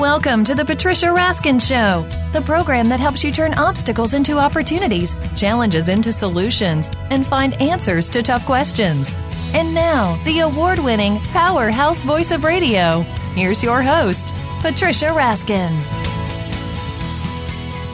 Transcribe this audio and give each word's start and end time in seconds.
Welcome 0.00 0.44
to 0.44 0.54
the 0.54 0.64
Patricia 0.64 1.08
Raskin 1.08 1.60
Show, 1.60 2.08
the 2.32 2.40
program 2.40 2.88
that 2.88 3.00
helps 3.00 3.22
you 3.22 3.30
turn 3.30 3.52
obstacles 3.52 4.14
into 4.14 4.38
opportunities, 4.38 5.14
challenges 5.36 5.90
into 5.90 6.10
solutions, 6.10 6.90
and 7.10 7.26
find 7.26 7.52
answers 7.60 8.08
to 8.08 8.22
tough 8.22 8.46
questions. 8.46 9.14
And 9.52 9.74
now, 9.74 10.18
the 10.24 10.38
award 10.38 10.78
winning 10.78 11.20
powerhouse 11.34 12.02
voice 12.02 12.30
of 12.30 12.44
radio. 12.44 13.02
Here's 13.34 13.62
your 13.62 13.82
host, 13.82 14.32
Patricia 14.62 15.08
Raskin. 15.08 15.78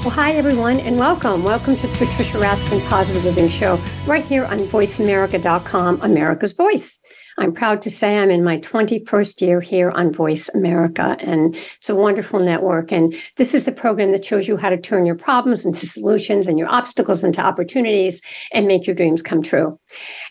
Well, 0.04 0.10
hi, 0.10 0.34
everyone, 0.34 0.78
and 0.78 0.96
welcome. 0.96 1.42
Welcome 1.42 1.74
to 1.74 1.88
the 1.88 2.06
Patricia 2.06 2.38
Raskin 2.38 2.86
Positive 2.88 3.24
Living 3.24 3.48
Show, 3.48 3.82
right 4.06 4.24
here 4.24 4.44
on 4.44 4.60
VoiceAmerica.com, 4.60 6.02
America's 6.02 6.52
Voice. 6.52 7.00
I'm 7.38 7.52
proud 7.52 7.82
to 7.82 7.90
say 7.90 8.16
I'm 8.16 8.30
in 8.30 8.42
my 8.42 8.58
21st 8.58 9.40
year 9.42 9.60
here 9.60 9.90
on 9.90 10.12
Voice 10.12 10.48
America, 10.54 11.16
and 11.20 11.54
it's 11.76 11.90
a 11.90 11.94
wonderful 11.94 12.40
network. 12.40 12.90
And 12.92 13.14
this 13.36 13.54
is 13.54 13.64
the 13.64 13.72
program 13.72 14.12
that 14.12 14.24
shows 14.24 14.48
you 14.48 14.56
how 14.56 14.70
to 14.70 14.78
turn 14.78 15.04
your 15.04 15.16
problems 15.16 15.64
into 15.64 15.86
solutions 15.86 16.46
and 16.46 16.58
your 16.58 16.68
obstacles 16.68 17.24
into 17.24 17.44
opportunities 17.44 18.22
and 18.52 18.66
make 18.66 18.86
your 18.86 18.96
dreams 18.96 19.22
come 19.22 19.42
true. 19.42 19.78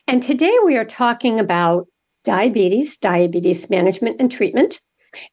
And 0.08 0.24
today 0.24 0.56
we 0.66 0.78
are 0.78 0.86
talking 0.86 1.40
about 1.40 1.88
diabetes, 2.24 2.98
diabetes 2.98 3.70
management 3.70 4.18
and 4.20 4.32
treatment. 4.32 4.82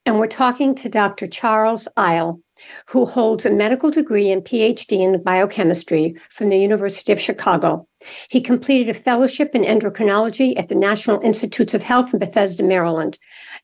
And 0.05 0.19
we're 0.19 0.27
talking 0.27 0.75
to 0.75 0.89
Dr. 0.89 1.27
Charles 1.27 1.87
Eil, 1.97 2.39
who 2.87 3.05
holds 3.05 3.45
a 3.45 3.51
medical 3.51 3.91
degree 3.91 4.31
and 4.31 4.43
PhD 4.43 4.99
in 4.99 5.21
biochemistry 5.23 6.15
from 6.29 6.49
the 6.49 6.57
University 6.57 7.11
of 7.11 7.19
Chicago. 7.19 7.87
He 8.29 8.41
completed 8.41 8.89
a 8.89 8.99
fellowship 8.99 9.51
in 9.53 9.63
endocrinology 9.63 10.57
at 10.57 10.69
the 10.69 10.75
National 10.75 11.19
Institutes 11.21 11.73
of 11.73 11.83
Health 11.83 12.13
in 12.13 12.19
Bethesda, 12.19 12.63
Maryland. 12.63 13.17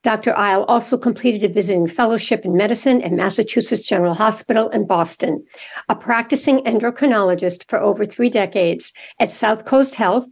Dr. 0.03 0.35
Eil 0.37 0.63
also 0.63 0.97
completed 0.97 1.43
a 1.43 1.53
visiting 1.53 1.87
fellowship 1.87 2.45
in 2.45 2.55
medicine 2.55 3.01
at 3.01 3.11
Massachusetts 3.11 3.83
General 3.83 4.13
Hospital 4.13 4.69
in 4.69 4.85
Boston. 4.87 5.45
A 5.89 5.95
practicing 5.95 6.59
endocrinologist 6.59 7.69
for 7.69 7.79
over 7.79 8.05
three 8.05 8.29
decades 8.29 8.93
at 9.19 9.29
Southcoast 9.29 9.95
Health 9.95 10.27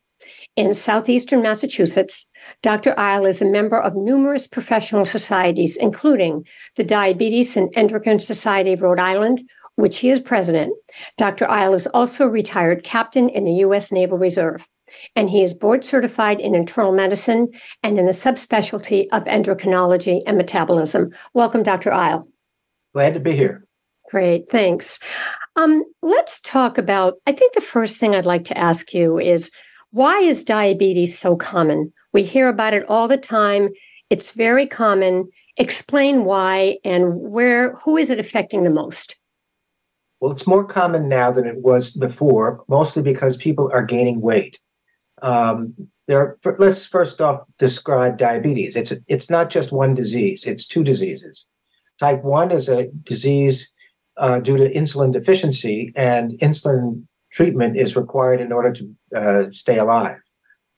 in 0.55 0.73
southeastern 0.73 1.43
Massachusetts, 1.43 2.25
Dr. 2.63 2.97
Eil 2.97 3.27
is 3.27 3.41
a 3.41 3.45
member 3.45 3.79
of 3.79 3.95
numerous 3.95 4.47
professional 4.47 5.05
societies, 5.05 5.77
including 5.77 6.45
the 6.75 6.83
Diabetes 6.83 7.55
and 7.55 7.69
Endocrine 7.75 8.19
Society 8.19 8.73
of 8.73 8.81
Rhode 8.81 8.99
Island, 8.99 9.43
which 9.77 9.99
he 9.99 10.09
is 10.09 10.19
president. 10.19 10.73
Dr. 11.17 11.49
Eil 11.49 11.73
is 11.73 11.87
also 11.87 12.25
a 12.25 12.29
retired 12.29 12.83
captain 12.83 13.29
in 13.29 13.45
the 13.45 13.53
U.S. 13.53 13.91
Naval 13.91 14.17
Reserve, 14.17 14.67
and 15.15 15.29
he 15.29 15.43
is 15.43 15.53
board 15.53 15.85
certified 15.85 16.41
in 16.41 16.55
internal 16.55 16.91
medicine 16.91 17.47
and 17.83 17.97
in 17.97 18.05
the 18.05 18.11
subspecialty 18.11 19.07
of 19.11 19.23
endocrinology 19.25 20.21
and 20.27 20.35
metabolism. 20.35 21.11
Welcome, 21.33 21.63
Dr. 21.63 21.93
Eil. 21.93 22.27
Glad 22.93 23.13
to 23.13 23.19
be 23.19 23.35
here. 23.35 23.65
Great, 24.09 24.49
thanks. 24.49 24.99
Um, 25.55 25.83
let's 26.01 26.41
talk 26.41 26.77
about. 26.77 27.15
I 27.27 27.31
think 27.31 27.53
the 27.53 27.61
first 27.61 27.99
thing 27.99 28.15
I'd 28.15 28.25
like 28.25 28.45
to 28.45 28.57
ask 28.57 28.93
you 28.93 29.19
is 29.19 29.51
why 29.91 30.19
is 30.19 30.43
diabetes 30.43 31.17
so 31.17 31.35
common? 31.35 31.93
We 32.13 32.23
hear 32.23 32.47
about 32.47 32.73
it 32.73 32.85
all 32.89 33.07
the 33.07 33.17
time. 33.17 33.69
It's 34.09 34.31
very 34.31 34.65
common. 34.65 35.29
Explain 35.57 36.23
why 36.23 36.77
and 36.83 37.15
where, 37.15 37.73
who 37.75 37.97
is 37.97 38.09
it 38.09 38.19
affecting 38.19 38.63
the 38.63 38.69
most? 38.69 39.17
Well, 40.19 40.31
it's 40.31 40.47
more 40.47 40.65
common 40.65 41.07
now 41.07 41.31
than 41.31 41.45
it 41.45 41.61
was 41.61 41.91
before, 41.91 42.63
mostly 42.67 43.03
because 43.03 43.37
people 43.37 43.69
are 43.71 43.83
gaining 43.83 44.21
weight. 44.21 44.59
Um, 45.21 45.89
there, 46.07 46.37
let's 46.57 46.85
first 46.85 47.21
off 47.21 47.43
describe 47.57 48.17
diabetes. 48.17 48.75
It's 48.75 48.93
it's 49.07 49.29
not 49.29 49.49
just 49.49 49.71
one 49.71 49.93
disease; 49.93 50.45
it's 50.45 50.65
two 50.65 50.83
diseases. 50.83 51.45
Type 51.99 52.23
one 52.23 52.51
is 52.51 52.69
a 52.69 52.87
disease 53.03 53.71
uh, 54.17 54.39
due 54.39 54.57
to 54.57 54.71
insulin 54.71 55.11
deficiency, 55.11 55.91
and 55.95 56.31
insulin 56.39 57.05
treatment 57.31 57.77
is 57.77 57.95
required 57.95 58.41
in 58.41 58.51
order 58.51 58.71
to 58.73 58.95
uh, 59.15 59.51
stay 59.51 59.77
alive. 59.77 60.17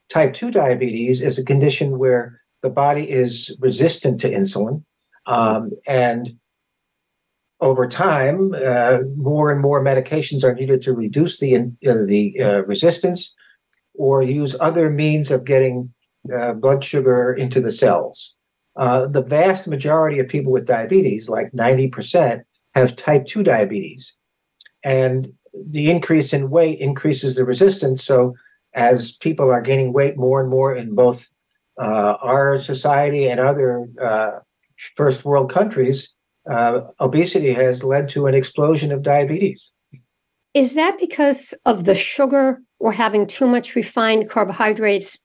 Type 0.10 0.34
2 0.34 0.52
diabetes 0.52 1.22
is 1.22 1.38
a 1.38 1.46
condition 1.46 2.00
where 2.00 2.42
the 2.62 2.70
body 2.70 3.10
is 3.10 3.56
resistant 3.60 4.20
to 4.22 4.30
insulin. 4.30 4.84
Um, 5.26 5.72
and 5.88 6.38
over 7.62 7.88
time, 7.88 8.54
uh, 8.54 9.00
more 9.18 9.52
and 9.52 9.62
more 9.62 9.84
medications 9.84 10.44
are 10.44 10.54
needed 10.54 10.82
to 10.84 10.94
reduce 10.94 11.40
the, 11.40 11.56
uh, 11.56 12.06
the 12.06 12.40
uh, 12.40 12.64
resistance 12.64 13.34
or 13.96 14.24
use 14.24 14.56
other 14.60 14.90
means 14.90 15.30
of 15.30 15.44
getting 15.44 15.94
uh, 16.34 16.54
blood 16.54 16.84
sugar 16.84 17.34
into 17.34 17.60
the 17.60 17.72
cells. 17.72 18.34
Uh, 18.78 19.08
the 19.08 19.24
vast 19.24 19.68
majority 19.68 20.20
of 20.20 20.30
people 20.30 20.54
with 20.54 20.66
diabetes, 20.66 21.28
like 21.28 21.52
90%, 21.52 22.44
have 22.76 22.96
type 22.96 23.26
2 23.26 23.44
diabetes. 23.44 24.16
And 24.84 25.34
the 25.54 25.90
increase 25.90 26.32
in 26.32 26.50
weight 26.50 26.80
increases 26.80 27.36
the 27.36 27.44
resistance. 27.44 28.06
So 28.06 28.36
as 28.74 29.14
people 29.14 29.52
are 29.52 29.62
gaining 29.62 29.92
weight 29.92 30.16
more 30.16 30.40
and 30.40 30.50
more 30.50 30.74
in 30.74 30.96
both 30.96 31.30
uh, 31.82 32.16
our 32.22 32.58
society 32.58 33.28
and 33.28 33.40
other 33.40 33.90
first 34.96 35.26
world 35.26 35.52
countries, 35.52 36.14
uh, 36.50 36.82
obesity 37.00 37.54
has 37.54 37.84
led 37.84 38.10
to 38.10 38.28
an 38.28 38.34
explosion 38.34 38.92
of 38.92 39.02
diabetes. 39.02 39.72
Is 40.54 40.76
that 40.76 40.98
because 41.00 41.54
of 41.66 41.86
the 41.86 41.96
sugar 41.96 42.60
or 42.80 42.92
having 42.92 43.28
too 43.28 43.48
much 43.48 43.76
refined 43.76 44.30
carbohydrates? 44.30 45.20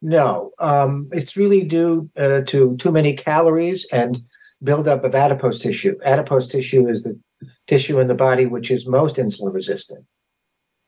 No, 0.00 0.50
um, 0.58 1.08
it's 1.12 1.36
really 1.36 1.62
due 1.62 2.10
uh, 2.16 2.40
to 2.46 2.76
too 2.76 2.90
many 2.90 3.14
calories 3.14 3.86
and 3.92 4.20
buildup 4.62 5.04
of 5.04 5.14
adipose 5.14 5.58
tissue. 5.58 5.96
Adipose 6.04 6.48
tissue 6.48 6.88
is 6.88 7.02
the 7.02 7.18
tissue 7.66 8.00
in 8.00 8.08
the 8.08 8.14
body 8.14 8.46
which 8.46 8.70
is 8.70 8.86
most 8.86 9.16
insulin 9.16 9.52
resistant. 9.52 10.04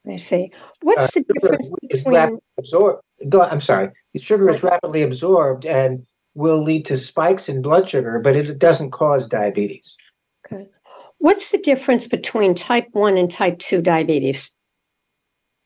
I 0.07 0.17
see. 0.17 0.53
What's 0.83 1.05
uh, 1.05 1.09
the 1.15 1.25
difference 1.35 1.71
between 1.89 2.39
absorbed? 2.59 3.03
Go, 3.29 3.43
I'm 3.43 3.61
sorry. 3.61 3.91
Sugar 4.17 4.51
is 4.51 4.63
rapidly 4.63 5.03
absorbed 5.03 5.65
and 5.65 6.07
will 6.35 6.63
lead 6.63 6.85
to 6.87 6.99
spikes 6.99 7.49
in 7.49 7.63
blood 7.63 7.89
sugar, 7.89 8.19
but 8.19 8.37
it 8.37 8.59
doesn't 8.59 8.91
cause 8.91 9.27
diabetes. 9.27 9.95
Okay. 10.47 10.67
What's 11.19 11.51
the 11.51 11.59
difference 11.59 12.07
between 12.07 12.55
type 12.55 12.89
1 12.93 13.17
and 13.17 13.31
type 13.31 13.59
2 13.59 13.81
diabetes? 13.81 14.51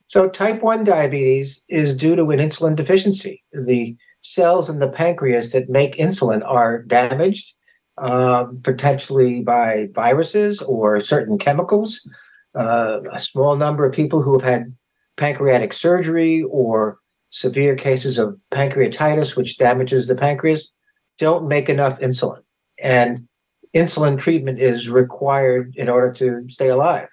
So, 0.07 0.29
type 0.29 0.63
1 0.63 0.85
diabetes 0.85 1.65
is 1.69 1.95
due 1.95 2.17
to 2.17 2.31
an 2.31 2.39
insulin 2.39 2.77
deficiency. 2.77 3.43
The 3.53 3.97
cells 4.23 4.71
in 4.71 4.79
the 4.79 4.89
pancreas 4.89 5.53
that 5.53 5.69
make 5.69 5.97
insulin 5.97 6.43
are 6.47 6.83
damaged 6.83 7.55
um, 7.99 8.61
potentially 8.63 9.43
by 9.43 9.89
viruses 9.93 10.63
or 10.63 11.01
certain 11.01 11.39
chemicals. 11.39 12.09
Uh, 12.55 13.01
a 13.13 13.21
small 13.21 13.57
number 13.57 13.85
of 13.85 13.93
people 13.93 14.23
who 14.23 14.33
have 14.33 14.49
had 14.49 14.75
pancreatic 15.17 15.73
surgery 15.73 16.43
or 16.49 16.99
severe 17.31 17.77
cases 17.77 18.19
of 18.19 18.41
pancreatitis, 18.51 19.37
which 19.37 19.59
damages 19.59 20.07
the 20.07 20.15
pancreas, 20.15 20.73
don't 21.19 21.49
make 21.49 21.69
enough 21.69 21.99
insulin. 22.01 22.43
And 22.81 23.29
insulin 23.75 24.19
treatment 24.19 24.61
is 24.61 24.89
required 24.89 25.75
in 25.77 25.89
order 25.89 26.13
to 26.15 26.49
stay 26.49 26.69
alive. 26.69 27.09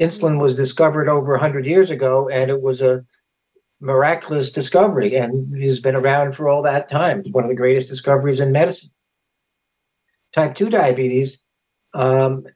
Insulin 0.00 0.40
was 0.40 0.56
discovered 0.56 1.08
over 1.08 1.32
100 1.32 1.66
years 1.66 1.90
ago, 1.90 2.28
and 2.28 2.50
it 2.50 2.60
was 2.60 2.80
a 2.80 3.04
miraculous 3.80 4.52
discovery 4.52 5.16
and 5.16 5.62
has 5.62 5.80
been 5.80 5.94
around 5.94 6.34
for 6.34 6.48
all 6.48 6.62
that 6.62 6.90
time. 6.90 7.20
It's 7.20 7.30
one 7.30 7.44
of 7.44 7.50
the 7.50 7.56
greatest 7.56 7.88
discoveries 7.88 8.40
in 8.40 8.52
medicine 8.52 8.90
type 10.32 10.54
2 10.54 10.70
diabetes 10.70 11.38
um, 11.94 12.46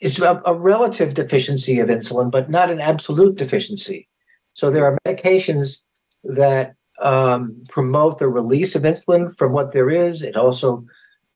is 0.00 0.20
a, 0.20 0.40
a, 0.44 0.54
relative 0.54 1.14
deficiency 1.14 1.80
of 1.80 1.88
insulin, 1.88 2.30
but 2.30 2.50
not 2.50 2.70
an 2.70 2.80
absolute 2.80 3.36
deficiency. 3.36 4.08
So 4.52 4.70
there 4.70 4.84
are 4.84 4.98
medications 5.06 5.80
that 6.28 6.74
um, 7.02 7.62
promote 7.68 8.18
the 8.18 8.28
release 8.28 8.74
of 8.74 8.82
insulin 8.82 9.34
from 9.36 9.52
what 9.52 9.72
there 9.72 9.90
is. 9.90 10.22
It 10.22 10.36
also, 10.36 10.84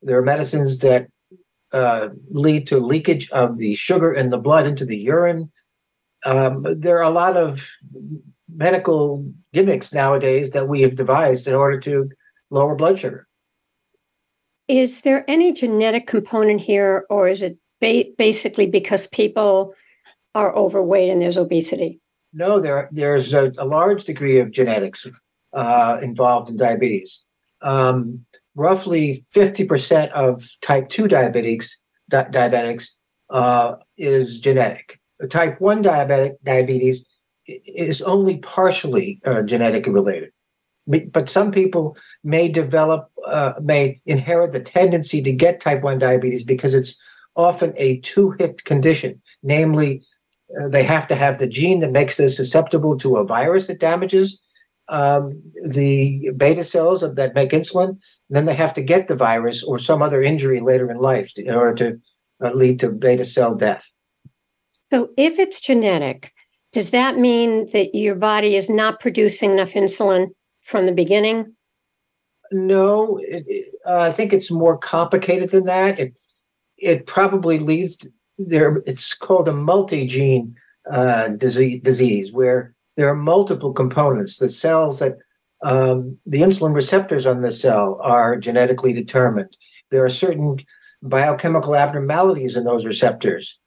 there 0.03 0.19
are 0.19 0.23
medicines 0.23 0.79
that 0.81 1.09
uh, 1.73 2.09
lead 2.31 2.67
to 2.69 2.79
leakage 2.79 3.31
of 3.31 3.57
the 3.57 3.75
sugar 3.75 4.13
in 4.13 4.31
the 4.31 4.39
blood 4.39 4.67
into 4.67 4.85
the 4.85 4.99
urine. 4.99 5.51
Um, 6.25 6.65
there 6.79 6.99
are 6.99 7.03
a 7.03 7.11
lot 7.11 7.37
of 7.37 7.67
medical 8.55 9.27
gimmicks 9.53 9.93
nowadays 9.93 10.51
that 10.51 10.69
we 10.69 10.83
have 10.83 10.95
devised 10.95 11.47
in 11.47 11.55
order 11.55 11.81
to 11.81 12.11
lower 12.51 12.75
blood 12.75 12.99
sugar. 12.99 13.27
Is 14.69 15.01
there 15.01 15.25
any 15.29 15.53
genetic 15.53 16.07
component 16.07 16.61
here, 16.61 17.07
or 17.11 17.29
is 17.29 17.43
it 17.43 17.59
ba- 17.81 18.05
basically 18.17 18.67
because 18.67 19.07
people 19.07 19.75
are 20.35 20.55
overweight 20.55 21.11
and 21.11 21.21
there's 21.21 21.37
obesity? 21.37 22.01
No, 22.33 22.61
there 22.61 22.89
there's 22.93 23.35
a, 23.35 23.53
a 23.59 23.67
large 23.67 24.05
degree 24.05 24.39
of 24.39 24.51
genetics 24.51 25.07
uh, 25.53 25.99
involved 26.03 26.51
in 26.51 26.57
diabetes. 26.57 27.25
Um, 27.61 28.25
roughly 28.55 29.25
50% 29.35 30.11
of 30.11 30.49
type 30.61 30.89
2 30.89 31.05
diabetics 31.05 31.73
di- 32.09 32.25
diabetics 32.25 32.89
uh, 33.31 33.77
is 33.97 34.41
genetic. 34.41 35.01
Type 35.31 35.61
1 35.61 35.83
diabetic 35.85 36.35
diabetes 36.43 37.05
is 37.47 38.03
only 38.03 38.39
partially 38.39 39.21
uh, 39.25 39.43
genetically 39.43 39.93
related. 39.93 40.33
but 40.87 41.29
some 41.29 41.53
people 41.53 41.97
may 42.25 42.49
develop, 42.49 43.11
uh, 43.27 43.53
may 43.63 44.01
inherit 44.07 44.53
the 44.53 44.61
tendency 44.61 45.23
to 45.23 45.33
get 45.33 45.61
type 45.61 45.83
1 45.83 45.99
diabetes 45.99 46.43
because 46.43 46.75
it's 46.75 46.97
often 47.37 47.73
a 47.77 47.99
two 48.01 48.33
hit 48.33 48.65
condition. 48.65 49.21
Namely, 49.43 50.03
they 50.69 50.83
have 50.83 51.09
to 51.09 51.15
have 51.15 51.39
the 51.39 51.47
gene 51.47 51.81
that 51.81 51.93
makes 51.93 52.17
this 52.17 52.37
susceptible 52.37 52.97
to 52.99 53.17
a 53.17 53.25
virus 53.25 53.67
that 53.67 53.81
damages 53.81 54.41
um, 54.89 55.43
the 55.65 56.31
beta 56.37 56.65
cells 56.65 57.03
of, 57.03 57.17
that 57.17 57.35
make 57.35 57.51
insulin. 57.51 57.99
then 58.29 58.45
they 58.45 58.55
have 58.55 58.75
to 58.75 58.83
get 58.83 59.09
the 59.09 59.15
virus 59.15 59.63
or 59.63 59.79
some 59.79 60.03
other 60.03 60.21
injury 60.21 60.61
later 60.61 60.91
in 60.91 60.99
life 60.99 61.33
to, 61.35 61.45
in 61.45 61.55
order 61.55 61.75
to 61.75 62.47
uh, 62.47 62.53
lead 62.53 62.81
to 62.81 62.91
beta 62.91 63.25
cell 63.25 63.55
death. 63.55 63.89
So, 64.91 65.09
if 65.17 65.39
it's 65.39 65.61
genetic, 65.61 66.33
does 66.73 66.91
that 66.91 67.17
mean 67.17 67.71
that 67.73 67.95
your 67.95 68.15
body 68.15 68.57
is 68.57 68.69
not 68.69 69.01
producing 69.01 69.53
enough 69.53 69.73
insulin 69.73 70.29
from 70.65 70.87
the 70.87 70.93
beginning? 70.93 71.55
No, 72.51 73.19
it, 73.19 73.45
it, 73.47 73.75
uh, 73.87 74.01
I 74.01 74.13
think 74.13 74.33
it's 74.33 74.51
more 74.51 74.77
complicated 74.77 75.51
than 75.51 75.65
that. 75.65 75.99
It 75.99 76.15
it 76.77 77.07
probably 77.07 77.59
leads 77.59 77.97
to 77.99 78.11
there. 78.39 78.83
It's 78.87 79.15
called 79.15 79.49
a 79.49 79.53
multi-gene 79.53 80.57
uh, 80.91 81.29
disease, 81.29 81.81
disease 81.83 82.33
where 82.33 82.75
there 82.97 83.09
are 83.09 83.15
multiple 83.15 83.73
components. 83.73 84.37
The 84.37 84.49
cells 84.49 84.99
that 84.99 85.19
um, 85.63 86.19
the 86.27 86.41
insulin 86.41 86.75
receptors 86.75 87.27
on 87.27 87.43
the 87.43 87.53
cell 87.53 87.99
are 88.03 88.37
genetically 88.37 88.93
determined. 88.93 89.57
There 89.91 90.05
are 90.05 90.09
certain 90.09 90.59
biochemical 91.03 91.77
abnormalities 91.77 92.57
in 92.57 92.65
those 92.65 92.85
receptors, 92.85 93.59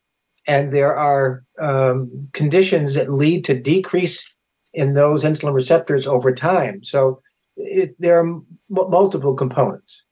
and 0.48 0.72
there 0.72 0.96
are 0.96 1.44
um, 1.60 2.28
conditions 2.34 2.94
that 2.96 3.14
lead 3.14 3.46
to 3.46 3.60
decrease 3.60 4.36
in 4.74 4.94
those 4.94 5.24
insulin 5.24 5.54
receptors 5.54 6.06
over 6.06 6.34
time. 6.34 6.84
So 6.84 7.22
it, 7.56 7.96
there 8.00 8.20
are 8.20 8.28
m- 8.28 8.46
multiple 8.70 9.34
components. 9.34 10.04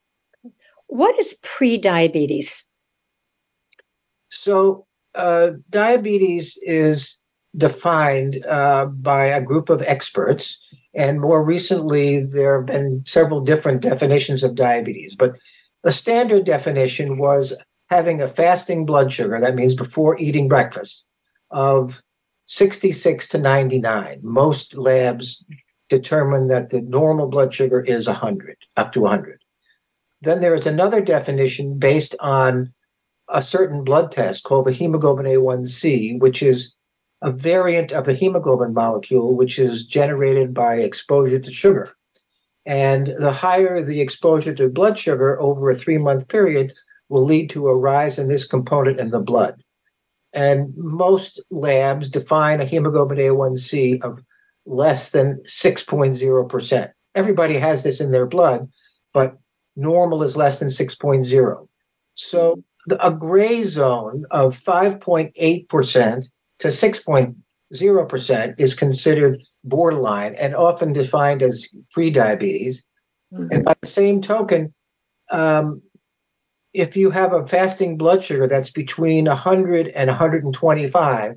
What 0.88 1.20
is 1.20 1.38
pre-diabetes? 1.44 2.66
So 4.34 4.86
uh, 5.16 5.52
diabetes 5.70 6.58
is 6.62 7.20
defined 7.56 8.44
uh, 8.46 8.86
by 8.88 9.26
a 9.26 9.42
group 9.42 9.70
of 9.70 9.82
experts. 9.84 10.60
And 10.96 11.22
more 11.22 11.44
recently, 11.44 12.24
there 12.24 12.58
have 12.58 12.68
been 12.68 13.04
several 13.06 13.42
different 13.42 13.82
definitions 13.82 14.44
of 14.44 14.56
diabetes. 14.56 15.16
But 15.16 15.38
the 15.84 15.92
standard 15.92 16.46
definition 16.46 17.18
was 17.18 17.54
having 17.90 18.22
a 18.22 18.28
fasting 18.28 18.86
blood 18.86 19.12
sugar, 19.12 19.40
that 19.40 19.56
means 19.56 19.76
before 19.76 20.18
eating 20.18 20.48
breakfast, 20.48 21.06
of 21.52 22.02
66 22.46 23.28
to 23.30 23.38
99. 23.38 24.20
Most 24.24 24.76
labs 24.76 25.44
determine 25.90 26.48
that 26.48 26.72
the 26.72 26.82
normal 26.82 27.28
blood 27.28 27.54
sugar 27.54 27.82
is 27.82 28.08
100, 28.08 28.58
up 28.78 28.94
to 28.94 29.02
100. 29.02 29.40
Then 30.22 30.42
there 30.42 30.56
is 30.56 30.66
another 30.66 31.02
definition 31.02 31.78
based 31.78 32.16
on 32.20 32.74
a 33.30 33.42
certain 33.42 33.84
blood 33.84 34.12
test 34.12 34.44
called 34.44 34.66
the 34.66 34.72
hemoglobin 34.72 35.26
A1C, 35.26 36.20
which 36.20 36.44
is 36.44 36.76
a 37.22 37.32
variant 37.32 37.92
of 37.92 38.06
the 38.06 38.14
hemoglobin 38.14 38.74
molecule, 38.74 39.36
which 39.36 39.58
is 39.58 39.86
generated 39.86 40.54
by 40.54 40.76
exposure 40.76 41.40
to 41.40 41.52
sugar. 41.52 41.96
And 42.66 43.08
the 43.18 43.32
higher 43.32 43.82
the 43.84 44.02
exposure 44.02 44.54
to 44.56 44.70
blood 44.70 45.00
sugar 45.00 45.40
over 45.42 45.70
a 45.70 45.76
three 45.76 45.98
month 45.98 46.28
period 46.28 46.74
will 47.10 47.24
lead 47.24 47.50
to 47.52 47.68
a 47.68 47.76
rise 47.76 48.18
in 48.18 48.28
this 48.28 48.46
component 48.46 49.00
in 49.00 49.10
the 49.10 49.20
blood. 49.20 49.64
And 50.34 50.74
most 50.76 51.42
labs 51.52 52.10
define 52.10 52.60
a 52.60 52.66
hemoglobin 52.66 53.18
A1C 53.18 54.02
of 54.02 54.20
less 54.66 55.12
than 55.12 55.40
6.0%. 55.44 56.92
Everybody 57.16 57.58
has 57.58 57.84
this 57.84 58.02
in 58.02 58.12
their 58.12 58.26
blood, 58.26 58.70
but 59.14 59.38
normal 59.76 60.24
is 60.24 60.38
less 60.38 60.60
than 60.60 60.70
6.0. 60.70 61.68
So 62.16 62.64
a 63.00 63.12
gray 63.12 63.64
zone 63.64 64.26
of 64.32 64.62
5.8% 64.62 66.28
to 66.60 66.68
6.0% 66.68 68.56
is 68.58 68.74
considered 68.74 69.42
borderline 69.64 70.36
and 70.36 70.56
often 70.56 70.94
defined 70.94 71.42
as 71.42 71.68
pre-diabetes. 71.92 72.84
Mm-hmm. 73.34 73.48
And 73.52 73.66
by 73.66 73.74
the 73.82 73.88
same 73.88 74.22
token, 74.22 74.74
um, 75.32 75.82
if 76.74 76.98
you 76.98 77.12
have 77.12 77.34
a 77.34 77.48
fasting 77.48 77.98
blood 77.98 78.24
sugar 78.24 78.48
that's 78.48 78.72
between 78.72 79.26
100 79.26 79.88
and 79.90 80.10
125, 80.10 81.36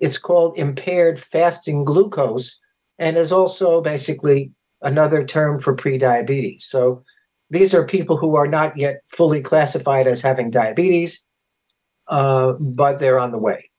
it's 0.00 0.18
called 0.18 0.58
impaired 0.58 1.18
fasting 1.18 1.84
glucose 1.84 2.58
and 2.98 3.16
is 3.16 3.32
also 3.32 3.80
basically 3.80 4.50
another 4.82 5.24
term 5.24 5.58
for 5.58 5.74
pre-diabetes. 5.74 6.66
So 6.68 7.04
these 7.50 7.74
are 7.74 7.84
people 7.84 8.16
who 8.16 8.36
are 8.36 8.46
not 8.46 8.76
yet 8.76 9.02
fully 9.08 9.40
classified 9.40 10.06
as 10.06 10.20
having 10.20 10.50
diabetes, 10.50 11.22
uh, 12.08 12.52
but 12.58 12.98
they're 12.98 13.18
on 13.18 13.30
the 13.30 13.38
way. 13.38 13.70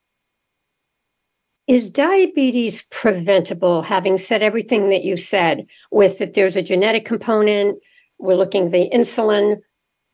Is 1.67 1.89
diabetes 1.89 2.83
preventable, 2.91 3.81
having 3.81 4.17
said 4.17 4.41
everything 4.41 4.89
that 4.89 5.03
you 5.03 5.17
said, 5.17 5.67
with 5.91 6.19
that 6.19 6.33
there's 6.33 6.55
a 6.55 6.61
genetic 6.61 7.03
component, 7.03 7.79
we're 8.19 8.35
looking 8.35 8.67
at 8.67 8.71
the 8.71 8.89
insulin. 8.89 9.57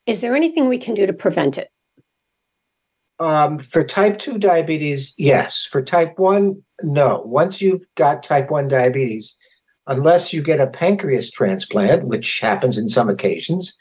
Is 0.07 0.21
there 0.21 0.35
anything 0.35 0.67
we 0.67 0.79
can 0.79 0.95
do 0.95 1.05
to 1.05 1.13
prevent 1.13 1.57
it? 1.57 1.69
Um, 3.19 3.59
for 3.59 3.83
type 3.83 4.17
2 4.17 4.39
diabetes, 4.39 5.13
yes. 5.17 5.67
For 5.71 5.81
type 5.81 6.17
1, 6.17 6.61
no. 6.81 7.21
Once 7.25 7.61
you've 7.61 7.85
got 7.95 8.23
type 8.23 8.49
1 8.49 8.67
diabetes, 8.67 9.35
unless 9.87 10.33
you 10.33 10.41
get 10.41 10.59
a 10.59 10.67
pancreas 10.67 11.29
transplant, 11.31 12.05
which 12.05 12.39
happens 12.39 12.77
in 12.77 12.87
some 12.89 13.09
occasions, 13.09 13.73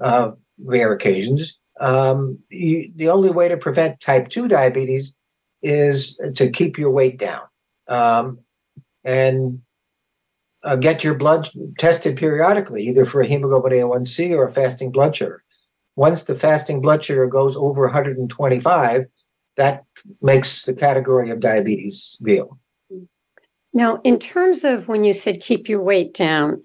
uh, 0.00 0.30
rare 0.62 0.92
occasions, 0.92 1.58
um, 1.80 2.38
you, 2.48 2.90
the 2.94 3.08
only 3.08 3.30
way 3.30 3.48
to 3.48 3.56
prevent 3.56 4.00
type 4.00 4.28
2 4.28 4.48
diabetes 4.48 5.14
is 5.62 6.20
to 6.34 6.50
keep 6.50 6.78
your 6.78 6.90
weight 6.90 7.18
down 7.18 7.42
um, 7.88 8.38
and 9.04 9.60
uh, 10.62 10.76
get 10.76 11.04
your 11.04 11.14
blood 11.14 11.48
tested 11.78 12.16
periodically, 12.16 12.86
either 12.86 13.04
for 13.04 13.20
a 13.20 13.26
hemoglobin 13.26 13.72
A1C 13.72 14.30
or 14.30 14.46
a 14.46 14.52
fasting 14.52 14.90
blood 14.90 15.14
sugar. 15.14 15.44
Once 15.96 16.24
the 16.24 16.34
fasting 16.34 16.80
blood 16.80 17.02
sugar 17.02 17.26
goes 17.26 17.56
over 17.56 17.82
125, 17.82 19.06
that 19.56 19.84
makes 20.22 20.64
the 20.64 20.74
category 20.74 21.30
of 21.30 21.40
diabetes 21.40 22.16
real. 22.20 22.58
Now, 23.78 24.00
in 24.02 24.18
terms 24.18 24.64
of 24.64 24.88
when 24.88 25.04
you 25.04 25.12
said 25.12 25.40
keep 25.40 25.68
your 25.68 25.80
weight 25.80 26.12
down 26.12 26.60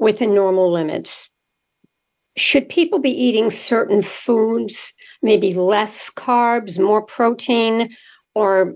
within 0.00 0.34
normal 0.34 0.72
limits, 0.72 1.30
should 2.36 2.68
people 2.68 2.98
be 2.98 3.10
eating 3.10 3.52
certain 3.52 4.02
foods, 4.02 4.92
maybe 5.22 5.54
less 5.54 6.10
carbs, 6.10 6.76
more 6.76 7.02
protein? 7.02 7.94
or 8.34 8.74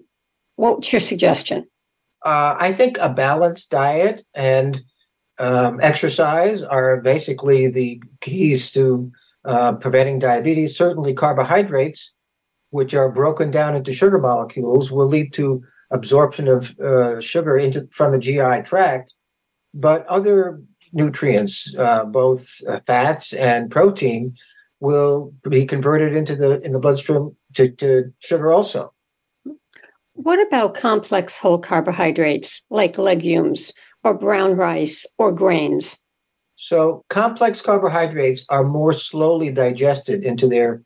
what's 0.55 0.93
your 0.93 1.01
suggestion? 1.01 1.67
Uh, 2.25 2.55
I 2.59 2.73
think 2.73 2.97
a 2.99 3.11
balanced 3.11 3.73
diet 3.73 4.25
and 4.35 4.81
um, 5.41 5.81
exercise 5.83 6.63
are 6.63 7.01
basically 7.01 7.67
the 7.67 8.01
keys 8.21 8.71
to 8.73 9.11
uh, 9.45 9.73
preventing 9.73 10.21
diabetes. 10.21 10.77
Certainly, 10.77 11.15
carbohydrates, 11.15 12.15
which 12.71 12.95
are 12.95 13.11
broken 13.11 13.51
down 13.51 13.75
into 13.75 13.93
sugar 13.93 14.19
molecules, 14.19 14.93
will 14.93 15.09
lead 15.09 15.33
to 15.33 15.63
absorption 15.91 16.49
of 16.49 16.79
uh, 16.81 17.21
sugar 17.21 17.57
into 17.57 17.89
from 17.93 18.13
the 18.13 18.19
GI 18.19 18.63
tract. 18.65 19.15
But 19.73 20.07
other 20.07 20.63
nutrients, 20.93 21.75
uh, 21.77 22.05
both 22.05 22.61
uh, 22.69 22.81
fats 22.87 23.33
and 23.33 23.71
protein, 23.71 24.37
will 24.81 25.33
be 25.49 25.67
converted 25.67 26.15
into 26.15 26.35
the 26.35 26.61
in 26.63 26.73
the 26.73 26.79
bloodstream 26.79 27.37
to, 27.55 27.71
to 27.71 28.13
sugar 28.21 28.51
also. 28.53 28.93
What 30.15 30.45
about 30.47 30.75
complex 30.75 31.37
whole 31.37 31.59
carbohydrates 31.59 32.63
like 32.71 32.99
legumes 32.99 33.73
or 34.05 34.15
brown 34.15 34.57
rice 34.57 35.07
or 35.19 35.33
grains? 35.33 35.99
So, 36.57 37.05
complex 37.09 37.63
carbohydrates 37.63 38.45
are 38.51 38.65
more 38.65 38.93
slowly 38.93 39.51
digested 39.51 40.23
into 40.23 40.47
their 40.47 40.83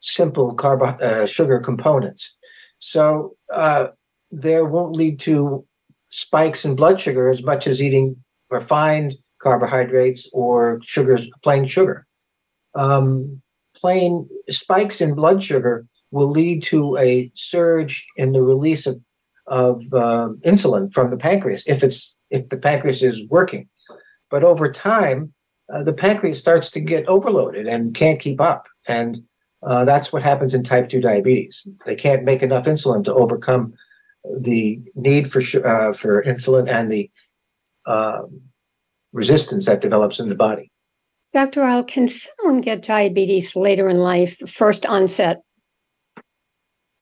simple 0.00 0.54
carbo- 0.54 0.98
uh, 0.98 1.24
sugar 1.24 1.60
components. 1.60 2.36
So, 2.78 3.36
uh, 3.50 3.88
there 4.30 4.64
won't 4.64 4.96
lead 4.96 5.20
to 5.20 5.66
spikes 6.10 6.64
in 6.64 6.76
blood 6.76 7.00
sugar 7.00 7.28
as 7.28 7.42
much 7.42 7.66
as 7.66 7.82
eating 7.82 8.16
refined 8.50 9.14
carbohydrates 9.40 10.28
or 10.32 10.80
sugars, 10.82 11.28
plain 11.42 11.64
sugar. 11.66 12.06
Um, 12.74 13.42
plain 13.76 14.28
spikes 14.48 15.00
in 15.00 15.14
blood 15.14 15.42
sugar 15.42 15.86
will 16.10 16.30
lead 16.30 16.62
to 16.62 16.96
a 16.98 17.30
surge 17.34 18.06
in 18.16 18.32
the 18.32 18.42
release 18.42 18.86
of, 18.86 19.00
of 19.46 19.82
uh, 19.92 20.28
insulin 20.44 20.92
from 20.92 21.10
the 21.10 21.16
pancreas 21.16 21.64
if 21.66 21.82
it's 21.82 22.16
if 22.30 22.48
the 22.48 22.56
pancreas 22.56 23.02
is 23.02 23.26
working. 23.28 23.68
But 24.30 24.44
over 24.44 24.70
time, 24.70 25.32
uh, 25.72 25.82
the 25.82 25.92
pancreas 25.92 26.38
starts 26.38 26.70
to 26.72 26.80
get 26.80 27.06
overloaded 27.06 27.66
and 27.66 27.94
can't 27.94 28.20
keep 28.20 28.40
up, 28.40 28.68
and 28.88 29.18
uh, 29.62 29.84
that's 29.84 30.12
what 30.12 30.22
happens 30.22 30.54
in 30.54 30.62
type 30.62 30.88
two 30.88 31.00
diabetes. 31.00 31.66
They 31.84 31.96
can't 31.96 32.24
make 32.24 32.42
enough 32.42 32.64
insulin 32.64 33.04
to 33.04 33.14
overcome 33.14 33.74
the 34.24 34.80
need 34.94 35.30
for 35.30 35.40
uh, 35.40 35.92
for 35.92 36.22
insulin 36.22 36.68
and 36.68 36.90
the 36.90 37.10
um, 37.86 38.40
resistance 39.12 39.66
that 39.66 39.80
develops 39.80 40.18
in 40.18 40.28
the 40.28 40.34
body. 40.34 40.70
Dr. 41.32 41.62
Eil, 41.62 41.84
can 41.84 42.06
someone 42.06 42.60
get 42.60 42.82
diabetes 42.82 43.56
later 43.56 43.88
in 43.88 43.96
life, 43.96 44.38
first 44.48 44.86
onset? 44.86 45.42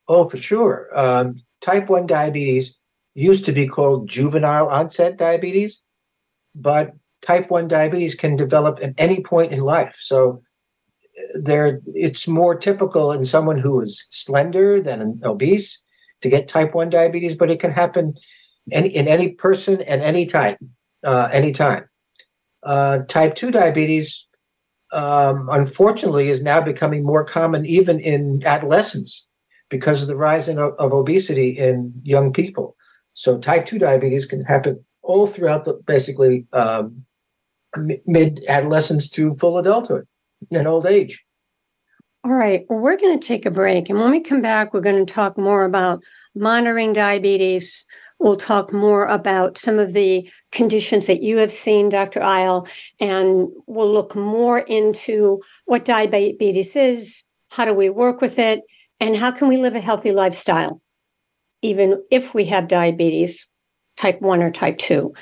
Oh, 0.08 0.28
for 0.28 0.38
sure. 0.38 0.88
Um, 0.98 1.42
type 1.60 1.88
1 1.88 2.06
diabetes 2.06 2.74
used 3.14 3.44
to 3.44 3.52
be 3.52 3.68
called 3.68 4.08
juvenile 4.08 4.68
onset 4.68 5.18
diabetes, 5.18 5.82
but 6.54 6.92
type 7.20 7.50
1 7.50 7.68
diabetes 7.68 8.14
can 8.14 8.34
develop 8.34 8.78
at 8.82 8.94
any 8.96 9.20
point 9.22 9.52
in 9.52 9.60
life. 9.60 9.96
So 9.98 10.42
there 11.34 11.80
it's 11.94 12.26
more 12.26 12.54
typical 12.54 13.12
in 13.12 13.24
someone 13.24 13.58
who 13.58 13.80
is 13.80 14.06
slender 14.10 14.80
than 14.80 15.20
obese 15.24 15.82
to 16.22 16.28
get 16.28 16.48
type 16.48 16.74
1 16.74 16.90
diabetes, 16.90 17.36
but 17.36 17.50
it 17.50 17.60
can 17.60 17.72
happen 17.72 18.14
in, 18.70 18.86
in 18.86 19.08
any 19.08 19.30
person 19.30 19.82
at 19.82 20.00
any 20.00 20.26
time, 20.26 20.56
uh, 21.04 21.28
anytime. 21.32 21.88
Uh, 22.62 22.98
type 23.08 23.34
2 23.34 23.50
diabetes, 23.50 24.26
um, 24.92 25.48
unfortunately, 25.50 26.28
is 26.28 26.42
now 26.42 26.60
becoming 26.60 27.04
more 27.04 27.24
common 27.24 27.66
even 27.66 27.98
in 28.00 28.42
adolescents 28.44 29.26
because 29.68 30.02
of 30.02 30.08
the 30.08 30.16
rising 30.16 30.58
of, 30.58 30.74
of 30.78 30.92
obesity 30.92 31.50
in 31.50 31.92
young 32.02 32.32
people. 32.32 32.76
So 33.14 33.38
type 33.38 33.66
2 33.66 33.78
diabetes 33.78 34.26
can 34.26 34.44
happen 34.44 34.84
all 35.02 35.26
throughout 35.26 35.64
the 35.64 35.74
basically 35.86 36.46
um, 36.52 37.04
mid 38.06 38.44
adolescence 38.48 39.08
to 39.10 39.34
full 39.34 39.58
adulthood 39.58 40.06
and 40.50 40.68
old 40.68 40.86
age. 40.86 41.24
All 42.24 42.34
right. 42.34 42.64
Well, 42.68 42.78
we're 42.78 42.96
going 42.96 43.18
to 43.18 43.26
take 43.26 43.46
a 43.46 43.50
break. 43.50 43.90
And 43.90 43.98
when 43.98 44.12
we 44.12 44.20
come 44.20 44.42
back, 44.42 44.72
we're 44.72 44.80
going 44.80 45.04
to 45.04 45.12
talk 45.12 45.36
more 45.36 45.64
about 45.64 46.04
monitoring 46.36 46.92
diabetes. 46.92 47.84
We'll 48.20 48.36
talk 48.36 48.72
more 48.72 49.06
about 49.06 49.58
some 49.58 49.80
of 49.80 49.92
the 49.92 50.30
conditions 50.52 51.08
that 51.08 51.22
you 51.22 51.38
have 51.38 51.52
seen, 51.52 51.88
Dr. 51.88 52.22
Eil, 52.22 52.68
and 53.00 53.48
we'll 53.66 53.92
look 53.92 54.14
more 54.14 54.60
into 54.60 55.42
what 55.64 55.84
diabetes 55.84 56.76
is, 56.76 57.24
how 57.50 57.64
do 57.64 57.74
we 57.74 57.90
work 57.90 58.20
with 58.20 58.38
it, 58.38 58.60
and 59.00 59.16
how 59.16 59.32
can 59.32 59.48
we 59.48 59.56
live 59.56 59.74
a 59.74 59.80
healthy 59.80 60.12
lifestyle, 60.12 60.80
even 61.62 62.00
if 62.12 62.32
we 62.32 62.44
have 62.44 62.68
diabetes, 62.68 63.48
type 63.96 64.20
1 64.20 64.40
or 64.40 64.52
type 64.52 64.78
2. 64.78 65.12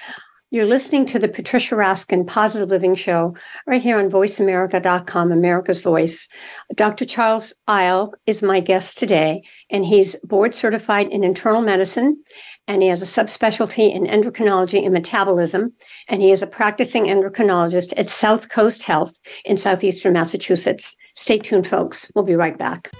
You're 0.52 0.66
listening 0.66 1.06
to 1.06 1.20
the 1.20 1.28
Patricia 1.28 1.76
Raskin 1.76 2.26
Positive 2.26 2.68
Living 2.68 2.96
Show 2.96 3.36
right 3.68 3.80
here 3.80 4.00
on 4.00 4.10
voiceamerica.com, 4.10 5.30
America's 5.30 5.80
Voice. 5.80 6.26
Dr. 6.74 7.04
Charles 7.04 7.54
Eil 7.68 8.14
is 8.26 8.42
my 8.42 8.58
guest 8.58 8.98
today, 8.98 9.42
and 9.70 9.84
he's 9.84 10.16
board 10.24 10.52
certified 10.52 11.06
in 11.12 11.22
internal 11.22 11.62
medicine, 11.62 12.20
and 12.66 12.82
he 12.82 12.88
has 12.88 13.00
a 13.00 13.04
subspecialty 13.04 13.94
in 13.94 14.06
endocrinology 14.06 14.82
and 14.82 14.92
metabolism, 14.92 15.72
and 16.08 16.20
he 16.20 16.32
is 16.32 16.42
a 16.42 16.48
practicing 16.48 17.04
endocrinologist 17.04 17.92
at 17.96 18.08
Southcoast 18.08 18.82
Health 18.82 19.20
in 19.44 19.56
southeastern 19.56 20.14
Massachusetts. 20.14 20.96
Stay 21.14 21.38
tuned, 21.38 21.68
folks. 21.68 22.10
We'll 22.16 22.24
be 22.24 22.34
right 22.34 22.58
back. 22.58 22.90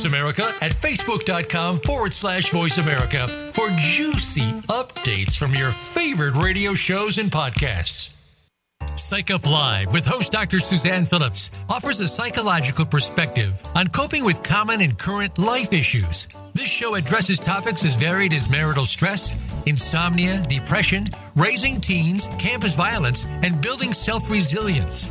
Voice 0.00 0.06
America 0.06 0.54
at 0.62 0.72
facebook.com 0.72 1.78
forward 1.80 2.14
slash 2.14 2.48
voice 2.52 2.78
America 2.78 3.28
for 3.52 3.68
juicy 3.76 4.50
updates 4.70 5.36
from 5.36 5.54
your 5.54 5.70
favorite 5.70 6.36
radio 6.36 6.72
shows 6.72 7.18
and 7.18 7.30
podcasts. 7.30 8.14
Psych 8.96 9.30
Up 9.30 9.44
Live 9.44 9.92
with 9.92 10.06
host 10.06 10.32
Dr. 10.32 10.58
Suzanne 10.58 11.04
Phillips 11.04 11.50
offers 11.68 12.00
a 12.00 12.08
psychological 12.08 12.86
perspective 12.86 13.62
on 13.74 13.88
coping 13.88 14.24
with 14.24 14.42
common 14.42 14.80
and 14.80 14.96
current 14.98 15.36
life 15.38 15.74
issues. 15.74 16.28
This 16.54 16.68
show 16.68 16.94
addresses 16.94 17.38
topics 17.38 17.84
as 17.84 17.96
varied 17.96 18.32
as 18.32 18.48
marital 18.48 18.86
stress, 18.86 19.36
insomnia, 19.66 20.42
depression, 20.48 21.08
raising 21.36 21.78
teens, 21.78 22.26
campus 22.38 22.74
violence, 22.74 23.26
and 23.42 23.60
building 23.60 23.92
self 23.92 24.30
resilience. 24.30 25.10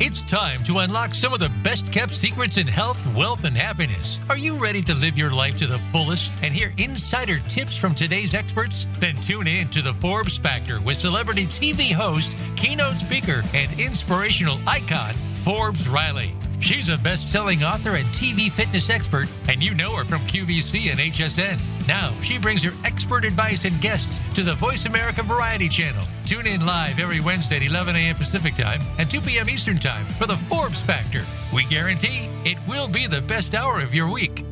It's 0.00 0.22
time 0.22 0.64
to 0.64 0.78
unlock 0.78 1.14
some 1.14 1.34
of 1.34 1.38
the 1.38 1.52
best 1.62 1.92
kept 1.92 2.14
secrets 2.14 2.56
in 2.56 2.66
health, 2.66 2.98
wealth, 3.14 3.44
and 3.44 3.56
happiness. 3.56 4.18
Are 4.30 4.38
you 4.38 4.58
ready 4.58 4.80
to 4.82 4.94
live 4.94 5.18
your 5.18 5.30
life 5.30 5.56
to 5.58 5.66
the 5.66 5.78
fullest 5.92 6.32
and 6.42 6.52
hear 6.52 6.72
insider 6.78 7.38
tips 7.40 7.76
from 7.76 7.94
today's 7.94 8.34
experts? 8.34 8.86
Then 8.98 9.16
tune 9.16 9.46
in 9.46 9.68
to 9.68 9.82
the 9.82 9.94
Forbes 9.94 10.38
Factor 10.38 10.80
with 10.80 10.98
celebrity 10.98 11.46
TV 11.46 11.92
host, 11.92 12.36
keynote 12.56 12.96
speaker, 12.96 13.42
and 13.54 13.70
inspirational 13.78 14.58
icon, 14.66 15.14
Forbes 15.30 15.88
Riley. 15.88 16.34
She's 16.62 16.88
a 16.88 16.96
best 16.96 17.32
selling 17.32 17.64
author 17.64 17.96
and 17.96 18.06
TV 18.10 18.50
fitness 18.50 18.88
expert, 18.88 19.28
and 19.48 19.60
you 19.60 19.74
know 19.74 19.96
her 19.96 20.04
from 20.04 20.20
QVC 20.20 20.92
and 20.92 21.00
HSN. 21.00 21.60
Now, 21.88 22.14
she 22.20 22.38
brings 22.38 22.62
her 22.62 22.70
expert 22.84 23.24
advice 23.24 23.64
and 23.64 23.80
guests 23.80 24.20
to 24.34 24.44
the 24.44 24.54
Voice 24.54 24.86
America 24.86 25.24
Variety 25.24 25.68
Channel. 25.68 26.04
Tune 26.24 26.46
in 26.46 26.64
live 26.64 27.00
every 27.00 27.18
Wednesday 27.18 27.56
at 27.56 27.62
11 27.62 27.96
a.m. 27.96 28.14
Pacific 28.14 28.54
Time 28.54 28.80
and 28.98 29.10
2 29.10 29.20
p.m. 29.22 29.50
Eastern 29.50 29.76
Time 29.76 30.06
for 30.06 30.26
the 30.26 30.36
Forbes 30.36 30.80
Factor. 30.80 31.24
We 31.52 31.64
guarantee 31.64 32.28
it 32.44 32.58
will 32.68 32.86
be 32.86 33.08
the 33.08 33.22
best 33.22 33.56
hour 33.56 33.80
of 33.80 33.92
your 33.92 34.08
week. 34.08 34.44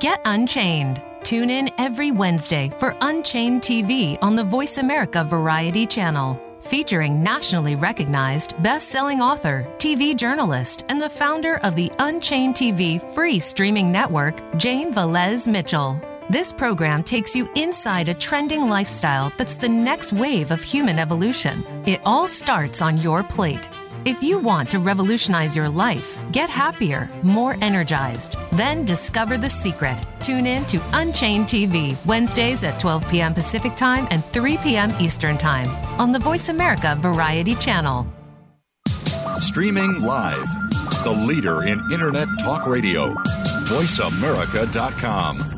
Get 0.00 0.22
Unchained. 0.24 1.02
Tune 1.22 1.50
in 1.50 1.70
every 1.76 2.10
Wednesday 2.10 2.72
for 2.78 2.96
Unchained 3.02 3.60
TV 3.60 4.16
on 4.22 4.34
the 4.34 4.44
Voice 4.44 4.78
America 4.78 5.24
Variety 5.24 5.84
Channel 5.84 6.47
featuring 6.68 7.22
nationally 7.22 7.74
recognized 7.74 8.60
best-selling 8.62 9.20
author, 9.20 9.66
TV 9.78 10.14
journalist, 10.14 10.84
and 10.88 11.00
the 11.00 11.08
founder 11.08 11.56
of 11.58 11.74
the 11.74 11.90
Unchained 11.98 12.54
TV 12.54 13.00
free 13.14 13.38
streaming 13.38 13.90
network, 13.90 14.36
Jane 14.56 14.92
Velez 14.92 15.48
Mitchell. 15.48 16.00
This 16.30 16.52
program 16.52 17.02
takes 17.02 17.34
you 17.34 17.50
inside 17.54 18.10
a 18.10 18.14
trending 18.14 18.68
lifestyle 18.68 19.32
that's 19.38 19.54
the 19.54 19.68
next 19.68 20.12
wave 20.12 20.50
of 20.50 20.62
human 20.62 20.98
evolution. 20.98 21.64
It 21.86 22.02
all 22.04 22.28
starts 22.28 22.82
on 22.82 22.98
your 22.98 23.22
plate. 23.22 23.70
If 24.08 24.22
you 24.22 24.38
want 24.38 24.70
to 24.70 24.78
revolutionize 24.78 25.54
your 25.54 25.68
life, 25.68 26.24
get 26.32 26.48
happier, 26.48 27.10
more 27.22 27.58
energized, 27.60 28.36
then 28.52 28.86
discover 28.86 29.36
the 29.36 29.50
secret. 29.50 30.02
Tune 30.20 30.46
in 30.46 30.64
to 30.64 30.80
Unchained 30.94 31.44
TV 31.44 31.94
Wednesdays 32.06 32.64
at 32.64 32.80
12 32.80 33.06
p.m. 33.10 33.34
Pacific 33.34 33.76
Time 33.76 34.08
and 34.10 34.24
3 34.24 34.56
p.m. 34.64 34.90
Eastern 34.98 35.36
Time 35.36 35.68
on 36.00 36.10
the 36.10 36.18
Voice 36.18 36.48
America 36.48 36.96
Variety 37.02 37.54
Channel. 37.54 38.06
Streaming 39.40 40.00
live, 40.00 40.48
the 41.04 41.24
leader 41.28 41.64
in 41.64 41.78
Internet 41.92 42.28
Talk 42.40 42.66
Radio, 42.66 43.12
voiceamerica.com. 43.66 45.57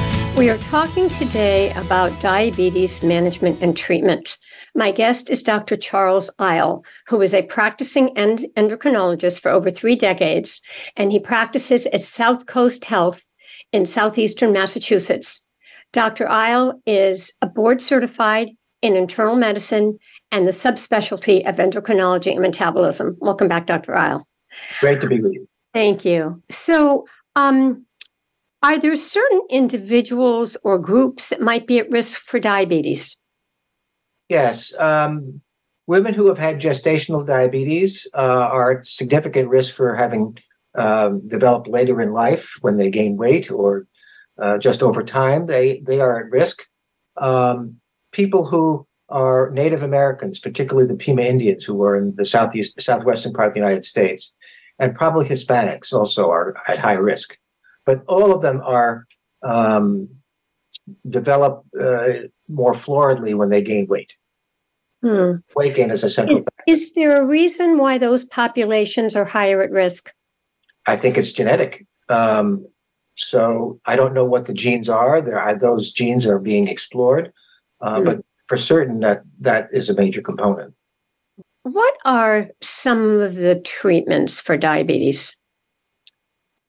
We 0.37 0.49
are 0.49 0.57
talking 0.57 1.09
today 1.09 1.71
about 1.73 2.19
diabetes 2.19 3.03
management 3.03 3.61
and 3.61 3.77
treatment. 3.77 4.37
My 4.73 4.91
guest 4.91 5.29
is 5.29 5.43
Dr. 5.43 5.75
Charles 5.75 6.31
Eil, 6.39 6.83
who 7.07 7.21
is 7.21 7.33
a 7.33 7.43
practicing 7.43 8.17
end- 8.17 8.47
endocrinologist 8.57 9.41
for 9.41 9.51
over 9.51 9.69
three 9.69 9.95
decades, 9.95 10.61
and 10.95 11.11
he 11.11 11.19
practices 11.19 11.85
at 11.87 12.01
Southcoast 12.01 12.85
Health 12.85 13.23
in 13.71 13.85
southeastern 13.85 14.51
Massachusetts. 14.51 15.45
Dr. 15.91 16.27
Eil 16.29 16.81
is 16.85 17.31
a 17.41 17.47
board 17.47 17.81
certified 17.81 18.51
in 18.81 18.95
internal 18.95 19.35
medicine 19.35 19.99
and 20.31 20.47
the 20.47 20.51
subspecialty 20.51 21.47
of 21.47 21.57
endocrinology 21.57 22.31
and 22.31 22.41
metabolism. 22.41 23.17
Welcome 23.19 23.49
back, 23.49 23.67
Dr. 23.67 23.95
Eil. 23.95 24.25
Great 24.79 25.01
to 25.01 25.07
be 25.07 25.19
with 25.21 25.33
you. 25.33 25.47
Thank 25.73 26.05
you. 26.05 26.41
So, 26.49 27.05
um, 27.35 27.85
Are 28.63 28.77
there 28.77 28.95
certain 28.95 29.41
individuals 29.49 30.55
or 30.63 30.77
groups 30.77 31.29
that 31.29 31.41
might 31.41 31.65
be 31.65 31.79
at 31.79 31.89
risk 31.89 32.21
for 32.21 32.39
diabetes? 32.39 33.17
Yes. 34.29 34.77
Um, 34.79 35.41
women 35.87 36.13
who 36.13 36.27
have 36.27 36.37
had 36.37 36.61
gestational 36.61 37.25
diabetes 37.25 38.07
uh, 38.13 38.47
are 38.51 38.79
at 38.79 38.85
significant 38.85 39.49
risk 39.49 39.73
for 39.73 39.95
having 39.95 40.37
um, 40.75 41.27
developed 41.27 41.67
later 41.67 42.01
in 42.01 42.13
life 42.13 42.53
when 42.61 42.77
they 42.77 42.89
gain 42.89 43.17
weight 43.17 43.49
or 43.51 43.87
uh, 44.39 44.57
just 44.57 44.83
over 44.83 45.03
time. 45.03 45.47
They 45.47 45.81
they 45.85 45.99
are 45.99 46.19
at 46.19 46.31
risk. 46.31 46.61
Um, 47.17 47.77
people 48.11 48.45
who 48.45 48.87
are 49.09 49.49
Native 49.51 49.83
Americans, 49.83 50.39
particularly 50.39 50.87
the 50.87 50.95
Pima 50.95 51.23
Indians, 51.23 51.65
who 51.65 51.83
are 51.83 51.97
in 51.97 52.15
the 52.15 52.25
southeast 52.25 52.79
southwestern 52.79 53.33
part 53.33 53.49
of 53.49 53.53
the 53.53 53.59
United 53.59 53.85
States, 53.85 54.33
and 54.79 54.95
probably 54.95 55.27
Hispanics 55.27 55.91
also 55.91 56.29
are 56.29 56.55
at 56.67 56.77
high 56.77 56.93
risk 56.93 57.35
but 57.85 58.03
all 58.07 58.33
of 58.33 58.41
them 58.41 58.61
are 58.63 59.07
um, 59.43 60.09
develop 61.09 61.65
uh, 61.79 62.09
more 62.47 62.73
floridly 62.73 63.35
when 63.35 63.49
they 63.49 63.61
gain 63.61 63.87
weight. 63.87 64.15
Hmm. 65.01 65.37
Weight 65.55 65.75
gain 65.75 65.89
is 65.89 66.03
a 66.03 66.09
central 66.09 66.39
is, 66.39 66.43
factor. 66.43 66.63
Is 66.67 66.93
there 66.93 67.21
a 67.21 67.25
reason 67.25 67.77
why 67.77 67.97
those 67.97 68.23
populations 68.23 69.15
are 69.15 69.25
higher 69.25 69.63
at 69.63 69.71
risk? 69.71 70.11
I 70.85 70.95
think 70.95 71.17
it's 71.17 71.31
genetic. 71.31 71.85
Um, 72.09 72.67
so 73.15 73.79
I 73.85 73.95
don't 73.95 74.13
know 74.13 74.25
what 74.25 74.45
the 74.45 74.53
genes 74.53 74.89
are. 74.89 75.21
There 75.21 75.39
are 75.39 75.57
those 75.57 75.91
genes 75.91 76.25
are 76.25 76.39
being 76.39 76.67
explored, 76.67 77.33
uh, 77.81 77.99
hmm. 77.99 78.05
but 78.05 78.25
for 78.47 78.57
certain 78.57 78.99
that 78.99 79.23
that 79.39 79.69
is 79.71 79.89
a 79.89 79.95
major 79.95 80.21
component. 80.21 80.73
What 81.63 81.95
are 82.05 82.49
some 82.61 83.19
of 83.21 83.35
the 83.35 83.59
treatments 83.59 84.39
for 84.39 84.57
diabetes? 84.57 85.35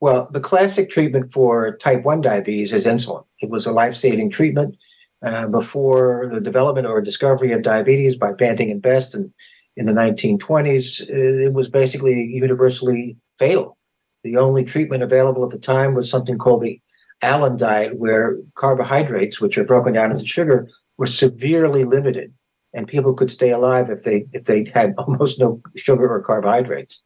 Well, 0.02 0.28
the 0.32 0.40
classic 0.40 0.90
treatment 0.90 1.32
for 1.32 1.76
type 1.76 2.02
1 2.02 2.22
diabetes 2.22 2.72
is 2.72 2.86
insulin. 2.86 3.24
It 3.40 3.50
was 3.50 3.66
a 3.66 3.72
life 3.72 3.94
saving 3.94 4.30
treatment 4.30 4.76
uh, 5.24 5.46
before 5.46 6.28
the 6.28 6.40
development 6.40 6.88
or 6.88 7.00
discovery 7.00 7.52
of 7.52 7.62
diabetes 7.62 8.16
by 8.16 8.32
Banting 8.32 8.72
and 8.72 8.82
Best. 8.82 9.14
In 9.14 9.86
the 9.86 9.92
1920s, 9.92 11.08
it 11.08 11.52
was 11.52 11.68
basically 11.68 12.20
universally 12.20 13.16
fatal. 13.38 13.78
The 14.24 14.38
only 14.38 14.64
treatment 14.64 15.04
available 15.04 15.44
at 15.44 15.50
the 15.50 15.58
time 15.60 15.94
was 15.94 16.10
something 16.10 16.36
called 16.36 16.62
the 16.62 16.80
Allen 17.22 17.56
diet, 17.56 17.96
where 17.96 18.38
carbohydrates, 18.56 19.40
which 19.40 19.56
are 19.56 19.64
broken 19.64 19.92
down 19.92 20.10
into 20.10 20.26
sugar, 20.26 20.68
were 20.98 21.06
severely 21.06 21.84
limited, 21.84 22.34
and 22.74 22.88
people 22.88 23.14
could 23.14 23.30
stay 23.30 23.52
alive 23.52 23.88
if 23.88 24.02
they 24.02 24.26
if 24.32 24.46
they 24.46 24.68
had 24.74 24.94
almost 24.98 25.38
no 25.38 25.62
sugar 25.76 26.12
or 26.12 26.20
carbohydrates 26.20 27.02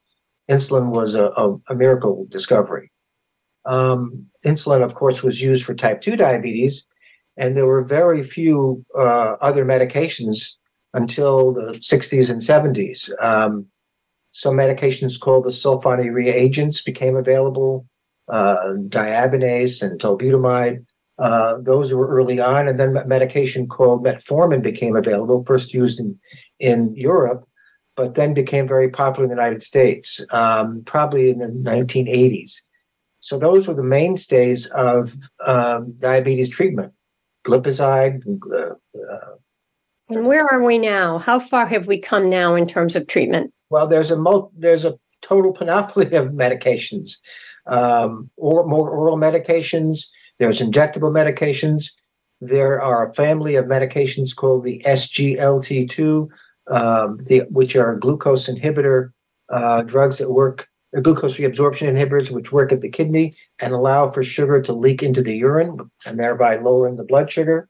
insulin 0.51 0.95
was 0.95 1.15
a, 1.15 1.27
a, 1.37 1.57
a 1.71 1.75
miracle 1.75 2.27
discovery. 2.29 2.91
Um, 3.65 4.27
insulin, 4.45 4.83
of 4.83 4.95
course, 4.95 5.23
was 5.23 5.43
used 5.43 5.65
for 5.65 5.75
type 5.75 6.01
2 6.01 6.17
diabetes, 6.17 6.85
and 7.37 7.57
there 7.57 7.67
were 7.67 7.85
very 7.85 8.23
few 8.23 8.85
uh, 8.97 9.37
other 9.41 9.65
medications 9.65 10.53
until 10.95 11.53
the 11.53 11.73
60s 11.73 12.31
and 12.31 12.41
70s. 12.41 13.11
Um, 13.23 13.67
some 14.33 14.55
medications 14.55 15.19
called 15.19 15.45
the 15.45 15.51
sulfonylurea 15.51 16.33
agents 16.33 16.83
became 16.83 17.17
available, 17.17 17.87
uh, 18.29 18.75
Diabinese 18.89 19.83
and 19.83 20.01
tolbutamide. 20.01 20.85
Uh, 21.19 21.59
those 21.63 21.93
were 21.93 22.09
early 22.09 22.39
on, 22.39 22.69
and 22.69 22.79
then 22.79 22.99
medication 23.07 23.67
called 23.67 24.05
metformin 24.05 24.63
became 24.63 24.95
available, 24.95 25.43
first 25.45 25.73
used 25.73 25.99
in, 25.99 26.19
in 26.61 26.95
Europe 26.95 27.49
but 27.97 28.15
then 28.15 28.35
became 28.35 28.69
very 28.69 28.91
popular 28.91 29.25
in 29.25 29.31
the 29.31 29.43
United 29.43 29.63
States, 29.63 30.25
um, 30.33 30.83
probably 30.85 31.31
in 31.31 31.39
the 31.39 31.47
1980s. 31.47 32.61
So 33.21 33.39
those 33.39 33.67
were 33.67 33.75
the 33.75 33.83
mainstays 33.83 34.67
of 34.67 35.15
um, 35.45 35.95
diabetes 35.99 36.51
treatment, 36.51 36.93
glipizide. 37.45 38.23
Uh, 38.53 38.75
uh, 38.99 39.37
and 40.09 40.27
where 40.27 40.47
are 40.53 40.63
we 40.63 40.79
now? 40.79 41.19
How 41.19 41.41
far 41.41 41.67
have 41.67 41.87
we 41.87 41.99
come 41.99 42.31
now 42.31 42.55
in 42.55 42.69
terms 42.69 42.95
of 42.95 43.09
treatment? 43.09 43.53
Well, 43.71 43.89
there's 43.89 44.13
a 44.13 44.17
mul- 44.17 44.53
there's 44.57 44.85
a 44.85 44.99
total 45.23 45.53
panoply 45.53 46.07
of 46.15 46.29
medications, 46.29 47.17
um, 47.67 48.31
or 48.37 48.67
more 48.67 48.91
oral 48.91 49.17
medications. 49.17 50.07
There's 50.39 50.61
injectable 50.61 51.11
medications. 51.11 51.91
There 52.41 52.81
are 52.81 53.11
a 53.11 53.15
family 53.15 53.57
of 53.57 53.65
medications 53.65 54.37
called 54.37 54.63
the 54.63 54.83
SGLT2 54.85 56.29
um, 56.69 57.19
the, 57.25 57.41
which 57.51 57.77
are 57.77 57.97
glucose 57.97 58.49
inhibitor 58.49 59.11
uh, 59.49 59.83
drugs 59.83 60.19
that 60.19 60.31
work, 60.31 60.69
uh, 60.97 61.01
glucose 61.01 61.37
reabsorption 61.37 61.89
inhibitors, 61.89 62.31
which 62.31 62.53
work 62.53 62.73
at 62.73 62.81
the 62.81 62.91
kidney 62.91 63.35
and 63.61 63.73
allow 63.73 64.11
for 64.11 64.25
sugar 64.25 64.61
to 64.61 64.73
leak 64.73 65.03
into 65.03 65.23
the 65.23 65.37
urine 65.37 65.79
and 66.07 66.19
thereby 66.19 66.57
lowering 66.57 66.97
the 66.97 67.05
blood 67.05 67.31
sugar. 67.31 67.69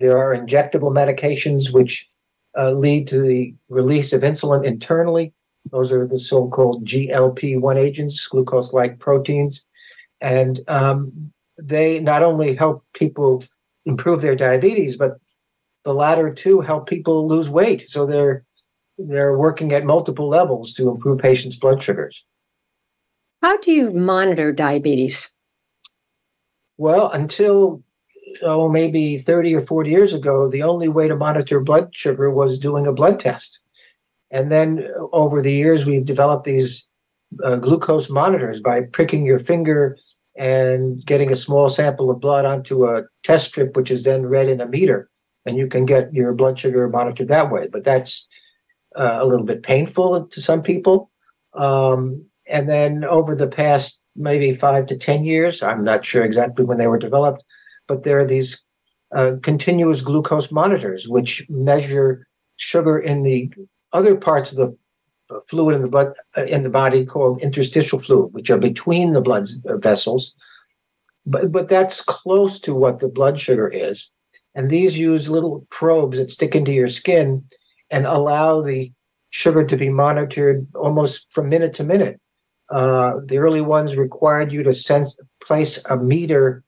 There 0.00 0.18
are 0.18 0.36
injectable 0.36 0.92
medications 0.92 1.72
which 1.72 2.08
uh, 2.56 2.72
lead 2.72 3.08
to 3.08 3.20
the 3.20 3.54
release 3.68 4.12
of 4.12 4.22
insulin 4.22 4.64
internally. 4.64 5.32
Those 5.70 5.92
are 5.92 6.06
the 6.06 6.20
so 6.20 6.48
called 6.48 6.84
GLP 6.84 7.60
1 7.60 7.76
agents, 7.76 8.26
glucose 8.26 8.72
like 8.72 8.98
proteins. 8.98 9.64
And 10.20 10.60
um, 10.68 11.32
they 11.60 12.00
not 12.00 12.22
only 12.22 12.54
help 12.54 12.84
people 12.92 13.42
improve 13.86 14.22
their 14.22 14.36
diabetes, 14.36 14.96
but 14.96 15.18
the 15.84 15.94
latter 15.94 16.32
two 16.32 16.60
help 16.60 16.88
people 16.88 17.28
lose 17.28 17.48
weight. 17.48 17.90
So 17.90 18.06
they're 18.06 18.44
they're 18.98 19.36
working 19.36 19.72
at 19.72 19.84
multiple 19.84 20.28
levels 20.28 20.72
to 20.74 20.88
improve 20.88 21.18
patients' 21.18 21.56
blood 21.56 21.82
sugars. 21.82 22.24
How 23.42 23.56
do 23.58 23.72
you 23.72 23.90
monitor 23.90 24.52
diabetes? 24.52 25.30
Well, 26.78 27.10
until 27.10 27.82
oh 28.42 28.68
maybe 28.68 29.18
30 29.18 29.54
or 29.54 29.60
40 29.60 29.90
years 29.90 30.14
ago, 30.14 30.48
the 30.48 30.62
only 30.62 30.88
way 30.88 31.08
to 31.08 31.16
monitor 31.16 31.60
blood 31.60 31.94
sugar 31.94 32.30
was 32.30 32.58
doing 32.58 32.86
a 32.86 32.92
blood 32.92 33.20
test. 33.20 33.60
And 34.30 34.50
then 34.50 34.88
over 35.12 35.42
the 35.42 35.52
years, 35.52 35.86
we've 35.86 36.04
developed 36.04 36.44
these 36.44 36.88
uh, 37.44 37.56
glucose 37.56 38.10
monitors 38.10 38.60
by 38.60 38.82
pricking 38.82 39.26
your 39.26 39.38
finger 39.38 39.96
and 40.36 41.04
getting 41.04 41.30
a 41.30 41.36
small 41.36 41.68
sample 41.68 42.10
of 42.10 42.20
blood 42.20 42.44
onto 42.44 42.86
a 42.86 43.02
test 43.22 43.48
strip, 43.48 43.76
which 43.76 43.90
is 43.90 44.02
then 44.02 44.26
read 44.26 44.48
in 44.48 44.60
a 44.60 44.66
meter 44.66 45.08
and 45.46 45.56
you 45.56 45.66
can 45.66 45.84
get 45.84 46.12
your 46.12 46.32
blood 46.32 46.58
sugar 46.58 46.88
monitored 46.88 47.28
that 47.28 47.50
way. 47.50 47.68
But 47.68 47.84
that's 47.84 48.26
uh, 48.96 49.18
a 49.20 49.26
little 49.26 49.44
bit 49.44 49.62
painful 49.62 50.26
to 50.26 50.40
some 50.40 50.62
people. 50.62 51.10
Um, 51.54 52.24
and 52.50 52.68
then 52.68 53.04
over 53.04 53.34
the 53.34 53.46
past 53.46 54.00
maybe 54.16 54.54
five 54.54 54.86
to 54.86 54.96
10 54.96 55.24
years, 55.24 55.62
I'm 55.62 55.84
not 55.84 56.04
sure 56.04 56.24
exactly 56.24 56.64
when 56.64 56.78
they 56.78 56.86
were 56.86 56.98
developed, 56.98 57.42
but 57.86 58.02
there 58.02 58.18
are 58.18 58.26
these 58.26 58.62
uh, 59.14 59.34
continuous 59.42 60.02
glucose 60.02 60.50
monitors 60.50 61.08
which 61.08 61.46
measure 61.48 62.26
sugar 62.56 62.98
in 62.98 63.22
the 63.22 63.52
other 63.92 64.16
parts 64.16 64.52
of 64.52 64.58
the 64.58 64.76
fluid 65.48 65.74
in 65.74 65.82
the 65.82 65.88
blood 65.88 66.12
uh, 66.36 66.44
in 66.44 66.62
the 66.62 66.70
body 66.70 67.04
called 67.04 67.40
interstitial 67.40 67.98
fluid, 67.98 68.32
which 68.32 68.50
are 68.50 68.58
between 68.58 69.12
the 69.12 69.20
blood 69.20 69.48
vessels. 69.64 70.34
But, 71.26 71.50
but 71.50 71.68
that's 71.68 72.02
close 72.02 72.60
to 72.60 72.74
what 72.74 72.98
the 72.98 73.08
blood 73.08 73.38
sugar 73.38 73.68
is. 73.68 74.10
And 74.54 74.70
these 74.70 74.98
use 74.98 75.28
little 75.28 75.66
probes 75.70 76.18
that 76.18 76.30
stick 76.30 76.54
into 76.54 76.72
your 76.72 76.88
skin 76.88 77.44
and 77.90 78.06
allow 78.06 78.62
the 78.62 78.92
sugar 79.30 79.64
to 79.64 79.76
be 79.76 79.88
monitored 79.88 80.66
almost 80.74 81.26
from 81.30 81.48
minute 81.48 81.74
to 81.74 81.84
minute. 81.84 82.20
Uh, 82.70 83.14
the 83.24 83.38
early 83.38 83.60
ones 83.60 83.96
required 83.96 84.52
you 84.52 84.62
to 84.62 84.72
sense, 84.72 85.16
place 85.42 85.82
a 85.90 85.96
meter 85.96 86.62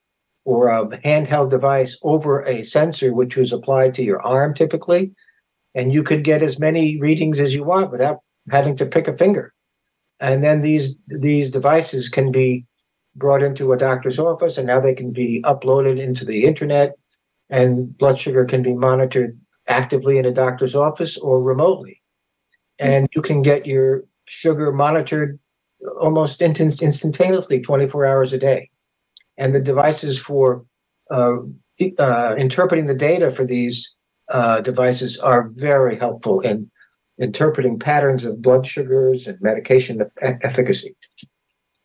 or 0.45 0.69
a 0.69 0.87
handheld 0.99 1.51
device 1.51 1.97
over 2.03 2.43
a 2.43 2.63
sensor, 2.63 3.13
which 3.15 3.37
was 3.37 3.53
applied 3.53 3.95
to 3.95 4.03
your 4.03 4.21
arm 4.23 4.55
typically. 4.55 5.13
And 5.75 5.93
you 5.93 6.03
could 6.03 6.25
get 6.25 6.43
as 6.43 6.59
many 6.59 6.99
readings 6.99 7.39
as 7.39 7.55
you 7.55 7.65
want 7.65 7.91
without 7.93 8.21
having 8.51 8.77
to 8.77 8.87
pick 8.87 9.09
a 9.09 9.17
finger. 9.17 9.53
And 10.19 10.43
then 10.43 10.63
these 10.63 10.97
these 11.07 11.51
devices 11.51 12.09
can 12.09 12.33
be 12.33 12.65
brought 13.15 13.43
into 13.43 13.73
a 13.73 13.79
doctor's 13.79 14.19
office, 14.19 14.57
and 14.57 14.67
now 14.67 14.81
they 14.81 14.95
can 14.95 15.13
be 15.13 15.43
uploaded 15.45 16.01
into 16.01 16.25
the 16.25 16.45
internet 16.45 16.95
and 17.49 17.97
blood 17.97 18.19
sugar 18.19 18.45
can 18.45 18.63
be 18.63 18.75
monitored 18.75 19.39
actively 19.69 20.19
in 20.19 20.25
a 20.25 20.31
doctor's 20.31 20.77
office 20.77 21.17
or 21.17 21.43
remotely. 21.43 22.03
And 22.79 23.09
you 23.15 23.23
can 23.23 23.43
get 23.43 23.67
your 23.67 24.05
sugar 24.27 24.73
monitored 24.73 25.39
almost 26.01 26.43
instantaneously 26.43 27.61
24 27.61 28.07
hours 28.07 28.33
a 28.33 28.39
day. 28.39 28.71
And 29.37 29.55
the 29.55 29.61
devices 29.61 30.19
for 30.19 30.65
uh, 31.11 31.37
uh, 31.99 32.35
interpreting 32.37 32.87
the 32.87 32.95
data 32.95 33.31
for 33.31 33.45
these 33.45 33.95
uh, 34.29 34.61
devices 34.61 35.19
are 35.19 35.51
very 35.55 35.99
helpful 35.99 36.41
in 36.41 36.71
interpreting 37.19 37.79
patterns 37.79 38.25
of 38.25 38.43
blood 38.43 38.67
sugars 38.67 39.27
and 39.27 39.41
medication 39.41 40.03
efficacy. 40.21 40.97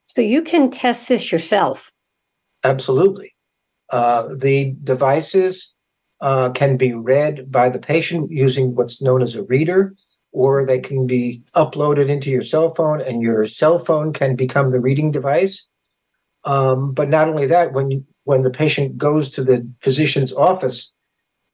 So 0.05 0.21
you 0.21 0.41
can 0.41 0.71
test 0.71 1.07
this 1.07 1.31
yourself. 1.31 1.91
Absolutely. 2.63 3.30
Uh, 3.91 4.29
the 4.33 4.73
devices 4.83 5.73
uh, 6.21 6.49
can 6.51 6.77
be 6.77 6.93
read 6.93 7.51
by 7.51 7.69
the 7.69 7.79
patient 7.79 8.31
using 8.31 8.73
what's 8.75 9.01
known 9.01 9.21
as 9.21 9.35
a 9.35 9.43
reader, 9.43 9.93
or 10.31 10.65
they 10.65 10.79
can 10.79 11.05
be 11.05 11.41
uploaded 11.55 12.07
into 12.07 12.29
your 12.29 12.43
cell 12.43 12.73
phone, 12.73 13.01
and 13.01 13.21
your 13.21 13.45
cell 13.45 13.79
phone 13.79 14.13
can 14.13 14.35
become 14.35 14.71
the 14.71 14.79
reading 14.79 15.11
device. 15.11 15.67
Um, 16.45 16.93
but 16.93 17.09
not 17.09 17.27
only 17.27 17.47
that, 17.47 17.73
when 17.73 17.91
you, 17.91 18.05
when 18.23 18.43
the 18.43 18.49
patient 18.51 18.97
goes 18.97 19.29
to 19.31 19.43
the 19.43 19.67
physician's 19.81 20.33
office, 20.33 20.93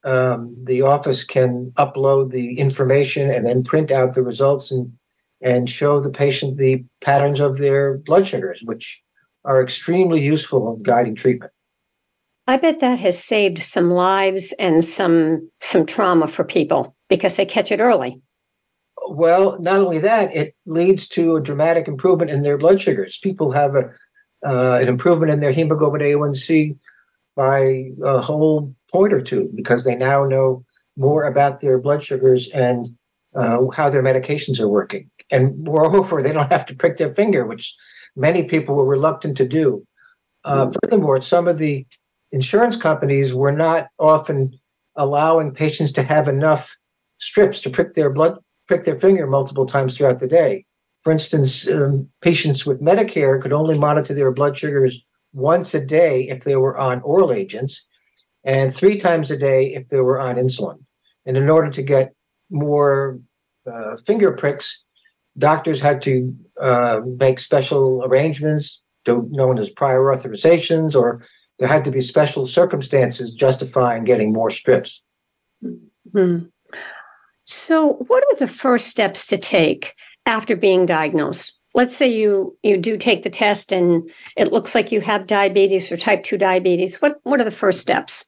um, 0.04 0.54
the 0.62 0.82
office 0.82 1.24
can 1.24 1.72
upload 1.76 2.30
the 2.30 2.58
information 2.58 3.30
and 3.30 3.44
then 3.46 3.64
print 3.64 3.90
out 3.90 4.14
the 4.14 4.22
results 4.22 4.70
and 4.70 4.92
and 5.40 5.70
show 5.70 6.00
the 6.00 6.10
patient 6.10 6.56
the 6.56 6.84
patterns 7.00 7.38
of 7.38 7.58
their 7.58 7.98
blood 7.98 8.26
sugars, 8.26 8.60
which 8.64 9.02
are 9.44 9.62
extremely 9.62 10.20
useful 10.20 10.74
in 10.74 10.82
guiding 10.82 11.14
treatment. 11.14 11.52
I 12.48 12.56
bet 12.56 12.80
that 12.80 12.98
has 12.98 13.22
saved 13.22 13.62
some 13.62 13.90
lives 13.90 14.52
and 14.58 14.82
some 14.82 15.50
some 15.60 15.84
trauma 15.84 16.26
for 16.26 16.44
people 16.44 16.96
because 17.10 17.36
they 17.36 17.44
catch 17.44 17.70
it 17.70 17.78
early. 17.78 18.22
Well, 19.10 19.60
not 19.60 19.76
only 19.76 19.98
that, 19.98 20.34
it 20.34 20.54
leads 20.64 21.06
to 21.08 21.36
a 21.36 21.42
dramatic 21.42 21.88
improvement 21.88 22.30
in 22.30 22.42
their 22.42 22.56
blood 22.56 22.80
sugars. 22.80 23.18
People 23.18 23.52
have 23.52 23.76
a 23.76 23.90
uh, 24.46 24.78
an 24.80 24.88
improvement 24.88 25.30
in 25.30 25.40
their 25.40 25.52
hemoglobin 25.52 26.00
A1C 26.00 26.78
by 27.36 27.90
a 28.02 28.20
whole 28.22 28.74
point 28.90 29.12
or 29.12 29.20
two 29.20 29.50
because 29.54 29.84
they 29.84 29.94
now 29.94 30.24
know 30.24 30.64
more 30.96 31.24
about 31.24 31.60
their 31.60 31.78
blood 31.78 32.02
sugars 32.02 32.48
and 32.48 32.88
uh, 33.34 33.66
how 33.74 33.90
their 33.90 34.02
medications 34.02 34.58
are 34.58 34.68
working. 34.68 35.10
And 35.30 35.64
moreover, 35.64 36.22
they 36.22 36.32
don't 36.32 36.50
have 36.50 36.64
to 36.66 36.74
prick 36.74 36.96
their 36.96 37.14
finger, 37.14 37.44
which 37.44 37.76
many 38.16 38.44
people 38.44 38.74
were 38.74 38.86
reluctant 38.86 39.36
to 39.36 39.46
do. 39.46 39.86
Uh, 40.44 40.66
mm. 40.66 40.76
furthermore, 40.80 41.20
some 41.20 41.46
of 41.46 41.58
the 41.58 41.84
insurance 42.32 42.76
companies 42.76 43.34
were 43.34 43.52
not 43.52 43.88
often 43.98 44.58
allowing 44.96 45.52
patients 45.52 45.92
to 45.92 46.02
have 46.02 46.28
enough 46.28 46.76
strips 47.18 47.60
to 47.62 47.70
prick 47.70 47.94
their 47.94 48.10
blood, 48.10 48.38
prick 48.66 48.84
their 48.84 48.98
finger 48.98 49.26
multiple 49.26 49.66
times 49.66 49.96
throughout 49.96 50.18
the 50.18 50.26
day. 50.26 50.64
For 51.02 51.12
instance, 51.12 51.68
um, 51.68 52.08
patients 52.22 52.66
with 52.66 52.82
Medicare 52.82 53.40
could 53.40 53.52
only 53.52 53.78
monitor 53.78 54.14
their 54.14 54.32
blood 54.32 54.56
sugars 54.56 55.04
once 55.32 55.74
a 55.74 55.84
day 55.84 56.28
if 56.28 56.44
they 56.44 56.56
were 56.56 56.76
on 56.76 57.00
oral 57.02 57.32
agents, 57.32 57.84
and 58.44 58.74
three 58.74 58.98
times 58.98 59.30
a 59.30 59.36
day 59.36 59.74
if 59.74 59.88
they 59.88 60.00
were 60.00 60.20
on 60.20 60.36
insulin. 60.36 60.78
And 61.26 61.36
in 61.36 61.48
order 61.48 61.70
to 61.70 61.82
get 61.82 62.14
more 62.50 63.20
uh, 63.70 63.96
finger 64.06 64.32
pricks, 64.32 64.84
doctors 65.36 65.80
had 65.80 66.02
to 66.02 66.34
uh, 66.60 67.00
make 67.18 67.38
special 67.38 68.02
arrangements 68.04 68.82
known 69.06 69.58
as 69.58 69.70
prior 69.70 70.00
authorizations, 70.00 70.94
or 70.94 71.24
there 71.58 71.68
had 71.68 71.84
to 71.84 71.90
be 71.90 72.00
special 72.00 72.46
circumstances 72.46 73.34
justifying 73.34 74.04
getting 74.04 74.32
more 74.32 74.50
strips. 74.50 75.02
Mm-hmm. 75.64 76.46
So, 77.44 77.94
what 78.06 78.24
are 78.30 78.36
the 78.36 78.46
first 78.46 78.88
steps 78.88 79.26
to 79.26 79.38
take 79.38 79.94
after 80.26 80.54
being 80.54 80.86
diagnosed? 80.86 81.54
Let's 81.74 81.96
say 81.96 82.08
you 82.08 82.56
you 82.62 82.76
do 82.76 82.96
take 82.96 83.22
the 83.22 83.30
test 83.30 83.72
and 83.72 84.08
it 84.36 84.52
looks 84.52 84.74
like 84.74 84.92
you 84.92 85.00
have 85.00 85.26
diabetes 85.26 85.90
or 85.90 85.96
type 85.96 86.24
2 86.24 86.38
diabetes. 86.38 87.00
What 87.00 87.20
what 87.24 87.40
are 87.40 87.44
the 87.44 87.50
first 87.50 87.80
steps? 87.80 88.24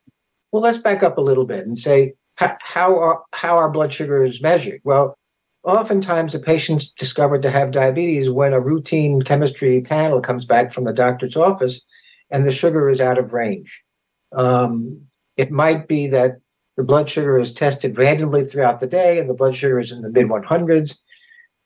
Well, 0.53 0.63
let's 0.63 0.79
back 0.79 1.03
up 1.03 1.19
a 1.19 1.23
little 1.23 1.45
bit 1.45 1.67
and 1.67 1.79
say 1.79 2.15
how 2.37 2.99
are 2.99 3.23
how 3.33 3.57
our 3.57 3.71
blood 3.71 3.93
sugar 3.93 4.25
is 4.25 4.43
measured. 4.43 4.81
Well, 4.85 5.17
oftentimes 5.65 6.35
a 6.35 6.39
patient's 6.39 6.91
discovered 6.91 7.43
to 7.43 7.51
have 7.51 7.71
diabetes 7.71 8.31
when 8.31 8.53
a 8.53 8.61
routine 8.61 9.23
chemistry 9.23 9.83
panel 9.83 10.21
comes 10.21 10.47
back 10.47 10.73
from 10.73 10.85
the 10.85 10.93
doctor's 10.93 11.37
office 11.37 11.83
and 12.31 12.45
the 12.45 12.53
sugar 12.53 12.89
is 12.89 13.01
out 13.01 13.19
of 13.19 13.33
range. 13.33 13.85
Um, 14.33 15.03
it 15.37 15.51
might 15.51 15.89
be 15.89 16.07
that 16.09 16.37
the 16.77 16.85
blood 16.85 17.09
sugar 17.09 17.39
is 17.39 17.53
tested 17.53 17.99
randomly 17.99 18.45
throughout 18.45 18.81
the 18.81 18.87
day 18.87 19.19
and 19.19 19.29
the 19.29 19.35
blood 19.35 19.55
sugar 19.55 19.79
is 19.79 19.93
in 19.93 20.03
the 20.03 20.09
mid 20.09 20.29
100s. 20.29 20.97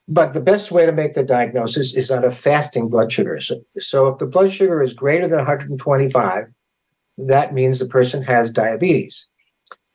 But 0.06 0.32
the 0.32 0.40
best 0.40 0.70
way 0.70 0.84
to 0.84 0.92
make 0.92 1.14
the 1.14 1.22
diagnosis 1.22 1.94
is 1.94 2.10
on 2.10 2.24
a 2.24 2.30
fasting 2.30 2.88
blood 2.88 3.10
sugar. 3.10 3.40
So, 3.40 3.60
so 3.78 4.08
if 4.08 4.18
the 4.18 4.26
blood 4.26 4.52
sugar 4.52 4.82
is 4.82 4.92
greater 4.92 5.26
than 5.26 5.38
125, 5.38 6.44
that 7.18 7.54
means 7.54 7.78
the 7.78 7.86
person 7.86 8.22
has 8.22 8.50
diabetes. 8.50 9.26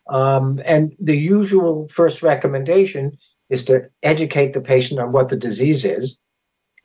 Um, 0.10 0.60
and 0.66 0.96
the 1.00 1.18
usual 1.18 1.88
first 1.90 2.24
recommendation 2.24 3.18
is 3.50 3.64
to 3.66 3.90
educate 4.02 4.54
the 4.54 4.62
patient 4.62 5.00
on 5.00 5.12
what 5.12 5.30
the 5.30 5.36
disease 5.36 5.86
is, 5.86 6.18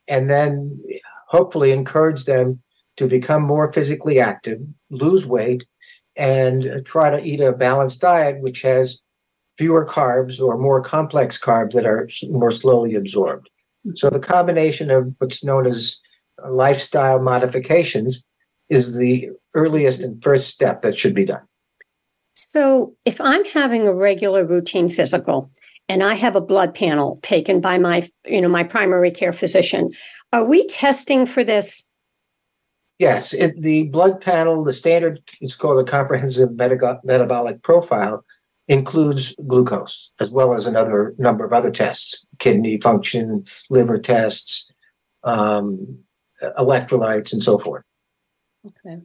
and 0.09 0.29
then 0.29 0.83
hopefully 1.29 1.73
encourage 1.73 2.25
them 2.25 2.63
to 2.97 3.07
become 3.07 3.43
more 3.43 3.73
physically 3.73 4.21
active, 4.21 4.61
lose 4.91 5.27
weight, 5.27 5.65
and 6.17 6.83
try 6.85 7.11
to 7.11 7.25
eat 7.25 7.41
a 7.41 7.53
balanced 7.53 8.01
diet 8.01 8.41
which 8.41 8.63
has 8.63 9.01
fewer 9.59 9.85
carbs 9.85 10.41
or 10.41 10.59
more 10.59 10.81
complex 10.81 11.39
carbs 11.39 11.73
that 11.73 11.87
are 11.87 12.09
more 12.31 12.51
slowly 12.51 12.95
absorbed. 12.95 13.51
So 13.95 14.11
the 14.11 14.21
combination 14.21 14.91
of 14.91 15.15
what's 15.19 15.45
known 15.45 15.67
as 15.67 16.01
lifestyle 16.49 17.21
modifications 17.21 18.23
is 18.69 18.97
the 18.97 19.31
earliest 19.55 20.01
and 20.01 20.23
first 20.23 20.49
step 20.49 20.83
that 20.83 20.97
should 20.97 21.15
be 21.15 21.25
done. 21.25 21.43
So 22.35 22.97
if 23.05 23.21
I'm 23.21 23.45
having 23.45 23.87
a 23.87 23.95
regular 23.95 24.45
routine 24.45 24.89
physical 24.89 25.51
and 25.89 26.03
I 26.03 26.15
have 26.15 26.35
a 26.35 26.41
blood 26.41 26.75
panel 26.75 27.21
taken 27.23 27.61
by 27.61 27.79
my, 27.79 28.09
you 28.25 28.41
know, 28.41 28.49
my 28.49 28.65
primary 28.65 29.11
care 29.11 29.33
physician, 29.33 29.91
are 30.33 30.45
we 30.45 30.67
testing 30.67 31.27
for 31.27 31.45
this? 31.45 31.87
Yes, 32.99 33.35
it, 33.35 33.61
the 33.61 33.85
blood 33.85 34.21
panel, 34.21 34.63
the 34.63 34.73
standard 34.73 35.21
is 35.41 35.57
called 35.57 35.87
a 35.87 35.91
comprehensive 35.91 36.51
metabolic 36.53 37.63
profile, 37.63 38.25
includes 38.69 39.35
glucose 39.47 40.11
as 40.21 40.31
well 40.31 40.55
as 40.55 40.67
another 40.67 41.15
number 41.19 41.45
of 41.45 41.53
other 41.53 41.71
tests, 41.71 42.25
kidney 42.39 42.81
function, 42.81 43.45
liver 43.69 43.99
tests, 43.99 44.71
um, 45.25 45.99
electrolytes, 46.59 47.33
and 47.33 47.43
so 47.43 47.59
forth. 47.59 47.83
Okay. 48.67 49.03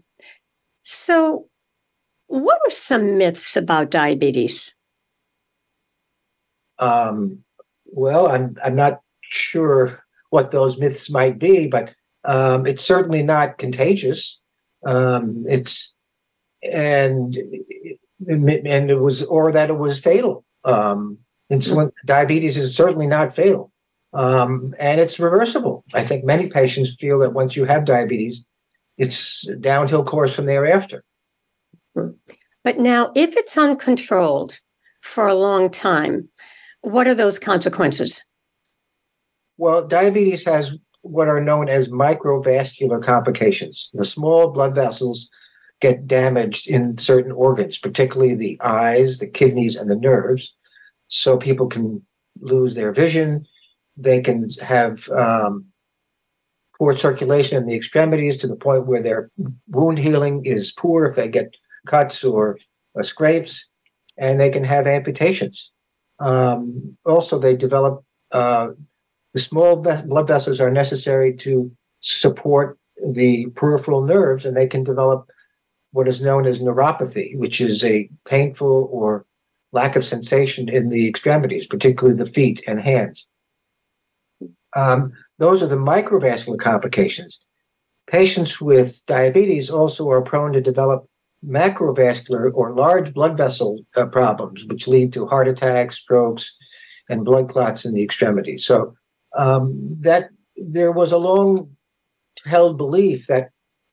So, 0.84 1.48
what 2.28 2.60
are 2.66 2.72
some 2.72 3.18
myths 3.18 3.58
about 3.58 3.90
diabetes? 3.90 4.74
Um, 6.78 7.44
well, 7.86 8.28
I'm 8.28 8.56
I'm 8.64 8.76
not 8.76 9.02
sure 9.22 10.04
what 10.30 10.52
those 10.52 10.80
myths 10.80 11.10
might 11.10 11.40
be, 11.40 11.68
but 11.68 11.94
um, 12.26 12.66
it's 12.66 12.84
certainly 12.84 13.24
not 13.24 13.58
contagious. 13.58 14.40
Um, 14.86 15.46
it's 15.48 15.94
and 16.64 17.38
and 18.28 18.90
it 18.92 19.00
was 19.00 19.24
or 19.24 19.52
that 19.52 19.70
it 19.70 19.78
was 19.78 20.00
fatal. 20.00 20.46
Um, 20.66 21.20
insulin 21.52 21.92
diabetes 22.06 22.58
is 22.58 22.76
certainly 22.76 23.08
not 23.08 23.36
fatal, 23.36 23.72
um, 24.14 24.76
and 24.80 25.00
it's 25.00 25.20
reversible. 25.20 25.84
I 25.94 26.04
think 26.04 26.26
many 26.26 26.48
patients 26.48 26.96
feel 26.96 27.20
that 27.20 27.34
once 27.34 27.56
you 27.56 27.66
have 27.66 27.86
diabetes, 27.86 28.44
it's 28.98 29.48
downhill 29.60 30.04
course 30.04 30.36
from 30.36 30.46
thereafter. 30.46 31.04
But 32.64 32.78
now, 32.78 33.12
if 33.16 33.36
it's 33.36 33.58
uncontrolled 33.58 34.60
for 35.02 35.28
a 35.28 35.34
long 35.34 35.70
time, 35.70 36.30
what 36.82 37.08
are 37.08 37.16
those 37.16 37.40
consequences? 37.40 38.22
Well, 39.58 39.88
diabetes 39.88 40.46
has 40.46 40.78
what 41.02 41.28
are 41.28 41.42
known 41.42 41.70
as 41.70 41.90
microvascular 41.90 43.04
complications. 43.04 43.90
The 43.94 44.06
small 44.06 44.50
blood 44.50 44.76
vessels 44.76 45.30
get 45.80 46.08
damaged 46.08 46.68
in 46.68 46.98
certain 46.98 47.32
organs, 47.32 47.78
particularly 47.78 48.36
the 48.36 48.60
eyes, 48.62 49.20
the 49.20 49.28
kidneys, 49.28 49.76
and 49.76 49.90
the 49.90 49.96
nerves. 49.96 50.56
So 51.08 51.38
people 51.38 51.68
can 51.68 52.06
lose 52.42 52.76
their 52.76 52.92
vision. 52.92 53.46
They 53.96 54.22
can 54.22 54.50
have 54.62 55.10
um, 55.10 55.66
poor 56.78 56.96
circulation 56.96 57.58
in 57.58 57.66
the 57.66 57.76
extremities 57.76 58.38
to 58.38 58.48
the 58.48 58.56
point 58.56 58.88
where 58.88 59.02
their 59.02 59.32
wound 59.68 60.00
healing 60.00 60.46
is 60.46 60.72
poor 60.72 61.06
if 61.06 61.16
they 61.16 61.28
get 61.28 61.56
cuts 61.86 62.24
or 62.24 62.58
uh, 62.98 63.04
scrapes, 63.04 63.70
and 64.18 64.40
they 64.40 64.50
can 64.50 64.64
have 64.64 64.88
amputations. 64.88 65.72
Um, 66.20 66.98
also, 67.06 67.40
they 67.40 67.56
develop 67.56 68.04
uh, 68.32 68.70
the 69.34 69.40
small 69.40 69.76
blood 69.76 70.28
vessels 70.28 70.60
are 70.60 70.72
necessary 70.72 71.36
to 71.38 71.72
support 72.00 72.78
the 73.14 73.48
peripheral 73.56 74.04
nerves, 74.04 74.46
and 74.46 74.56
they 74.56 74.68
can 74.68 74.84
develop 74.84 75.30
what 75.92 76.08
is 76.08 76.22
known 76.22 76.46
as 76.46 76.60
neuropathy, 76.60 77.38
which 77.38 77.62
is 77.62 77.84
a 77.84 78.10
painful 78.26 78.90
or 78.92 79.26
lack 79.72 79.96
of 79.96 80.06
sensation 80.06 80.68
in 80.70 80.90
the 80.90 81.08
extremities, 81.08 81.68
particularly 81.68 82.18
the 82.18 82.30
feet 82.30 82.62
and 82.68 82.80
hands. 82.82 83.28
Um, 84.76 85.14
those 85.38 85.64
are 85.64 85.68
the 85.68 85.76
microvascular 85.76 86.60
complications. 86.60 87.40
Patients 88.08 88.60
with 88.60 89.04
diabetes 89.06 89.70
also 89.70 90.10
are 90.10 90.22
prone 90.22 90.54
to 90.54 90.62
develop 90.62 91.08
macrovascular 91.46 92.52
or 92.54 92.74
large 92.74 93.14
blood 93.14 93.38
vessel 93.38 93.80
uh, 93.96 94.06
problems, 94.08 94.66
which 94.66 94.88
lead 94.88 95.14
to 95.14 95.28
heart 95.28 95.48
attacks, 95.48 95.98
strokes, 95.98 96.56
and 97.08 97.26
blood 97.26 97.50
clots 97.50 97.86
in 97.86 97.94
the 97.94 98.04
extremities. 98.04 98.66
So 98.66 98.96
um, 99.38 99.98
that 100.02 100.30
there 100.56 100.92
was 100.92 101.12
a 101.12 101.18
long 101.18 101.76
held 102.46 102.78
belief 102.78 103.28
that 103.28 103.50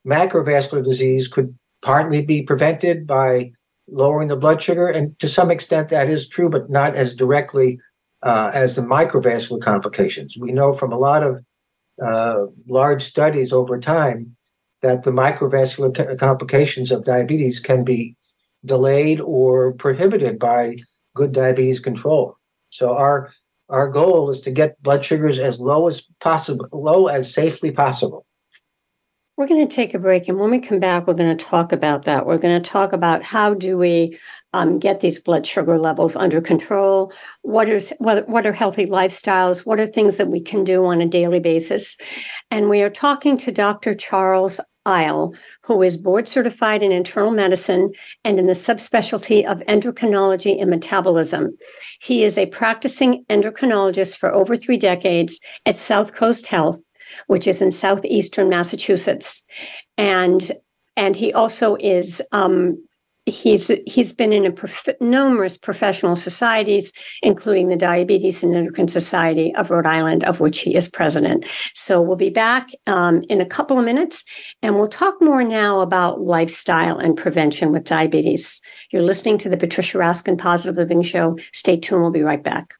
macrovascular 0.07 0.85
disease 0.85 1.29
could 1.29 1.57
partly 1.83 2.23
be 2.23 2.43
prevented 2.43 3.07
by 3.07 3.53
lowering 3.89 4.29
the 4.29 4.37
blood 4.37 4.63
sugar, 4.63 4.89
and 4.89 5.19
to 5.21 5.29
some 5.29 5.51
extent 5.51 5.89
that 5.89 6.09
is 6.09 6.29
true, 6.29 6.49
but 6.49 6.71
not 6.71 6.95
as 6.95 7.15
directly 7.15 7.79
uh, 8.23 8.51
as 8.53 8.75
the 8.75 8.83
microvascular 8.83 9.61
complications. 9.61 10.37
We 10.39 10.53
know 10.53 10.73
from 10.73 10.93
a 10.93 10.99
lot 10.99 11.23
of 11.23 11.45
uh, 12.03 12.47
large 12.67 13.03
studies 13.03 13.53
over 13.53 13.79
time 13.79 14.37
that 14.83 15.05
the 15.05 15.13
microvascular 15.13 16.19
complications 16.19 16.91
of 16.91 17.05
diabetes 17.05 17.61
can 17.61 17.85
be 17.85 18.17
delayed 18.65 19.21
or 19.21 19.73
prohibited 19.73 20.39
by 20.39 20.77
good 21.15 21.33
diabetes 21.33 21.81
control. 21.81 22.37
So 22.71 22.97
our 22.97 23.33
our 23.69 23.89
goal 23.89 24.31
is 24.31 24.41
to 24.43 24.51
get 24.51 24.81
blood 24.83 25.05
sugars 25.05 25.39
as 25.39 25.61
low 25.61 25.89
as 25.89 26.03
possible, 26.21 26.69
low 26.73 27.09
as 27.09 27.33
safely 27.33 27.71
possible. 27.71 28.27
We're 29.37 29.49
going 29.49 29.69
to 29.69 29.75
take 29.75 29.93
a 29.93 29.99
break, 29.99 30.29
and 30.29 30.39
when 30.39 30.51
we 30.51 30.59
come 30.59 30.81
back, 30.81 31.07
we're 31.07 31.13
going 31.13 31.37
to 31.37 31.45
talk 31.45 31.71
about 31.71 32.07
that. 32.07 32.25
We're 32.25 32.39
going 32.39 32.61
to 32.61 32.71
talk 32.71 32.95
about 32.95 33.23
how 33.23 33.53
do 33.53 33.77
we 33.77 34.19
um, 34.55 34.79
get 34.79 35.01
these 35.01 35.19
blood 35.19 35.47
sugar 35.47 35.79
levels 35.79 36.17
under 36.17 36.41
control. 36.41 37.13
What 37.43 37.69
is 37.69 37.93
what, 37.99 38.27
what 38.31 38.47
are 38.47 38.53
healthy 38.53 38.87
lifestyles? 38.87 39.67
What 39.67 39.79
are 39.79 39.87
things 39.87 40.17
that 40.17 40.29
we 40.29 40.41
can 40.41 40.65
do 40.65 40.87
on 40.87 41.03
a 41.03 41.07
daily 41.07 41.41
basis? 41.41 41.99
And 42.51 42.71
we 42.71 42.81
are 42.81 42.89
talking 42.89 43.37
to 43.39 43.53
Dr. 43.53 43.95
Charles 43.95 44.59
Eil, 44.87 45.35
who 45.63 45.83
is 45.83 45.97
board 45.97 46.29
certified 46.29 46.83
in 46.83 46.93
internal 46.93 47.31
medicine 47.31 47.93
and 48.25 48.39
in 48.39 48.47
the 48.47 48.53
subspecialty 48.53 49.45
of 49.45 49.59
endocrinology 49.69 50.61
and 50.61 50.71
metabolism. 50.71 51.57
He 52.01 52.25
is 52.25 52.39
a 52.39 52.47
practicing 52.47 53.25
endocrinologist 53.29 54.17
for 54.17 54.33
over 54.33 54.57
three 54.57 54.77
decades 54.77 55.41
at 55.67 55.75
Southcoast 55.75 56.47
Health 56.47 56.81
which 57.27 57.47
is 57.47 57.63
in 57.63 57.73
southeastern 57.73 58.49
Massachusetts, 58.49 59.45
and 59.97 60.53
and 60.97 61.15
he 61.15 61.33
also 61.33 61.77
is 61.79 62.23
um, 62.33 62.83
he's 63.27 63.71
he's 63.87 64.13
been 64.13 64.33
in 64.33 64.51
prof- 64.53 64.89
numerous 65.01 65.57
professional 65.57 66.17
societies, 66.17 66.93
including 67.23 67.69
the 67.69 67.77
Diabetes 67.77 68.43
and 68.43 68.55
Endocrine 68.55 68.89
Society 68.89 69.55
of 69.57 69.71
Rhode 69.71 69.87
Island, 69.87 70.25
of 70.25 70.41
which 70.41 70.61
he 70.61 70.75
is 70.77 70.89
president. 70.89 71.45
So 71.75 72.01
we'll 72.01 72.17
be 72.17 72.31
back 72.31 72.71
um, 72.87 73.25
in 73.29 73.41
a 73.41 73.47
couple 73.47 73.79
of 73.79 73.85
minutes, 73.85 74.25
and 74.63 74.77
we'll 74.77 74.89
talk 74.89 75.21
more 75.21 75.45
now 75.45 75.81
about 75.81 76.21
lifestyle 76.21 76.99
and 76.99 77.17
prevention 77.17 77.73
with 77.73 77.85
diabetes. 77.85 78.61
You're 78.91 79.03
listening 79.03 79.39
to 79.39 79.49
the 79.49 79.57
Patricia 79.57 79.99
Raskin 79.99 80.39
Positive 80.39 80.77
Living 80.77 81.03
Show. 81.03 81.35
Stay 81.53 81.77
tuned. 81.77 82.03
We'll 82.03 82.11
be 82.13 82.23
right 82.23 82.43
back. 82.43 82.75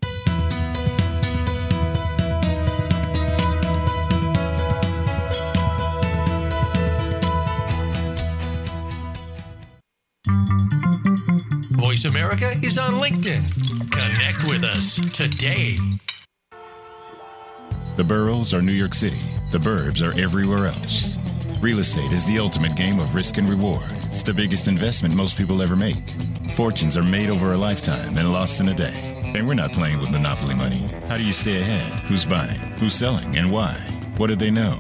Voice 11.97 12.05
America 12.05 12.53
is 12.63 12.77
on 12.77 12.97
LinkedIn. 12.97 13.91
Connect 13.91 14.45
with 14.45 14.65
us 14.65 14.97
today. 15.17 15.79
The 17.97 18.05
boroughs 18.05 18.53
are 18.53 18.61
New 18.61 18.73
York 18.73 18.93
City. 18.93 19.41
The 19.51 19.57
burbs 19.57 20.07
are 20.07 20.13
everywhere 20.21 20.67
else. 20.67 21.19
Real 21.63 21.79
estate 21.79 22.13
is 22.13 22.27
the 22.27 22.39
ultimate 22.39 22.77
game 22.77 22.99
of 22.99 23.15
risk 23.15 23.39
and 23.39 23.49
reward. 23.49 23.81
It's 24.03 24.23
the 24.23 24.35
biggest 24.35 24.69
investment 24.69 25.15
most 25.15 25.39
people 25.39 25.63
ever 25.63 25.75
make. 25.75 26.07
Fortunes 26.53 26.99
are 26.99 27.03
made 27.03 27.31
over 27.31 27.53
a 27.53 27.57
lifetime 27.57 28.19
and 28.19 28.31
lost 28.31 28.61
in 28.61 28.69
a 28.69 28.75
day. 28.75 29.17
And 29.35 29.49
we're 29.49 29.55
not 29.55 29.73
playing 29.73 29.99
with 29.99 30.11
monopoly 30.11 30.55
money. 30.55 30.91
How 31.09 31.17
do 31.17 31.25
you 31.25 31.33
stay 31.33 31.63
ahead? 31.63 32.01
Who's 32.01 32.27
buying? 32.27 32.61
Who's 32.79 32.93
selling? 32.93 33.39
And 33.39 33.51
why? 33.51 33.73
What 34.19 34.27
do 34.27 34.37
they 34.37 34.51
know? 34.51 34.79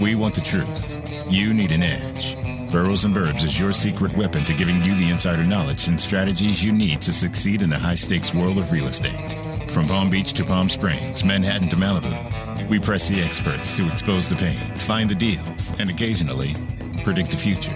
We 0.00 0.16
want 0.16 0.34
the 0.34 0.40
truth. 0.40 0.98
You 1.30 1.54
need 1.54 1.70
an 1.70 1.84
edge. 1.84 2.36
Burrows 2.76 3.06
and 3.06 3.16
Burbs 3.16 3.42
is 3.42 3.58
your 3.58 3.72
secret 3.72 4.14
weapon 4.18 4.44
to 4.44 4.52
giving 4.52 4.84
you 4.84 4.94
the 4.96 5.08
insider 5.08 5.44
knowledge 5.44 5.88
and 5.88 5.98
strategies 5.98 6.62
you 6.62 6.72
need 6.72 7.00
to 7.00 7.10
succeed 7.10 7.62
in 7.62 7.70
the 7.70 7.78
high 7.78 7.94
stakes 7.94 8.34
world 8.34 8.58
of 8.58 8.70
real 8.70 8.84
estate. 8.84 9.70
From 9.70 9.86
Palm 9.86 10.10
Beach 10.10 10.34
to 10.34 10.44
Palm 10.44 10.68
Springs, 10.68 11.24
Manhattan 11.24 11.70
to 11.70 11.76
Malibu, 11.76 12.68
we 12.68 12.78
press 12.78 13.08
the 13.08 13.22
experts 13.22 13.78
to 13.78 13.88
expose 13.88 14.28
the 14.28 14.36
pain, 14.36 14.76
find 14.76 15.08
the 15.08 15.14
deals, 15.14 15.72
and 15.80 15.88
occasionally 15.88 16.54
predict 17.02 17.30
the 17.30 17.38
future. 17.38 17.72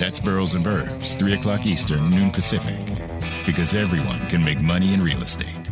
That's 0.00 0.18
Burrows 0.18 0.56
and 0.56 0.64
Burbs, 0.64 1.16
3 1.16 1.34
o'clock 1.34 1.64
Eastern, 1.64 2.10
noon 2.10 2.32
Pacific. 2.32 2.84
Because 3.46 3.76
everyone 3.76 4.26
can 4.28 4.44
make 4.44 4.60
money 4.60 4.94
in 4.94 5.00
real 5.00 5.22
estate. 5.22 5.70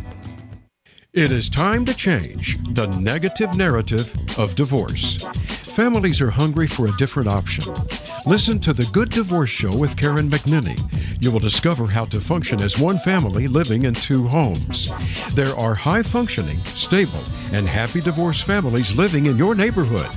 It 1.11 1.31
is 1.31 1.49
time 1.49 1.83
to 1.83 1.93
change 1.93 2.59
the 2.75 2.87
negative 3.01 3.57
narrative 3.57 4.15
of 4.39 4.55
divorce. 4.55 5.21
Families 5.75 6.21
are 6.21 6.29
hungry 6.29 6.67
for 6.67 6.87
a 6.87 6.95
different 6.97 7.27
option. 7.27 7.65
Listen 8.25 8.57
to 8.61 8.71
The 8.71 8.89
Good 8.93 9.09
Divorce 9.09 9.49
Show 9.49 9.75
with 9.75 9.97
Karen 9.97 10.29
McNinney. 10.29 10.79
You 11.21 11.29
will 11.29 11.41
discover 11.41 11.87
how 11.87 12.05
to 12.05 12.21
function 12.21 12.61
as 12.61 12.79
one 12.79 12.97
family 12.99 13.49
living 13.49 13.83
in 13.83 13.93
two 13.93 14.25
homes. 14.29 14.93
There 15.35 15.53
are 15.59 15.75
high 15.75 16.03
functioning, 16.03 16.55
stable, 16.57 17.21
and 17.51 17.67
happy 17.67 17.99
divorce 17.99 18.41
families 18.41 18.95
living 18.95 19.25
in 19.25 19.35
your 19.35 19.55
neighborhood. 19.55 20.07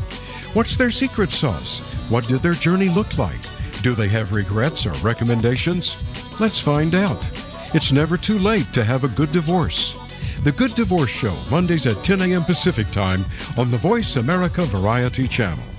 What's 0.55 0.77
their 0.77 0.92
secret 0.92 1.33
sauce? 1.33 1.81
What 2.09 2.29
did 2.29 2.42
their 2.42 2.55
journey 2.55 2.88
look 2.88 3.19
like? 3.19 3.40
Do 3.83 3.90
they 3.90 4.09
have 4.09 4.33
regrets 4.33 4.87
or 4.87 4.92
recommendations? 5.05 6.40
Let's 6.40 6.61
find 6.61 6.95
out. 6.95 7.19
It's 7.75 7.90
never 7.90 8.16
too 8.16 8.38
late 8.38 8.73
to 8.75 8.85
have 8.85 9.03
a 9.03 9.09
good 9.09 9.33
divorce. 9.33 9.97
The 10.45 10.53
Good 10.53 10.77
Divorce 10.77 11.11
Show, 11.11 11.35
Mondays 11.51 11.87
at 11.87 12.05
10 12.05 12.23
a.m. 12.23 12.45
Pacific 12.45 12.88
Time 12.92 13.25
on 13.59 13.73
the 13.73 13.79
Voice 13.79 14.14
America 14.14 14.64
Variety 14.66 15.27
Channel. 15.27 15.76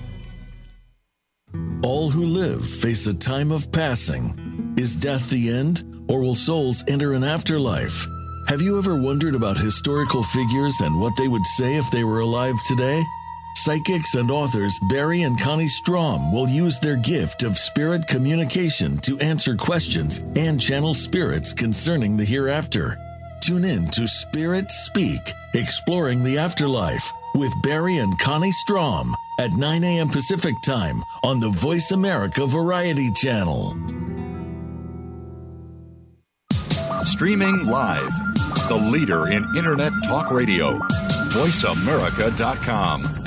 All 1.83 2.09
who 2.09 2.25
live 2.25 2.67
face 2.67 3.05
a 3.05 3.13
time 3.13 3.51
of 3.51 3.71
passing. 3.71 4.73
Is 4.77 4.95
death 4.95 5.29
the 5.29 5.51
end, 5.51 5.83
or 6.07 6.21
will 6.21 6.33
souls 6.33 6.83
enter 6.87 7.13
an 7.13 7.23
afterlife? 7.23 8.07
Have 8.47 8.61
you 8.61 8.79
ever 8.79 8.99
wondered 8.99 9.35
about 9.35 9.57
historical 9.57 10.23
figures 10.23 10.81
and 10.81 10.99
what 10.99 11.13
they 11.17 11.27
would 11.27 11.45
say 11.45 11.75
if 11.75 11.91
they 11.91 12.03
were 12.03 12.21
alive 12.21 12.55
today? 12.67 13.03
Psychics 13.55 14.15
and 14.15 14.31
authors 14.31 14.79
Barry 14.89 15.21
and 15.21 15.39
Connie 15.39 15.67
Strom 15.67 16.31
will 16.31 16.49
use 16.49 16.79
their 16.79 16.97
gift 16.97 17.43
of 17.43 17.57
spirit 17.57 18.07
communication 18.07 18.97
to 18.99 19.19
answer 19.19 19.55
questions 19.55 20.23
and 20.35 20.59
channel 20.59 20.95
spirits 20.95 21.53
concerning 21.53 22.17
the 22.17 22.25
hereafter. 22.25 22.97
Tune 23.39 23.65
in 23.65 23.85
to 23.89 24.07
Spirit 24.07 24.71
Speak, 24.71 25.21
Exploring 25.53 26.23
the 26.23 26.39
Afterlife 26.39 27.13
with 27.37 27.53
Barry 27.61 27.97
and 27.97 28.17
Connie 28.17 28.51
Strom 28.51 29.15
at 29.39 29.53
9 29.53 29.83
a.m. 29.83 30.09
Pacific 30.09 30.55
Time 30.63 31.03
on 31.23 31.39
the 31.39 31.49
Voice 31.49 31.91
America 31.91 32.47
Variety 32.47 33.11
Channel. 33.11 33.77
Streaming 37.03 37.65
live, 37.67 38.11
the 38.67 38.89
leader 38.91 39.27
in 39.27 39.45
Internet 39.55 39.93
Talk 40.05 40.31
Radio, 40.31 40.79
voiceamerica.com. 41.29 43.26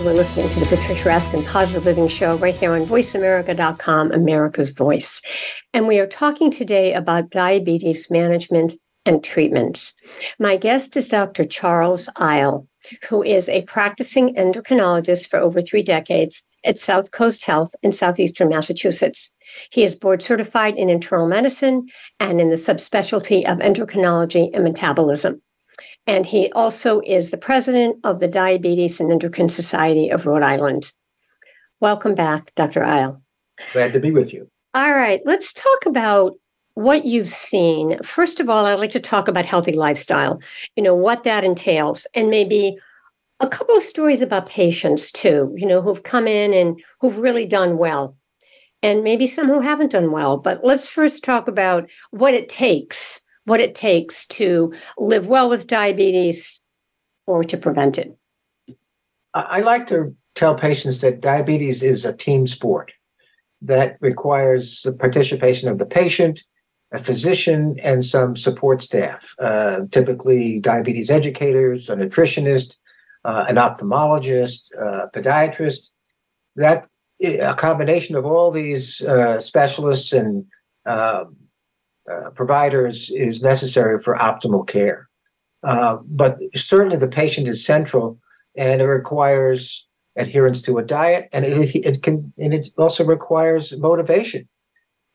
We're 0.00 0.14
listening 0.14 0.48
to 0.48 0.60
the 0.60 0.64
Patricia 0.64 1.10
Raskin 1.10 1.46
Positive 1.46 1.84
Living 1.84 2.08
Show 2.08 2.38
right 2.38 2.56
here 2.56 2.72
on 2.72 2.86
voiceamerica.com, 2.86 4.12
America's 4.12 4.70
Voice. 4.70 5.20
And 5.74 5.86
we 5.86 5.98
are 6.00 6.06
talking 6.06 6.50
today 6.50 6.94
about 6.94 7.28
diabetes 7.28 8.10
management 8.10 8.76
and 9.04 9.22
treatment. 9.22 9.92
My 10.38 10.56
guest 10.56 10.96
is 10.96 11.06
Dr. 11.08 11.44
Charles 11.44 12.08
Eil, 12.18 12.66
who 13.10 13.22
is 13.22 13.50
a 13.50 13.60
practicing 13.62 14.34
endocrinologist 14.36 15.28
for 15.28 15.38
over 15.38 15.60
three 15.60 15.82
decades 15.82 16.42
at 16.64 16.76
Southcoast 16.76 17.44
Health 17.44 17.74
in 17.82 17.92
southeastern 17.92 18.48
Massachusetts. 18.48 19.34
He 19.70 19.82
is 19.82 19.94
board 19.94 20.22
certified 20.22 20.78
in 20.78 20.88
internal 20.88 21.28
medicine 21.28 21.88
and 22.18 22.40
in 22.40 22.48
the 22.48 22.56
subspecialty 22.56 23.44
of 23.44 23.58
endocrinology 23.58 24.48
and 24.54 24.64
metabolism. 24.64 25.42
And 26.06 26.26
he 26.26 26.50
also 26.52 27.00
is 27.06 27.30
the 27.30 27.36
president 27.36 27.98
of 28.04 28.20
the 28.20 28.28
Diabetes 28.28 29.00
and 29.00 29.12
Endocrine 29.12 29.48
Society 29.48 30.08
of 30.08 30.26
Rhode 30.26 30.42
Island. 30.42 30.92
Welcome 31.80 32.14
back, 32.14 32.52
Dr. 32.56 32.82
Eil. 32.82 33.22
Glad 33.72 33.92
to 33.92 34.00
be 34.00 34.10
with 34.10 34.32
you. 34.32 34.50
All 34.74 34.92
right, 34.92 35.20
let's 35.24 35.52
talk 35.52 35.86
about 35.86 36.34
what 36.74 37.04
you've 37.04 37.28
seen. 37.28 37.98
First 38.02 38.40
of 38.40 38.48
all, 38.48 38.66
I'd 38.66 38.78
like 38.78 38.92
to 38.92 39.00
talk 39.00 39.28
about 39.28 39.44
healthy 39.44 39.72
lifestyle, 39.72 40.40
you 40.76 40.82
know, 40.82 40.94
what 40.94 41.24
that 41.24 41.44
entails, 41.44 42.06
and 42.14 42.30
maybe 42.30 42.76
a 43.40 43.48
couple 43.48 43.76
of 43.76 43.82
stories 43.82 44.22
about 44.22 44.48
patients 44.48 45.10
too, 45.10 45.52
you 45.56 45.66
know, 45.66 45.82
who've 45.82 46.02
come 46.02 46.26
in 46.26 46.52
and 46.52 46.80
who've 47.00 47.18
really 47.18 47.46
done 47.46 47.78
well, 47.78 48.16
and 48.82 49.02
maybe 49.02 49.26
some 49.26 49.46
who 49.46 49.60
haven't 49.60 49.92
done 49.92 50.12
well. 50.12 50.36
But 50.38 50.64
let's 50.64 50.88
first 50.88 51.24
talk 51.24 51.48
about 51.48 51.88
what 52.10 52.34
it 52.34 52.48
takes 52.48 53.20
what 53.50 53.60
it 53.60 53.74
takes 53.74 54.26
to 54.28 54.72
live 54.96 55.26
well 55.26 55.48
with 55.48 55.66
diabetes 55.66 56.60
or 57.26 57.42
to 57.42 57.56
prevent 57.56 57.98
it? 57.98 58.16
I 59.34 59.60
like 59.60 59.88
to 59.88 60.14
tell 60.36 60.54
patients 60.54 61.00
that 61.00 61.20
diabetes 61.20 61.82
is 61.82 62.04
a 62.04 62.16
team 62.16 62.46
sport 62.46 62.92
that 63.60 63.96
requires 64.00 64.82
the 64.82 64.92
participation 64.92 65.68
of 65.68 65.78
the 65.78 65.84
patient, 65.84 66.44
a 66.92 67.02
physician, 67.02 67.76
and 67.82 68.04
some 68.04 68.36
support 68.36 68.82
staff, 68.82 69.34
uh, 69.40 69.80
typically 69.90 70.60
diabetes 70.60 71.10
educators, 71.10 71.90
a 71.90 71.96
nutritionist, 71.96 72.76
uh, 73.24 73.46
an 73.48 73.56
ophthalmologist, 73.56 74.70
uh, 74.80 75.06
podiatrist. 75.12 75.90
That 76.54 76.86
a 77.20 77.54
combination 77.54 78.14
of 78.14 78.24
all 78.24 78.52
these 78.52 79.02
uh, 79.02 79.40
specialists 79.40 80.12
and 80.12 80.46
um, 80.86 81.36
uh, 82.10 82.30
providers 82.30 83.10
is 83.10 83.42
necessary 83.42 83.98
for 83.98 84.16
optimal 84.16 84.66
care. 84.66 85.08
Uh, 85.62 85.98
but 86.06 86.38
certainly 86.54 86.96
the 86.96 87.08
patient 87.08 87.46
is 87.46 87.64
central, 87.64 88.18
and 88.56 88.80
it 88.80 88.86
requires 88.86 89.86
adherence 90.16 90.62
to 90.62 90.78
a 90.78 90.82
diet, 90.82 91.28
and 91.32 91.44
it, 91.44 91.74
it 91.74 92.02
can 92.02 92.32
and 92.38 92.54
it 92.54 92.68
also 92.78 93.04
requires 93.04 93.76
motivation. 93.76 94.48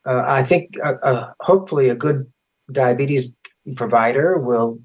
Uh, 0.05 0.23
I 0.25 0.43
think 0.43 0.75
uh, 0.83 0.93
uh, 1.01 1.31
hopefully 1.39 1.89
a 1.89 1.95
good 1.95 2.31
diabetes 2.71 3.33
provider 3.75 4.37
will 4.37 4.79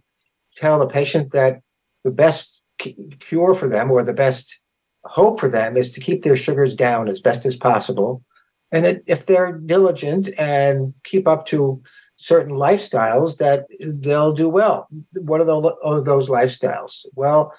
tell 0.57 0.79
the 0.79 0.87
patient 0.87 1.33
that 1.33 1.61
the 2.05 2.11
best 2.11 2.63
cure 2.79 3.55
for 3.55 3.69
them 3.69 3.91
or 3.91 4.03
the 4.03 4.15
best 4.15 4.59
hope 5.05 5.39
for 5.39 5.49
them 5.49 5.77
is 5.77 5.91
to 5.93 6.01
keep 6.01 6.23
their 6.23 6.37
sugars 6.37 6.75
down 6.75 7.09
as 7.09 7.21
best 7.21 7.45
as 7.45 7.57
possible. 7.57 8.23
And 8.73 8.87
it, 8.87 9.05
if 9.07 9.27
they're 9.27 9.53
diligent 9.53 10.29
and 10.39 10.95
keep 11.05 11.27
up 11.27 11.47
to 11.47 11.83
certain 12.17 12.55
lifestyles, 12.55 13.39
that 13.39 13.67
they'll 13.81 14.33
do 14.33 14.49
well. 14.49 14.89
What 15.15 15.41
are, 15.41 15.45
the, 15.45 15.77
are 15.83 16.01
those 16.03 16.29
lifestyles? 16.29 17.07
Well, 17.15 17.53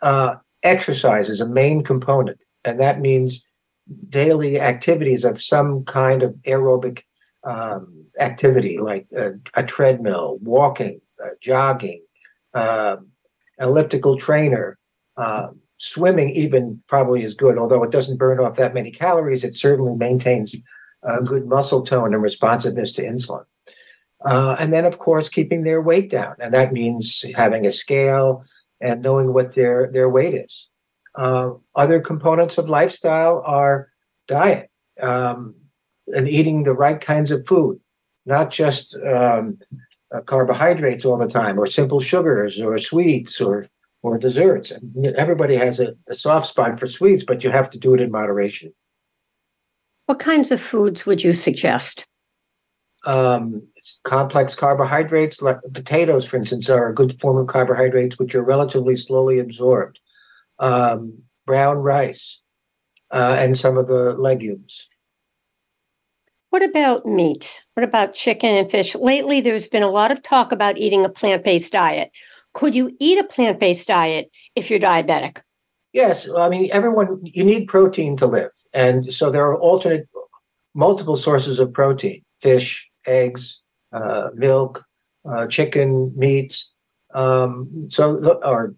uh, 0.00 0.36
exercise 0.62 1.28
is 1.28 1.40
a 1.40 1.48
main 1.48 1.82
component, 1.82 2.42
and 2.64 2.80
that 2.80 3.00
means 3.00 3.44
daily 4.08 4.60
activities 4.60 5.24
of 5.24 5.42
some 5.42 5.84
kind 5.84 6.22
of 6.22 6.32
aerobic 6.46 7.02
um, 7.44 8.06
activity, 8.20 8.78
like 8.78 9.06
a, 9.16 9.32
a 9.54 9.62
treadmill, 9.62 10.38
walking, 10.42 11.00
uh, 11.24 11.30
jogging, 11.40 12.02
uh, 12.54 12.96
elliptical 13.58 14.16
trainer, 14.16 14.78
uh, 15.16 15.48
swimming. 15.78 16.30
Even 16.30 16.82
probably 16.86 17.22
is 17.22 17.34
good, 17.34 17.58
although 17.58 17.82
it 17.82 17.90
doesn't 17.90 18.18
burn 18.18 18.40
off 18.40 18.56
that 18.56 18.74
many 18.74 18.90
calories. 18.90 19.44
It 19.44 19.54
certainly 19.54 19.96
maintains 19.96 20.54
a 21.02 21.22
good 21.22 21.46
muscle 21.46 21.82
tone 21.82 22.12
and 22.12 22.22
responsiveness 22.22 22.92
to 22.92 23.02
insulin. 23.02 23.44
Uh, 24.24 24.56
and 24.58 24.72
then, 24.72 24.84
of 24.84 24.98
course, 24.98 25.28
keeping 25.28 25.62
their 25.62 25.80
weight 25.80 26.10
down, 26.10 26.34
and 26.40 26.52
that 26.52 26.72
means 26.72 27.24
having 27.36 27.64
a 27.64 27.70
scale, 27.70 28.44
and 28.80 29.00
knowing 29.02 29.32
what 29.32 29.54
their 29.54 29.90
their 29.92 30.10
weight 30.10 30.34
is. 30.34 30.68
Uh, 31.14 31.50
other 31.74 32.00
components 32.00 32.58
of 32.58 32.68
lifestyle 32.68 33.42
are 33.44 33.88
diet 34.26 34.70
um, 35.00 35.54
and 36.08 36.28
eating 36.28 36.62
the 36.62 36.74
right 36.74 37.00
kinds 37.00 37.30
of 37.30 37.46
food, 37.46 37.80
not 38.26 38.50
just 38.50 38.96
um, 39.04 39.58
uh, 40.14 40.20
carbohydrates 40.22 41.04
all 41.04 41.18
the 41.18 41.28
time, 41.28 41.58
or 41.58 41.66
simple 41.66 42.00
sugars, 42.00 42.60
or 42.60 42.78
sweets, 42.78 43.40
or 43.40 43.66
or 44.02 44.18
desserts. 44.18 44.70
And 44.70 45.06
Everybody 45.08 45.56
has 45.56 45.80
a, 45.80 45.94
a 46.08 46.14
soft 46.14 46.46
spot 46.46 46.78
for 46.78 46.86
sweets, 46.86 47.24
but 47.26 47.42
you 47.42 47.50
have 47.50 47.70
to 47.70 47.78
do 47.78 47.94
it 47.94 48.00
in 48.00 48.10
moderation. 48.10 48.72
What 50.06 50.18
kinds 50.18 50.50
of 50.50 50.60
foods 50.60 51.04
would 51.04 51.22
you 51.22 51.32
suggest? 51.32 52.06
um, 53.06 53.66
complex 54.04 54.54
carbohydrates, 54.54 55.40
like 55.40 55.58
potatoes, 55.72 56.26
for 56.26 56.36
instance, 56.36 56.68
are 56.68 56.88
a 56.88 56.94
good 56.94 57.18
form 57.20 57.36
of 57.36 57.46
carbohydrates, 57.46 58.18
which 58.18 58.34
are 58.34 58.42
relatively 58.42 58.96
slowly 58.96 59.38
absorbed. 59.38 59.98
Um, 60.58 61.22
brown 61.46 61.78
rice 61.78 62.42
uh, 63.10 63.36
and 63.38 63.56
some 63.56 63.78
of 63.78 63.86
the 63.86 64.14
legumes. 64.18 64.88
What 66.50 66.62
about 66.62 67.06
meat? 67.06 67.62
What 67.74 67.84
about 67.84 68.14
chicken 68.14 68.54
and 68.54 68.70
fish? 68.70 68.94
Lately, 68.94 69.40
there's 69.40 69.68
been 69.68 69.82
a 69.82 69.90
lot 69.90 70.10
of 70.10 70.22
talk 70.22 70.50
about 70.50 70.78
eating 70.78 71.04
a 71.04 71.08
plant 71.08 71.44
based 71.44 71.72
diet. 71.72 72.10
Could 72.54 72.74
you 72.74 72.96
eat 72.98 73.18
a 73.18 73.24
plant 73.24 73.60
based 73.60 73.88
diet 73.88 74.30
if 74.54 74.70
you're 74.70 74.80
diabetic? 74.80 75.38
Yes. 75.92 76.28
I 76.30 76.48
mean, 76.48 76.68
everyone, 76.72 77.20
you 77.22 77.44
need 77.44 77.66
protein 77.66 78.16
to 78.18 78.26
live. 78.26 78.50
And 78.72 79.12
so 79.12 79.30
there 79.30 79.46
are 79.46 79.58
alternate, 79.58 80.08
multiple 80.74 81.16
sources 81.16 81.58
of 81.58 81.72
protein 81.72 82.22
fish, 82.40 82.88
eggs, 83.06 83.62
uh, 83.92 84.30
milk, 84.34 84.84
uh, 85.28 85.46
chicken, 85.46 86.12
meats, 86.16 86.72
um, 87.14 87.88
so 87.88 88.38
or 88.44 88.74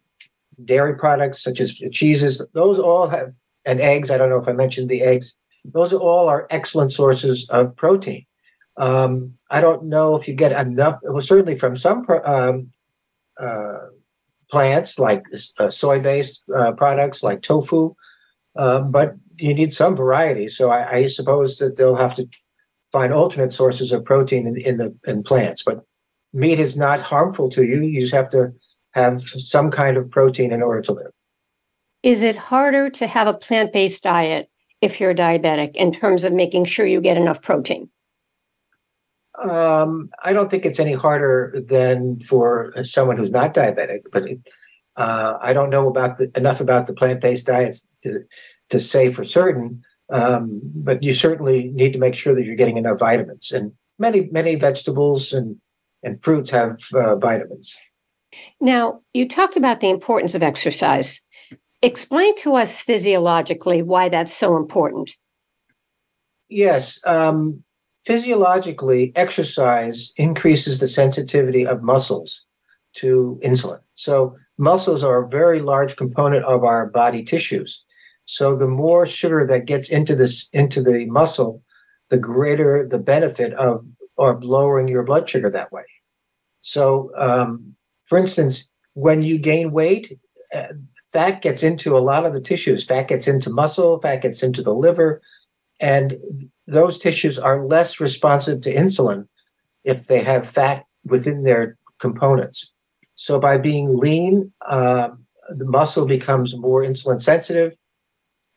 dairy 0.65 0.97
products 0.97 1.43
such 1.43 1.61
as 1.61 1.75
cheeses. 1.93 2.45
Those 2.55 2.79
all 2.79 3.09
have 3.09 3.33
and 3.65 3.81
eggs. 3.81 4.11
I 4.11 4.19
don't 4.19 4.31
know 4.31 4.39
if 4.39 4.49
I 4.49 4.53
mentioned 4.53 4.89
the 4.89 5.03
eggs. 5.03 5.37
Those 5.65 5.93
all 5.93 6.29
are 6.29 6.47
excellent 6.51 6.93
sources 6.93 7.47
of 7.51 7.77
protein. 7.77 8.25
Um, 8.77 9.35
I 9.51 9.61
don't 9.61 9.85
know 9.85 10.17
if 10.17 10.27
you 10.27 10.35
get 10.35 10.53
enough. 10.53 10.99
Well, 11.03 11.21
certainly 11.21 11.55
from 11.55 11.77
some 11.77 12.03
pro, 12.03 12.23
um, 12.25 12.73
plants 14.51 14.99
like 14.99 15.23
uh, 15.59 15.71
soy-based 15.71 16.43
uh, 16.55 16.73
products 16.73 17.23
like 17.23 17.43
tofu, 17.43 17.95
but 18.55 19.15
you 19.37 19.55
need 19.55 19.73
some 19.73 19.97
variety. 19.97 20.49
So 20.49 20.71
I, 20.71 20.93
I, 20.93 21.07
suppose 21.07 21.59
that 21.59 21.77
they'll 21.77 21.97
have 21.97 22.15
to 22.17 22.29
find 22.93 23.13
alternate 23.13 23.53
sources 23.53 23.93
of 23.93 24.05
protein 24.05 24.47
in, 24.47 24.57
in 24.61 24.77
the 24.77 24.95
in 25.07 25.23
plants. 25.23 25.63
But 25.65 25.85
meat 26.33 26.61
is 26.61 26.77
not 26.77 27.03
harmful 27.03 27.49
to 27.51 27.65
you. 27.65 27.83
You 27.83 28.01
just 28.01 28.15
have 28.15 28.31
to 28.31 28.53
have 28.93 29.23
some 29.23 29.71
kind 29.71 29.97
of 29.97 30.11
protein 30.11 30.53
in 30.53 30.63
order 30.63 30.83
to 30.83 30.93
live. 30.93 31.13
Is 32.03 32.23
it 32.23 32.37
harder 32.37 32.91
to 32.91 33.07
have 33.07 33.27
a 33.27 33.35
plant 33.35 33.73
based 33.73 34.03
diet 34.03 34.51
if 34.81 35.01
you're 35.01 35.15
diabetic 35.15 35.77
in 35.77 35.93
terms 35.93 36.25
of 36.25 36.33
making 36.33 36.65
sure 36.65 36.87
you 36.87 37.01
get 37.01 37.17
enough 37.17 37.43
protein? 37.43 37.91
Um, 39.43 40.11
I 40.23 40.33
don't 40.33 40.51
think 40.51 40.65
it's 40.67 40.81
any 40.81 40.93
harder 40.93 41.63
than 41.69 42.21
for 42.21 42.73
someone 42.85 43.17
who's 43.17 43.31
not 43.31 43.55
diabetic, 43.55 44.01
but 44.13 44.25
it, 44.25 44.39
uh, 44.97 45.39
I 45.41 45.53
don't 45.53 45.71
know 45.71 45.89
about 45.89 46.19
the, 46.19 46.31
enough 46.37 46.61
about 46.61 46.87
the 46.87 46.93
plant 46.93 47.21
based 47.21 47.47
diets 47.47 47.89
to, 48.03 48.21
to 48.69 48.79
say 48.79 49.13
for 49.13 49.25
certain. 49.25 49.83
Um, 50.13 50.61
but 50.63 51.03
you 51.03 51.15
certainly 51.15 51.71
need 51.73 51.93
to 51.93 51.99
make 51.99 52.15
sure 52.17 52.35
that 52.35 52.45
you're 52.45 52.57
getting 52.57 52.77
enough 52.77 52.99
vitamins. 52.99 53.53
And 53.53 53.73
many, 53.99 54.29
many 54.33 54.57
vegetables 54.57 55.33
and, 55.33 55.57
and 56.03 56.23
fruits 56.23 56.51
have 56.51 56.81
uh, 56.93 57.17
vitamins. 57.17 57.77
Now, 58.61 59.01
you 59.15 59.29
talked 59.29 59.57
about 59.57 59.81
the 59.81 59.89
importance 59.89 60.35
of 60.35 60.43
exercise. 60.43 61.21
Explain 61.83 62.35
to 62.37 62.57
us 62.57 62.81
physiologically 62.81 63.83
why 63.83 64.09
that's 64.09 64.35
so 64.35 64.57
important. 64.57 65.13
Yes. 66.49 67.01
Um, 67.07 67.63
physiologically, 68.05 69.13
exercise 69.17 70.13
increases 70.17 70.79
the 70.79 70.89
sensitivity 70.89 71.67
of 71.67 71.83
muscles 71.83 72.47
to 72.95 73.41
insulin. 73.45 73.81
So, 73.95 74.37
muscles 74.59 75.03
are 75.03 75.25
a 75.25 75.29
very 75.29 75.61
large 75.61 75.97
component 75.97 76.45
of 76.45 76.65
our 76.65 76.87
body 76.87 77.23
tissues. 77.25 77.85
So 78.31 78.55
the 78.55 78.69
more 78.69 79.07
sugar 79.07 79.45
that 79.49 79.67
gets 79.67 79.89
into 79.91 80.15
this 80.15 80.49
into 80.53 80.85
the 80.85 81.05
muscle, 81.07 81.65
the 82.11 82.17
greater 82.17 82.87
the 82.89 83.01
benefit 83.01 83.53
of 83.55 83.85
or 84.17 84.41
lowering 84.41 84.87
your 84.87 85.03
blood 85.03 85.29
sugar 85.29 85.51
that 85.51 85.73
way. 85.73 85.83
So, 86.61 87.11
um, 87.17 87.75
for 88.07 88.19
instance, 88.19 88.71
when 88.95 89.25
you 89.25 89.37
gain 89.37 89.73
weight, 89.73 90.17
uh, 90.55 90.75
fat 91.13 91.43
gets 91.43 91.65
into 91.65 91.97
a 91.97 92.07
lot 92.11 92.25
of 92.25 92.33
the 92.33 92.41
tissues. 92.41 92.85
Fat 92.85 93.09
gets 93.09 93.27
into 93.27 93.51
muscle. 93.51 94.01
Fat 94.01 94.23
gets 94.23 94.45
into 94.45 94.63
the 94.63 94.75
liver, 94.75 95.21
and 95.81 96.17
those 96.71 96.99
tissues 96.99 97.39
are 97.39 97.67
less 97.67 98.01
responsive 98.01 98.61
to 98.63 98.75
insulin 98.75 99.27
if 99.85 100.07
they 100.07 100.23
have 100.23 100.49
fat 100.49 100.85
within 101.05 101.43
their 101.43 101.77
components. 101.99 102.73
So, 103.17 103.39
by 103.39 103.59
being 103.59 103.99
lean, 103.99 104.53
uh, 104.67 105.11
the 105.49 105.65
muscle 105.65 106.07
becomes 106.07 106.57
more 106.57 106.83
insulin 106.83 107.21
sensitive 107.21 107.77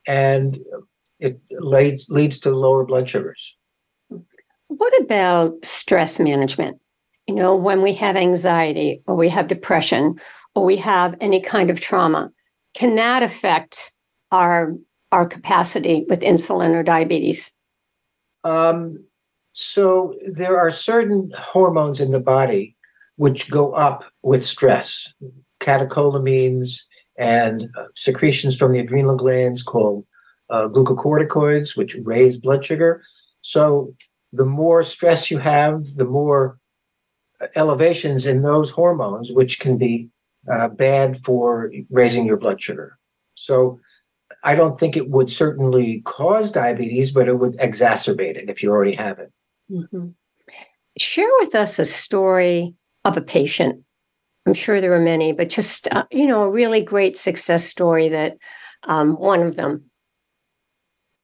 and 0.08 0.60
it 1.20 1.40
leads 1.52 2.10
leads 2.10 2.40
to 2.40 2.52
lower 2.52 2.86
blood 2.86 3.10
sugars. 3.10 3.58
What 4.68 5.02
about 5.02 5.54
stress 5.64 6.20
management? 6.20 6.80
You 7.28 7.36
know, 7.36 7.56
when 7.56 7.82
we 7.82 7.94
have 7.96 8.16
anxiety 8.16 9.02
or 9.08 9.16
we 9.16 9.30
have 9.30 9.48
depression 9.48 10.20
or 10.56 10.66
we 10.66 10.76
have 10.78 11.16
any 11.22 11.42
kind 11.42 11.70
of 11.70 11.80
trauma, 11.80 12.32
can 12.74 12.96
that 12.96 13.24
affect 13.24 13.92
our 14.32 14.74
our 15.12 15.26
capacity 15.26 16.06
with 16.10 16.22
insulin 16.22 16.76
or 16.76 16.84
diabetes? 16.84 17.52
Um, 18.44 19.04
so 19.52 20.16
there 20.34 20.58
are 20.58 20.72
certain 20.72 21.32
hormones 21.38 22.00
in 22.00 22.12
the 22.12 22.20
body 22.20 22.76
which 23.18 23.50
go 23.50 23.74
up 23.74 24.04
with 24.24 24.44
stress, 24.44 25.14
catecholamines, 25.60 26.84
and 27.18 27.70
uh, 27.78 27.86
secretions 27.96 28.58
from 28.58 28.72
the 28.72 28.80
adrenal 28.80 29.16
glands 29.16 29.62
called 29.62 30.06
uh, 30.50 30.68
glucocorticoids, 30.68 31.78
which 31.78 31.96
raise 32.04 32.38
blood 32.38 32.66
sugar. 32.66 33.04
So 33.42 33.94
the 34.32 34.46
more 34.46 34.82
stress 34.84 35.30
you 35.30 35.38
have, 35.38 35.86
the 35.96 36.06
more 36.06 36.58
uh, 37.40 37.48
elevations 37.56 38.26
in 38.26 38.42
those 38.42 38.72
hormones, 38.72 39.32
which 39.32 39.60
can 39.60 39.78
be 39.78 40.10
uh, 40.52 40.70
bad 40.70 41.24
for 41.24 41.72
raising 41.92 42.26
your 42.26 42.38
blood 42.38 42.60
sugar. 42.62 42.98
So 43.36 43.80
I 44.44 44.56
don't 44.56 44.80
think 44.80 44.98
it 44.98 45.10
would 45.10 45.30
certainly 45.30 46.02
cause 46.02 46.52
diabetes, 46.52 47.12
but 47.12 47.28
it 47.28 47.40
would 47.40 47.58
exacerbate 47.58 48.36
it 48.36 48.50
if 48.50 48.62
you 48.62 48.70
already 48.72 48.96
have 48.96 49.20
it. 49.20 49.32
Mm-hmm. 49.72 50.10
Share 50.98 51.30
with 51.40 51.56
us 51.56 51.80
a 51.80 51.86
story 51.86 52.76
of 53.06 53.18
a 53.18 53.22
patient. 53.22 53.84
I'm 54.46 54.54
sure 54.54 54.82
there 54.82 54.94
are 54.94 55.00
many, 55.00 55.32
but 55.32 55.50
just 55.50 55.88
uh, 55.94 56.04
you 56.12 56.28
know, 56.28 56.44
a 56.44 56.52
really 56.52 56.84
great 56.84 57.16
success 57.16 57.66
story 57.66 58.10
that 58.10 58.38
um, 58.84 59.14
one 59.18 59.42
of 59.42 59.56
them. 59.56 59.86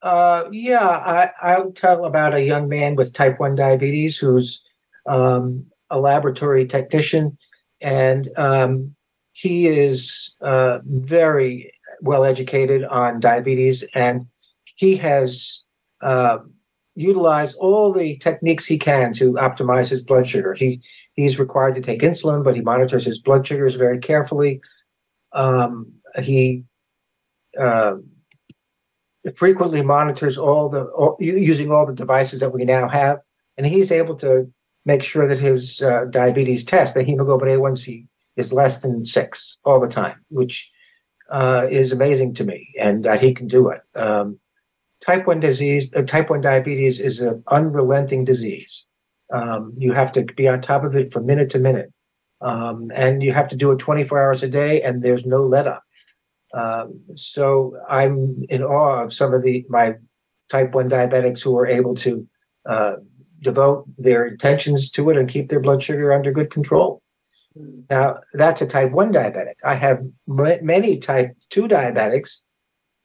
Uh, 0.01 0.45
yeah, 0.51 1.31
I, 1.41 1.59
will 1.59 1.73
tell 1.73 2.05
about 2.05 2.33
a 2.33 2.41
young 2.41 2.69
man 2.69 2.95
with 2.95 3.13
type 3.13 3.37
one 3.37 3.55
diabetes 3.55 4.17
who's 4.17 4.63
um, 5.05 5.65
a 5.89 5.99
laboratory 5.99 6.65
technician, 6.65 7.37
and 7.81 8.29
um, 8.37 8.95
he 9.33 9.67
is 9.67 10.35
uh, 10.39 10.79
very 10.85 11.73
well 12.01 12.23
educated 12.23 12.83
on 12.83 13.19
diabetes, 13.19 13.83
and 13.93 14.27
he 14.75 14.97
has 14.97 15.63
uh, 16.01 16.39
utilized 16.95 17.57
all 17.59 17.91
the 17.93 18.17
techniques 18.17 18.65
he 18.65 18.77
can 18.77 19.13
to 19.13 19.33
optimize 19.33 19.89
his 19.89 20.03
blood 20.03 20.27
sugar. 20.27 20.53
He 20.53 20.81
he's 21.13 21.39
required 21.39 21.75
to 21.75 21.81
take 21.81 22.01
insulin, 22.01 22.43
but 22.43 22.55
he 22.55 22.61
monitors 22.61 23.05
his 23.05 23.19
blood 23.19 23.45
sugars 23.45 23.75
very 23.75 23.99
carefully. 23.99 24.61
Um, 25.31 25.93
he 26.21 26.63
uh, 27.59 27.95
frequently 29.35 29.81
monitors 29.81 30.37
all 30.37 30.69
the 30.69 30.85
all, 30.85 31.17
using 31.19 31.71
all 31.71 31.85
the 31.85 31.93
devices 31.93 32.39
that 32.39 32.53
we 32.53 32.65
now 32.65 32.87
have, 32.89 33.19
and 33.57 33.65
he's 33.65 33.91
able 33.91 34.15
to 34.15 34.51
make 34.85 35.03
sure 35.03 35.27
that 35.27 35.39
his 35.39 35.81
uh, 35.81 36.05
diabetes 36.09 36.63
test, 36.63 36.95
the 36.95 37.03
hemoglobin 37.03 37.47
A1C, 37.47 38.07
is 38.37 38.53
less 38.53 38.81
than 38.81 39.05
six 39.05 39.57
all 39.63 39.79
the 39.79 39.87
time, 39.87 40.25
which 40.29 40.71
uh, 41.29 41.67
is 41.69 41.91
amazing 41.91 42.33
to 42.35 42.43
me, 42.43 42.73
and 42.79 43.03
that 43.03 43.21
he 43.21 43.33
can 43.33 43.47
do 43.47 43.69
it. 43.69 43.81
Um, 43.95 44.39
type 45.05 45.27
one 45.27 45.39
disease, 45.39 45.93
uh, 45.95 46.03
type 46.03 46.29
one 46.29 46.41
diabetes, 46.41 46.99
is 46.99 47.19
an 47.19 47.43
unrelenting 47.47 48.25
disease. 48.25 48.85
Um, 49.31 49.73
you 49.77 49.93
have 49.93 50.11
to 50.13 50.23
be 50.23 50.47
on 50.47 50.61
top 50.61 50.83
of 50.83 50.95
it 50.95 51.13
from 51.13 51.25
minute 51.25 51.49
to 51.51 51.59
minute, 51.59 51.93
um, 52.41 52.91
and 52.93 53.21
you 53.21 53.33
have 53.33 53.47
to 53.49 53.55
do 53.55 53.71
it 53.71 53.79
24 53.79 54.21
hours 54.21 54.43
a 54.43 54.47
day, 54.47 54.81
and 54.81 55.03
there's 55.03 55.25
no 55.25 55.45
let 55.45 55.67
up. 55.67 55.83
Um, 56.53 57.01
so 57.15 57.77
I'm 57.87 58.43
in 58.49 58.63
awe 58.63 59.03
of 59.03 59.13
some 59.13 59.33
of 59.33 59.43
the 59.43 59.65
my 59.69 59.95
type 60.49 60.73
one 60.73 60.89
diabetics 60.89 61.41
who 61.41 61.57
are 61.57 61.67
able 61.67 61.93
to 61.95 62.27
uh, 62.65 62.93
devote 63.41 63.85
their 63.97 64.25
attentions 64.25 64.89
to 64.91 65.09
it 65.09 65.17
and 65.17 65.29
keep 65.29 65.49
their 65.49 65.59
blood 65.59 65.83
sugar 65.83 66.11
under 66.11 66.31
good 66.31 66.49
control. 66.49 67.01
Now, 67.55 68.19
that's 68.33 68.61
a 68.61 68.67
type 68.67 68.91
1 68.91 69.13
diabetic. 69.13 69.55
I 69.63 69.75
have 69.75 69.99
m- 70.27 70.65
many 70.65 70.97
type 70.99 71.35
2 71.49 71.67
diabetics 71.67 72.37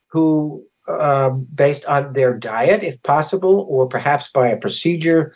who, 0.09 0.64
um, 0.88 1.47
based 1.55 1.84
on 1.86 2.12
their 2.12 2.36
diet, 2.36 2.82
if 2.82 3.03
possible, 3.03 3.66
or 3.68 3.88
perhaps 3.88 4.30
by 4.30 4.49
a 4.49 4.57
procedure, 4.57 5.34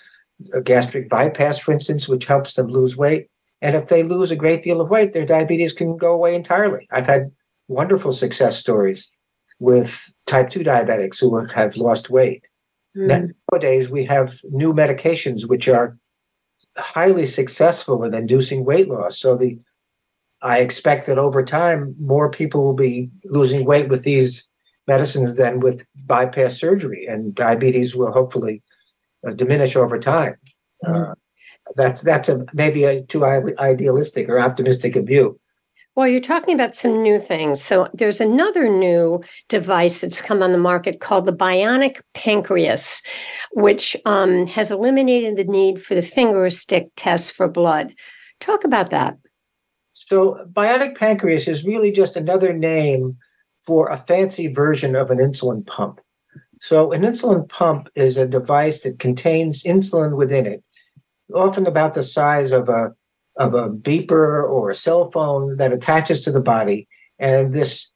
a 0.53 0.61
gastric 0.61 1.09
bypass, 1.09 1.59
for 1.59 1.73
instance, 1.73 2.09
which 2.09 2.27
helps 2.27 2.55
them 2.55 2.69
lose 2.69 2.97
weight. 2.97 3.29
And 3.61 3.75
if 3.75 3.89
they 3.89 4.03
lose 4.03 4.31
a 4.31 4.37
great 4.37 4.63
deal 4.63 4.81
of 4.81 4.91
weight, 4.91 5.13
their 5.13 5.27
diabetes 5.27 5.73
can 5.73 5.97
go 5.97 6.13
away 6.13 6.35
entirely. 6.35 6.87
I've 6.93 7.07
had 7.07 7.33
wonderful 7.67 8.13
success 8.13 8.57
stories 8.57 9.11
with 9.59 10.13
type 10.27 10.51
2 10.51 10.61
diabetics 10.61 11.19
who 11.19 11.45
have 11.47 11.77
lost 11.77 12.11
weight. 12.11 12.47
Mm. 12.97 13.35
Nowadays, 13.51 13.91
we 13.91 14.05
have 14.05 14.39
new 14.45 14.73
medications 14.73 15.47
which 15.47 15.67
are 15.67 15.97
highly 16.79 17.27
successful 17.27 18.05
in 18.05 18.15
inducing 18.15 18.65
weight 18.65 18.89
loss. 18.89 19.19
So 19.19 19.37
the 19.37 19.59
I 20.41 20.61
expect 20.61 21.07
that 21.07 21.19
over 21.19 21.45
time, 21.45 21.97
more 21.99 22.31
people 22.31 22.65
will 22.65 22.75
be 22.75 23.11
losing 23.25 23.65
weight 23.65 23.89
with 23.89 24.05
these 24.05 24.49
medicines 24.87 25.37
than 25.37 25.61
with 25.61 25.87
bypass 26.07 26.57
surgery, 26.57 27.07
and 27.07 27.35
diabetes 27.35 27.97
will 27.97 28.13
hopefully 28.13 28.63
uh, 29.27 29.33
diminish 29.33 29.75
over 29.75 29.99
time. 29.99 30.37
Mm-hmm. 30.85 31.11
Uh, 31.11 31.15
that's 31.77 32.01
that's 32.03 32.29
a 32.29 32.47
maybe 32.55 32.85
a 32.85 33.03
too 33.03 33.25
idealistic 33.25 34.29
or 34.29 34.39
optimistic 34.39 34.97
a 34.97 35.03
view. 35.03 35.39
Well, 35.99 36.07
you're 36.07 36.21
talking 36.21 36.55
about 36.55 36.77
some 36.77 37.03
new 37.03 37.19
things. 37.19 37.61
So 37.61 37.89
there's 37.93 38.21
another 38.21 38.69
new 38.69 39.21
device 39.49 40.01
that's 40.01 40.23
come 40.23 40.45
on 40.45 40.53
the 40.53 40.57
market 40.57 41.01
called 41.01 41.27
the 41.27 41.33
Bionic 41.33 42.01
Pancreas, 42.15 43.03
which 43.55 43.97
um, 44.05 44.47
has 44.47 44.71
eliminated 44.71 45.37
the 45.37 45.43
need 45.43 45.83
for 45.83 45.97
the 45.97 46.03
finger 46.03 46.51
stick 46.51 46.91
test 46.95 47.33
for 47.33 47.49
blood. 47.49 47.97
Talk 48.39 48.63
about 48.63 48.91
that. 48.91 49.19
So, 49.93 50.47
Bionic 50.53 50.97
Pancreas 50.97 51.49
is 51.49 51.65
really 51.65 51.91
just 51.91 52.17
another 52.17 52.53
name 52.53 53.17
for 53.67 53.89
a 53.91 53.97
fancy 53.97 54.47
version 54.47 54.95
of 54.95 55.11
an 55.11 55.19
insulin 55.19 55.67
pump. 55.67 56.01
So, 56.61 56.93
an 56.93 57.03
insulin 57.03 57.49
pump 57.49 57.89
is 57.97 58.17
a 58.17 58.25
device 58.25 58.85
that 58.85 59.01
contains 59.01 59.65
insulin 59.65 60.17
within 60.17 60.47
it, 60.47 60.63
often 61.35 61.67
about 61.67 61.95
the 61.95 62.05
size 62.05 62.53
of 62.53 62.69
a 62.69 62.93
of 63.39 63.55
a 63.55 63.71
beeper 63.71 64.43
or 64.43 64.71
a 64.71 64.75
cell 64.75 65.11
phone 65.11 65.57
that 65.57 65.73
attaches 65.73 66.21
to 66.23 66.33
the 66.33 66.41
body. 66.41 66.89
And 67.19 67.53
this 67.53 67.91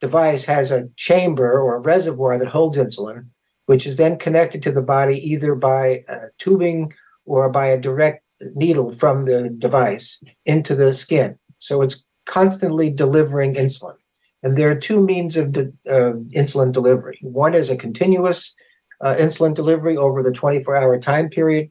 device 0.00 0.44
has 0.46 0.70
a 0.70 0.88
chamber 0.96 1.60
or 1.60 1.76
a 1.76 1.80
reservoir 1.80 2.38
that 2.38 2.48
holds 2.48 2.76
insulin, 2.76 3.28
which 3.66 3.86
is 3.86 3.96
then 3.96 4.18
connected 4.18 4.62
to 4.64 4.72
the 4.72 4.82
body 4.82 5.18
either 5.30 5.54
by 5.54 6.02
tubing 6.38 6.92
or 7.24 7.48
by 7.48 7.66
a 7.66 7.80
direct 7.80 8.24
needle 8.54 8.92
from 8.92 9.24
the 9.24 9.48
device 9.48 10.22
into 10.44 10.74
the 10.74 10.92
skin. 10.92 11.38
So 11.58 11.82
it's 11.82 12.06
constantly 12.26 12.90
delivering 12.90 13.54
insulin. 13.54 13.96
And 14.42 14.56
there 14.56 14.70
are 14.70 14.76
two 14.76 15.02
means 15.02 15.36
of 15.36 15.52
de- 15.52 15.72
uh, 15.88 16.12
insulin 16.34 16.72
delivery. 16.72 17.18
One 17.22 17.54
is 17.54 17.70
a 17.70 17.76
continuous 17.76 18.54
uh, 19.00 19.14
insulin 19.18 19.54
delivery 19.54 19.96
over 19.96 20.22
the 20.22 20.32
24 20.32 20.76
hour 20.76 20.98
time 20.98 21.28
period, 21.28 21.70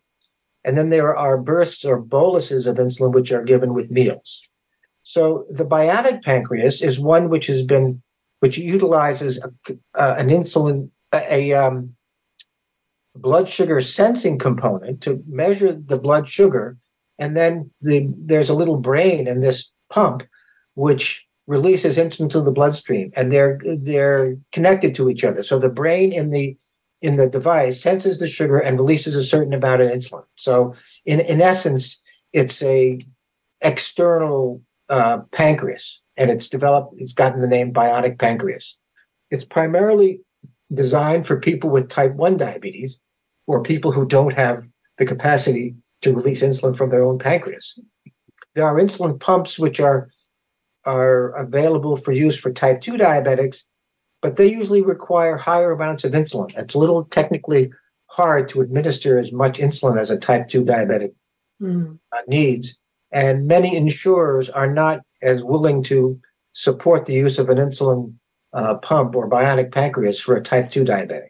and 0.65 0.75
then 0.75 0.89
there 0.89 1.15
are 1.15 1.37
bursts 1.37 1.85
or 1.85 1.97
boluses 2.01 2.65
of 2.65 2.77
insulin, 2.77 3.13
which 3.13 3.31
are 3.31 3.43
given 3.43 3.75
with 3.75 3.91
meals. 3.91 4.41
So 5.03 5.45
the 5.51 5.63
bionic 5.63 6.23
pancreas 6.23 6.81
is 6.81 6.99
one 6.99 7.29
which 7.29 7.45
has 7.45 7.61
been, 7.61 8.01
which 8.39 8.57
utilizes 8.57 9.37
a, 9.37 9.51
uh, 9.93 10.15
an 10.17 10.29
insulin, 10.29 10.89
a, 11.13 11.51
a 11.51 11.53
um, 11.53 11.95
blood 13.15 13.47
sugar 13.47 13.79
sensing 13.79 14.39
component 14.39 15.01
to 15.01 15.23
measure 15.27 15.71
the 15.71 15.97
blood 15.97 16.27
sugar. 16.27 16.77
And 17.19 17.37
then 17.37 17.69
the, 17.81 18.11
there's 18.17 18.49
a 18.49 18.55
little 18.55 18.77
brain 18.77 19.27
in 19.27 19.41
this 19.41 19.69
pump, 19.91 20.23
which 20.73 21.27
releases 21.45 21.99
insulin 21.99 22.31
to 22.31 22.41
the 22.41 22.51
bloodstream 22.51 23.11
and 23.15 23.31
they're, 23.31 23.59
they're 23.63 24.35
connected 24.51 24.95
to 24.95 25.11
each 25.11 25.23
other. 25.23 25.43
So 25.43 25.59
the 25.59 25.69
brain 25.69 26.11
in 26.11 26.31
the 26.31 26.57
in 27.01 27.17
the 27.17 27.27
device 27.27 27.81
senses 27.81 28.19
the 28.19 28.27
sugar 28.27 28.57
and 28.57 28.79
releases 28.79 29.15
a 29.15 29.23
certain 29.23 29.53
amount 29.53 29.81
of 29.81 29.89
insulin. 29.89 30.23
So 30.35 30.73
in, 31.05 31.19
in 31.19 31.41
essence, 31.41 32.01
it's 32.33 32.61
a 32.63 32.99
external 33.61 34.61
uh, 34.89 35.19
pancreas 35.31 36.01
and 36.17 36.29
it's 36.29 36.49
developed, 36.49 36.95
it's 36.97 37.13
gotten 37.13 37.41
the 37.41 37.47
name 37.47 37.73
bionic 37.73 38.19
pancreas. 38.19 38.77
It's 39.31 39.45
primarily 39.45 40.21
designed 40.73 41.27
for 41.27 41.39
people 41.39 41.69
with 41.69 41.89
type 41.89 42.13
1 42.13 42.37
diabetes 42.37 42.99
or 43.47 43.61
people 43.61 43.91
who 43.91 44.05
don't 44.05 44.33
have 44.33 44.65
the 44.97 45.05
capacity 45.05 45.75
to 46.01 46.13
release 46.13 46.41
insulin 46.41 46.77
from 46.77 46.89
their 46.89 47.03
own 47.03 47.19
pancreas. 47.19 47.79
There 48.53 48.65
are 48.65 48.75
insulin 48.75 49.19
pumps 49.19 49.59
which 49.59 49.79
are 49.79 50.09
are 50.85 51.29
available 51.29 51.97
for 51.97 52.11
use 52.11 52.37
for 52.37 52.51
type 52.51 52.79
2 52.79 52.93
diabetics 52.93 53.63
but 54.25 54.37
they 54.37 54.47
usually 54.47 54.81
require 54.81 55.37
higher 55.37 55.71
amounts 55.71 56.03
of 56.03 56.13
insulin. 56.13 56.51
It's 56.57 56.73
a 56.73 56.79
little 56.79 57.03
technically 57.05 57.71
hard 58.07 58.49
to 58.49 58.61
administer 58.61 59.19
as 59.19 59.31
much 59.31 59.59
insulin 59.59 59.99
as 59.99 60.09
a 60.09 60.17
type 60.17 60.47
2 60.47 60.65
diabetic 60.65 61.13
mm. 61.61 61.99
needs. 62.27 62.75
And 63.11 63.45
many 63.45 63.75
insurers 63.75 64.49
are 64.49 64.65
not 64.65 65.01
as 65.21 65.43
willing 65.43 65.83
to 65.83 66.19
support 66.53 67.05
the 67.05 67.13
use 67.13 67.37
of 67.37 67.49
an 67.49 67.59
insulin 67.59 68.15
uh, 68.51 68.77
pump 68.77 69.15
or 69.15 69.29
bionic 69.29 69.71
pancreas 69.71 70.19
for 70.19 70.35
a 70.35 70.41
type 70.41 70.71
2 70.71 70.83
diabetic. 70.85 71.29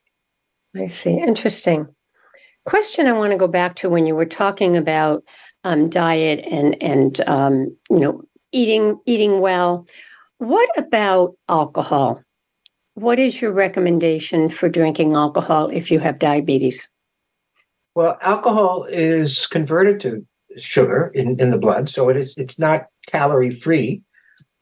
I 0.74 0.88
see. 0.88 1.20
Interesting. 1.20 1.93
Question 2.66 3.08
I 3.08 3.12
want 3.12 3.34
to 3.34 3.38
go 3.38 3.50
back 3.50 3.76
to 3.76 3.89
when 3.89 4.06
you 4.06 4.16
were 4.16 4.26
talking 4.26 4.78
about 4.78 5.22
um, 5.66 5.89
diet 5.89 6.48
and 6.50 6.82
and 6.82 7.20
um, 7.28 7.76
you 7.89 8.00
know 8.00 8.22
eating 8.54 9.02
eating 9.06 9.41
well. 9.41 9.86
What 10.38 10.70
about 10.78 11.36
alcohol? 11.50 12.22
What 12.96 13.20
is 13.20 13.41
your 13.41 13.52
recommendation 13.52 14.50
for 14.50 14.70
drinking 14.70 15.16
alcohol 15.16 15.70
if 15.70 15.91
you 15.91 16.00
have 16.00 16.18
diabetes? 16.18 16.88
Well, 17.93 18.18
alcohol 18.22 18.86
is 18.89 19.48
converted 19.48 20.00
to 20.02 20.26
sugar 20.58 21.12
in, 21.14 21.39
in 21.39 21.52
the 21.52 21.58
blood, 21.58 21.89
so 21.89 22.08
it 22.08 22.16
is 22.16 22.34
it's 22.38 22.58
not 22.58 22.88
calorie 23.08 23.52
free, 23.52 24.02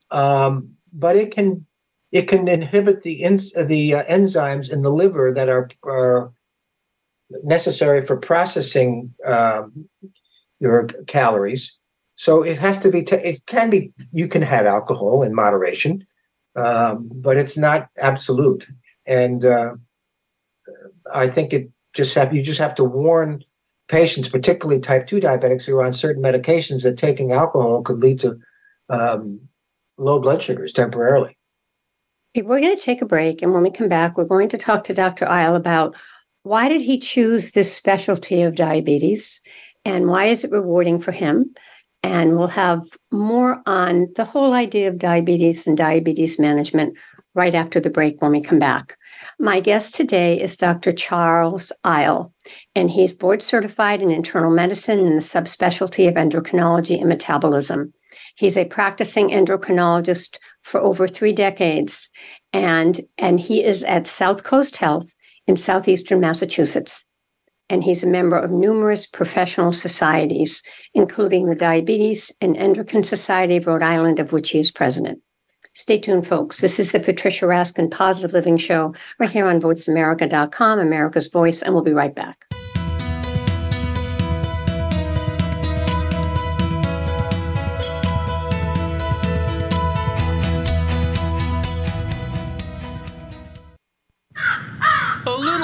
um, 0.10 0.70
but 0.92 1.16
it 1.16 1.32
can 1.32 1.66
it 2.12 2.28
can 2.28 2.48
inhibit 2.48 3.04
the 3.04 3.22
ins, 3.24 3.54
the 3.54 3.96
uh, 3.96 4.04
enzymes 4.06 4.72
in 4.72 4.82
the 4.82 4.90
liver 4.92 5.32
that 5.32 5.50
are 5.50 5.70
are 5.84 6.32
necessary 7.44 8.04
for 8.06 8.18
processing 8.18 9.14
um, 9.26 9.88
your 10.60 10.88
calories. 11.06 11.78
So 12.16 12.44
it 12.44 12.58
has 12.58 12.80
to 12.80 12.90
be. 12.90 13.04
T- 13.04 13.16
it 13.16 13.46
can 13.46 13.70
be. 13.70 13.92
You 14.12 14.28
can 14.28 14.42
have 14.42 14.66
alcohol 14.66 15.22
in 15.24 15.36
moderation, 15.36 16.06
um, 16.56 17.10
but 17.14 17.38
it's 17.38 17.58
not 17.58 17.90
absolute. 17.98 18.68
And 19.06 19.44
uh, 19.46 19.74
I 21.14 21.28
think 21.28 21.54
it 21.54 21.70
just 21.94 22.16
have 22.16 22.34
you 22.34 22.42
just 22.42 22.60
have 22.60 22.76
to 22.76 22.84
warn 22.84 23.44
patients, 23.88 24.30
particularly 24.30 24.80
type 24.80 25.08
two 25.08 25.20
diabetics 25.20 25.66
who 25.66 25.78
are 25.78 25.86
on 25.86 25.94
certain 25.94 26.24
medications, 26.24 26.84
that 26.84 26.98
taking 26.98 27.32
alcohol 27.32 27.82
could 27.82 28.00
lead 28.00 28.20
to 28.20 28.40
um, 28.90 29.40
low 29.98 30.20
blood 30.20 30.42
sugars 30.42 30.74
temporarily. 30.74 31.38
We're 32.36 32.62
going 32.62 32.76
to 32.76 32.82
take 32.82 33.02
a 33.02 33.06
break, 33.06 33.42
and 33.42 33.54
when 33.54 33.62
we 33.62 33.70
come 33.70 33.90
back, 33.90 34.18
we're 34.18 34.26
going 34.26 34.50
to 34.50 34.58
talk 34.58 34.84
to 34.86 34.94
Dr. 34.94 35.30
Eil 35.30 35.56
about 35.56 35.96
why 36.42 36.68
did 36.68 36.82
he 36.82 36.98
choose 36.98 37.52
this 37.52 37.74
specialty 37.74 38.42
of 38.42 38.56
diabetes, 38.56 39.40
and 39.86 40.08
why 40.08 40.26
is 40.26 40.44
it 40.44 40.52
rewarding 40.52 41.00
for 41.00 41.12
him. 41.12 41.54
And 42.04 42.38
we'll 42.38 42.48
have 42.48 42.82
more 43.12 43.62
on 43.66 44.08
the 44.16 44.26
whole 44.26 44.54
idea 44.54 44.90
of 44.90 44.98
diabetes 44.98 45.66
and 45.66 45.78
diabetes 45.78 46.38
management 46.38 46.98
right 47.36 47.56
after 47.56 47.80
the 47.80 47.90
break 47.90 48.22
when 48.22 48.32
we 48.32 48.42
come 48.42 48.60
back. 48.60 48.98
My 49.40 49.60
guest 49.60 49.96
today 49.96 50.40
is 50.40 50.58
Dr. 50.58 50.92
Charles 50.92 51.72
Eil, 51.86 52.34
and 52.76 52.92
he's 52.92 53.14
board 53.14 53.42
certified 53.42 54.02
in 54.02 54.12
internal 54.12 54.52
medicine 54.52 55.00
in 55.00 55.16
the 55.16 55.22
subspecialty 55.22 56.08
of 56.08 56.16
endocrinology 56.16 57.00
and 57.00 57.10
metabolism. 57.10 57.94
He's 58.36 58.58
a 58.58 58.66
practicing 58.66 59.30
endocrinologist 59.30 60.38
for 60.62 60.80
over 60.80 61.08
three 61.08 61.34
decades, 61.34 62.10
and, 62.52 63.02
and 63.18 63.40
he 63.40 63.64
is 63.64 63.84
at 63.84 64.04
Southcoast 64.04 64.78
Health 64.78 65.14
in 65.48 65.58
southeastern 65.58 66.20
Massachusetts. 66.20 67.06
And 67.70 67.84
he's 67.84 68.04
a 68.04 68.08
member 68.08 68.38
of 68.38 68.52
numerous 68.52 69.08
professional 69.08 69.72
societies, 69.72 70.62
including 70.94 71.48
the 71.48 71.56
Diabetes 71.56 72.32
and 72.42 72.58
Endocrine 72.58 73.04
Society 73.04 73.58
of 73.58 73.68
Rhode 73.68 73.82
Island, 73.82 74.20
of 74.20 74.34
which 74.34 74.52
he 74.52 74.60
is 74.60 74.72
president. 74.72 75.22
Stay 75.74 75.98
tuned, 75.98 76.28
folks. 76.28 76.62
This 76.62 76.80
is 76.80 76.92
the 76.92 77.00
Patricia 77.00 77.46
Raskin 77.46 77.90
Positive 77.90 78.34
Living 78.34 78.58
Show 78.58 78.94
right 79.18 79.30
here 79.30 79.48
on 79.48 79.60
VoiceAmerica.com, 79.60 80.80
America's 80.80 81.28
Voice, 81.30 81.64
and 81.64 81.74
we'll 81.74 81.84
be 81.84 81.94
right 81.94 82.14
back. 82.14 82.46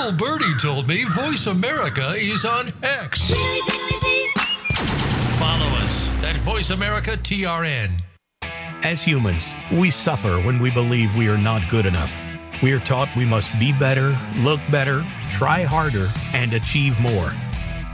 Little 0.09 0.27
birdie 0.27 0.57
told 0.59 0.87
me 0.87 1.03
Voice 1.05 1.47
America 1.47 2.13
is 2.15 2.45
on 2.45 2.71
X. 2.81 3.31
Follow 5.37 5.67
us 5.77 6.09
at 6.23 6.35
Voice 6.37 6.71
America 6.71 7.11
TRN. 7.11 7.91
As 8.83 9.03
humans, 9.03 9.53
we 9.71 9.91
suffer 9.91 10.39
when 10.41 10.59
we 10.59 10.71
believe 10.71 11.15
we 11.15 11.27
are 11.27 11.37
not 11.37 11.69
good 11.69 11.85
enough. 11.85 12.11
We 12.63 12.71
are 12.71 12.79
taught 12.79 13.09
we 13.15 13.25
must 13.25 13.51
be 13.59 13.71
better, 13.73 14.17
look 14.37 14.59
better, 14.71 15.05
try 15.29 15.63
harder, 15.63 16.07
and 16.33 16.53
achieve 16.53 16.99
more. 16.99 17.31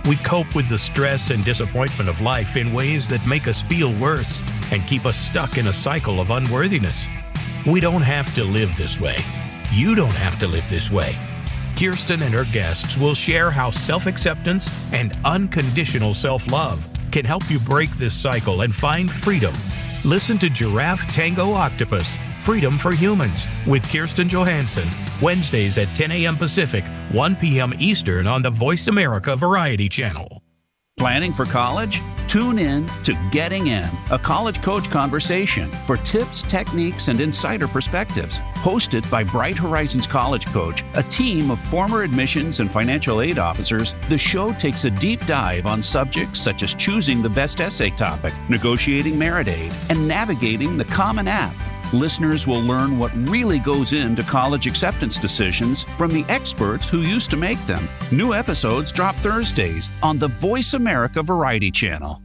We 0.08 0.16
cope 0.18 0.56
with 0.56 0.70
the 0.70 0.78
stress 0.78 1.32
and 1.32 1.44
disappointment 1.44 2.10
of 2.10 2.22
life 2.22 2.56
in 2.56 2.72
ways 2.72 3.08
that 3.10 3.26
make 3.26 3.48
us 3.48 3.62
feel 3.62 3.92
worse 4.00 4.42
and 4.72 4.86
keep 4.88 5.06
us 5.06 5.18
stuck 5.18 5.58
in 5.58 5.68
a 5.68 5.74
cycle 5.74 6.22
of 6.22 6.32
unworthiness. 6.32 7.06
We 7.66 7.80
don't 7.80 8.04
have 8.04 8.34
to 8.36 8.44
live 8.44 8.76
this 8.78 9.02
way. 9.02 9.18
You 9.74 9.96
don't 9.96 10.14
have 10.14 10.40
to 10.40 10.48
live 10.48 10.70
this 10.70 10.92
way. 10.92 11.16
Kirsten 11.78 12.24
and 12.24 12.34
her 12.34 12.46
guests 12.46 12.98
will 12.98 13.16
share 13.16 13.52
how 13.52 13.70
self 13.70 14.06
acceptance 14.06 14.70
and 14.92 15.18
unconditional 15.26 16.14
self 16.14 16.50
love 16.52 16.88
can 17.12 17.26
help 17.26 17.50
you 17.50 17.60
break 17.60 17.92
this 17.92 18.14
cycle 18.14 18.62
and 18.62 18.74
find 18.74 19.10
freedom 19.12 19.54
Listen 20.06 20.38
to 20.38 20.52
Giraffe 20.52 21.12
Tango 21.12 21.52
Octopus 21.54 22.08
Freedom 22.42 22.78
for 22.78 22.92
Humans 22.92 23.48
with 23.66 23.92
Kirsten 23.92 24.30
Johansson, 24.30 24.88
Wednesdays 25.20 25.80
at 25.80 25.88
10 25.96 26.12
a.m. 26.12 26.38
Pacific, 26.38 26.86
1 27.12 27.36
p.m. 27.38 27.74
Eastern 27.80 28.28
on 28.28 28.44
the 28.44 28.52
Voice 28.52 28.86
America 28.88 29.36
Variety 29.36 29.90
Channel. 29.90 30.44
Planning 30.96 31.34
for 31.34 31.46
college? 31.46 32.00
Tune 32.36 32.60
in 32.60 32.86
to 33.06 33.14
Getting 33.32 33.68
In, 33.68 33.88
a 34.12 34.20
college 34.20 34.62
coach 34.62 34.90
conversation 34.90 35.72
for 35.88 35.96
tips, 35.96 36.44
techniques, 36.44 37.08
and 37.08 37.22
insider 37.22 37.66
perspectives. 37.66 38.40
Hosted 38.56 39.10
by 39.10 39.24
Bright 39.24 39.56
Horizons 39.56 40.06
College 40.06 40.46
Coach, 40.48 40.84
a 40.96 41.04
team 41.04 41.50
of 41.50 41.62
former 41.70 42.04
admissions 42.04 42.60
and 42.60 42.70
financial 42.70 43.22
aid 43.22 43.40
officers, 43.40 43.96
the 44.10 44.18
show 44.18 44.52
takes 44.56 44.84
a 44.84 44.92
deep 44.92 45.26
dive 45.26 45.66
on 45.66 45.82
subjects 45.82 46.42
such 46.42 46.62
as 46.62 46.76
choosing 46.76 47.22
the 47.22 47.30
best 47.30 47.62
essay 47.62 47.90
topic, 47.92 48.34
negotiating 48.50 49.18
merit 49.18 49.48
aid, 49.48 49.72
and 49.88 50.06
navigating 50.06 50.78
the 50.78 50.84
Common 50.84 51.30
App 51.30 51.56
listeners 51.94 52.48
will 52.48 52.62
learn 52.62 52.98
what 52.98 53.16
really 53.30 53.60
goes 53.60 53.94
into 53.94 54.24
college 54.24 54.68
acceptance 54.68 55.18
decisions 55.18 55.84
from 55.98 56.12
the 56.12 56.26
experts 56.28 56.90
who 56.90 57.02
used 57.02 57.30
to 57.30 57.38
make 57.38 57.64
them. 57.68 57.88
New 58.12 58.34
episodes 58.34 58.92
drop 58.92 59.16
Thursdays 59.18 59.90
on 60.04 60.20
the 60.20 60.28
Voice 60.28 60.74
America 60.74 61.24
Variety 61.24 61.72
Channel. 61.72 62.25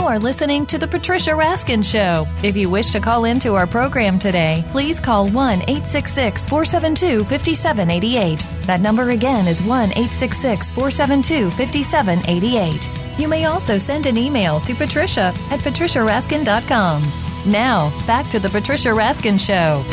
You 0.00 0.06
are 0.06 0.18
listening 0.18 0.64
to 0.68 0.78
The 0.78 0.88
Patricia 0.88 1.32
Raskin 1.32 1.84
Show. 1.84 2.26
If 2.42 2.56
you 2.56 2.70
wish 2.70 2.90
to 2.92 3.00
call 3.00 3.26
into 3.26 3.54
our 3.54 3.66
program 3.66 4.18
today, 4.18 4.64
please 4.70 4.98
call 4.98 5.28
1 5.28 5.60
866 5.60 6.46
472 6.46 7.22
5788. 7.24 8.42
That 8.64 8.80
number 8.80 9.10
again 9.10 9.46
is 9.46 9.62
1 9.62 9.90
866 9.90 10.72
472 10.72 11.50
5788. 11.50 13.20
You 13.20 13.28
may 13.28 13.44
also 13.44 13.76
send 13.76 14.06
an 14.06 14.16
email 14.16 14.58
to 14.60 14.74
patricia 14.74 15.34
at 15.50 15.60
patriciaraskin.com. 15.60 17.02
Now, 17.44 18.06
back 18.06 18.30
to 18.30 18.40
The 18.40 18.48
Patricia 18.48 18.88
Raskin 18.88 19.38
Show. 19.38 19.84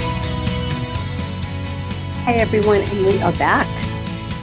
Hi, 2.24 2.36
everyone, 2.36 2.80
and 2.80 3.06
we 3.06 3.22
are 3.22 3.34
back. 3.34 3.68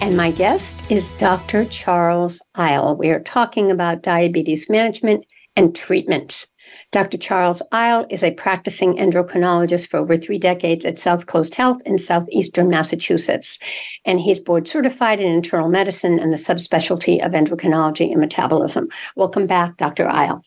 And 0.02 0.14
my 0.14 0.30
guest 0.30 0.82
is 0.90 1.12
Dr. 1.12 1.64
Charles 1.64 2.42
Eil. 2.58 2.96
We 2.96 3.08
are 3.08 3.20
talking 3.20 3.70
about 3.70 4.02
diabetes 4.02 4.68
management 4.68 5.24
and 5.56 5.74
treatment. 5.74 6.46
Dr. 6.90 7.18
Charles 7.18 7.62
Eil 7.72 8.06
is 8.10 8.22
a 8.22 8.32
practicing 8.32 8.96
endocrinologist 8.96 9.88
for 9.88 9.98
over 9.98 10.16
three 10.16 10.38
decades 10.38 10.84
at 10.84 10.96
Southcoast 10.96 11.54
Health 11.54 11.80
in 11.84 11.98
southeastern 11.98 12.68
Massachusetts. 12.68 13.58
And 14.04 14.20
he's 14.20 14.40
board 14.40 14.68
certified 14.68 15.20
in 15.20 15.30
internal 15.30 15.68
medicine 15.68 16.18
and 16.18 16.32
the 16.32 16.36
subspecialty 16.36 17.24
of 17.24 17.32
endocrinology 17.32 18.10
and 18.10 18.20
metabolism. 18.20 18.88
Welcome 19.16 19.46
back, 19.46 19.76
Dr. 19.76 20.08
Eil. 20.08 20.42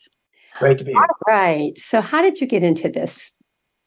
Great 0.60 0.80
to 0.80 0.84
be 0.84 0.92
here. 0.92 1.02
All 1.02 1.08
right. 1.28 1.78
So, 1.78 2.02
how 2.02 2.22
did 2.22 2.42
you 2.42 2.48
get 2.48 2.64
into 2.64 2.90
this? 2.90 3.32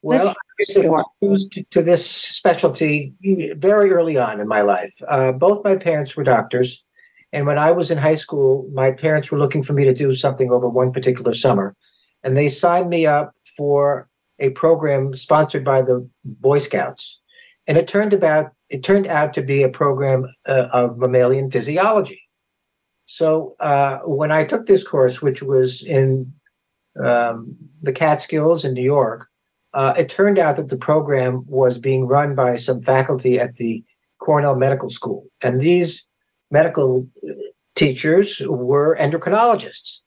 Well, 0.02 0.28
I 0.28 1.02
was 1.20 1.48
to 1.48 1.82
this 1.82 2.08
specialty 2.10 3.12
very 3.56 3.90
early 3.90 4.16
on 4.16 4.40
in 4.40 4.48
my 4.48 4.62
life. 4.62 4.94
Uh, 5.06 5.32
both 5.32 5.62
my 5.62 5.76
parents 5.76 6.16
were 6.16 6.24
doctors. 6.24 6.82
And 7.32 7.46
when 7.46 7.58
I 7.58 7.70
was 7.70 7.90
in 7.90 7.98
high 7.98 8.16
school, 8.16 8.68
my 8.72 8.90
parents 8.90 9.30
were 9.30 9.38
looking 9.38 9.62
for 9.62 9.72
me 9.72 9.84
to 9.84 9.94
do 9.94 10.14
something 10.14 10.50
over 10.50 10.68
one 10.68 10.92
particular 10.92 11.32
summer. 11.32 11.76
And 12.22 12.36
they 12.36 12.48
signed 12.48 12.90
me 12.90 13.06
up 13.06 13.34
for 13.56 14.08
a 14.38 14.50
program 14.50 15.14
sponsored 15.14 15.64
by 15.64 15.82
the 15.82 16.08
Boy 16.24 16.58
Scouts. 16.58 17.20
And 17.66 17.78
it 17.78 17.86
turned 17.86 18.12
about 18.12 18.52
it 18.68 18.82
turned 18.84 19.06
out 19.06 19.34
to 19.34 19.42
be 19.42 19.62
a 19.62 19.68
program 19.68 20.28
uh, 20.46 20.68
of 20.72 20.96
mammalian 20.96 21.50
physiology. 21.50 22.22
So 23.04 23.56
uh, 23.58 23.98
when 24.04 24.30
I 24.30 24.44
took 24.44 24.66
this 24.66 24.86
course, 24.86 25.20
which 25.20 25.42
was 25.42 25.82
in 25.82 26.32
um, 27.02 27.56
the 27.82 27.92
Catskills 27.92 28.64
in 28.64 28.74
New 28.74 28.82
York, 28.82 29.26
uh, 29.74 29.94
it 29.98 30.08
turned 30.08 30.38
out 30.38 30.56
that 30.56 30.68
the 30.68 30.78
program 30.78 31.44
was 31.46 31.78
being 31.78 32.06
run 32.06 32.34
by 32.34 32.56
some 32.56 32.82
faculty 32.82 33.38
at 33.38 33.56
the 33.56 33.82
Cornell 34.18 34.54
Medical 34.54 34.90
School, 34.90 35.26
and 35.42 35.60
these 35.60 36.06
medical 36.50 37.06
teachers 37.74 38.42
were 38.46 38.96
endocrinologists. 38.96 40.00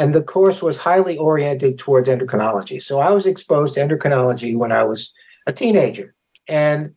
and 0.00 0.14
the 0.14 0.22
course 0.22 0.62
was 0.62 0.78
highly 0.78 1.18
oriented 1.18 1.78
towards 1.78 2.08
endocrinology. 2.08 2.82
So 2.82 3.00
I 3.00 3.10
was 3.10 3.26
exposed 3.26 3.74
to 3.74 3.80
endocrinology 3.80 4.56
when 4.56 4.72
I 4.72 4.82
was 4.82 5.12
a 5.46 5.52
teenager, 5.52 6.14
and 6.48 6.94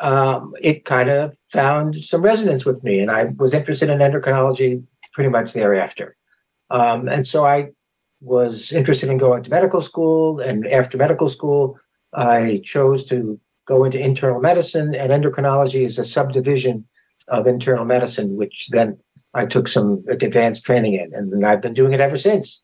um, 0.00 0.52
it 0.62 0.84
kind 0.84 1.08
of 1.10 1.36
found 1.50 1.96
some 1.96 2.22
resonance 2.22 2.64
with 2.64 2.84
me, 2.84 3.00
and 3.00 3.10
I 3.10 3.24
was 3.24 3.54
interested 3.54 3.90
in 3.90 3.98
endocrinology 3.98 4.84
pretty 5.12 5.30
much 5.30 5.52
thereafter. 5.52 6.16
Um, 6.70 7.08
and 7.08 7.26
so 7.26 7.44
I 7.44 7.70
was 8.20 8.72
interested 8.72 9.10
in 9.10 9.18
going 9.18 9.42
to 9.42 9.50
medical 9.50 9.82
school, 9.82 10.38
and 10.38 10.66
after 10.68 10.96
medical 10.96 11.28
school, 11.28 11.78
I 12.12 12.60
chose 12.64 13.04
to 13.06 13.40
go 13.66 13.84
into 13.84 13.98
internal 13.98 14.40
medicine, 14.40 14.94
and 14.94 15.10
endocrinology 15.10 15.84
is 15.84 15.98
a 15.98 16.04
subdivision 16.04 16.86
of 17.28 17.46
internal 17.46 17.84
medicine, 17.84 18.36
which 18.36 18.68
then 18.70 18.98
I 19.34 19.46
took 19.46 19.68
some 19.68 20.04
advanced 20.08 20.64
training 20.64 20.94
in, 20.94 21.12
and 21.14 21.44
I've 21.46 21.60
been 21.60 21.74
doing 21.74 21.92
it 21.92 22.00
ever 22.00 22.16
since. 22.16 22.62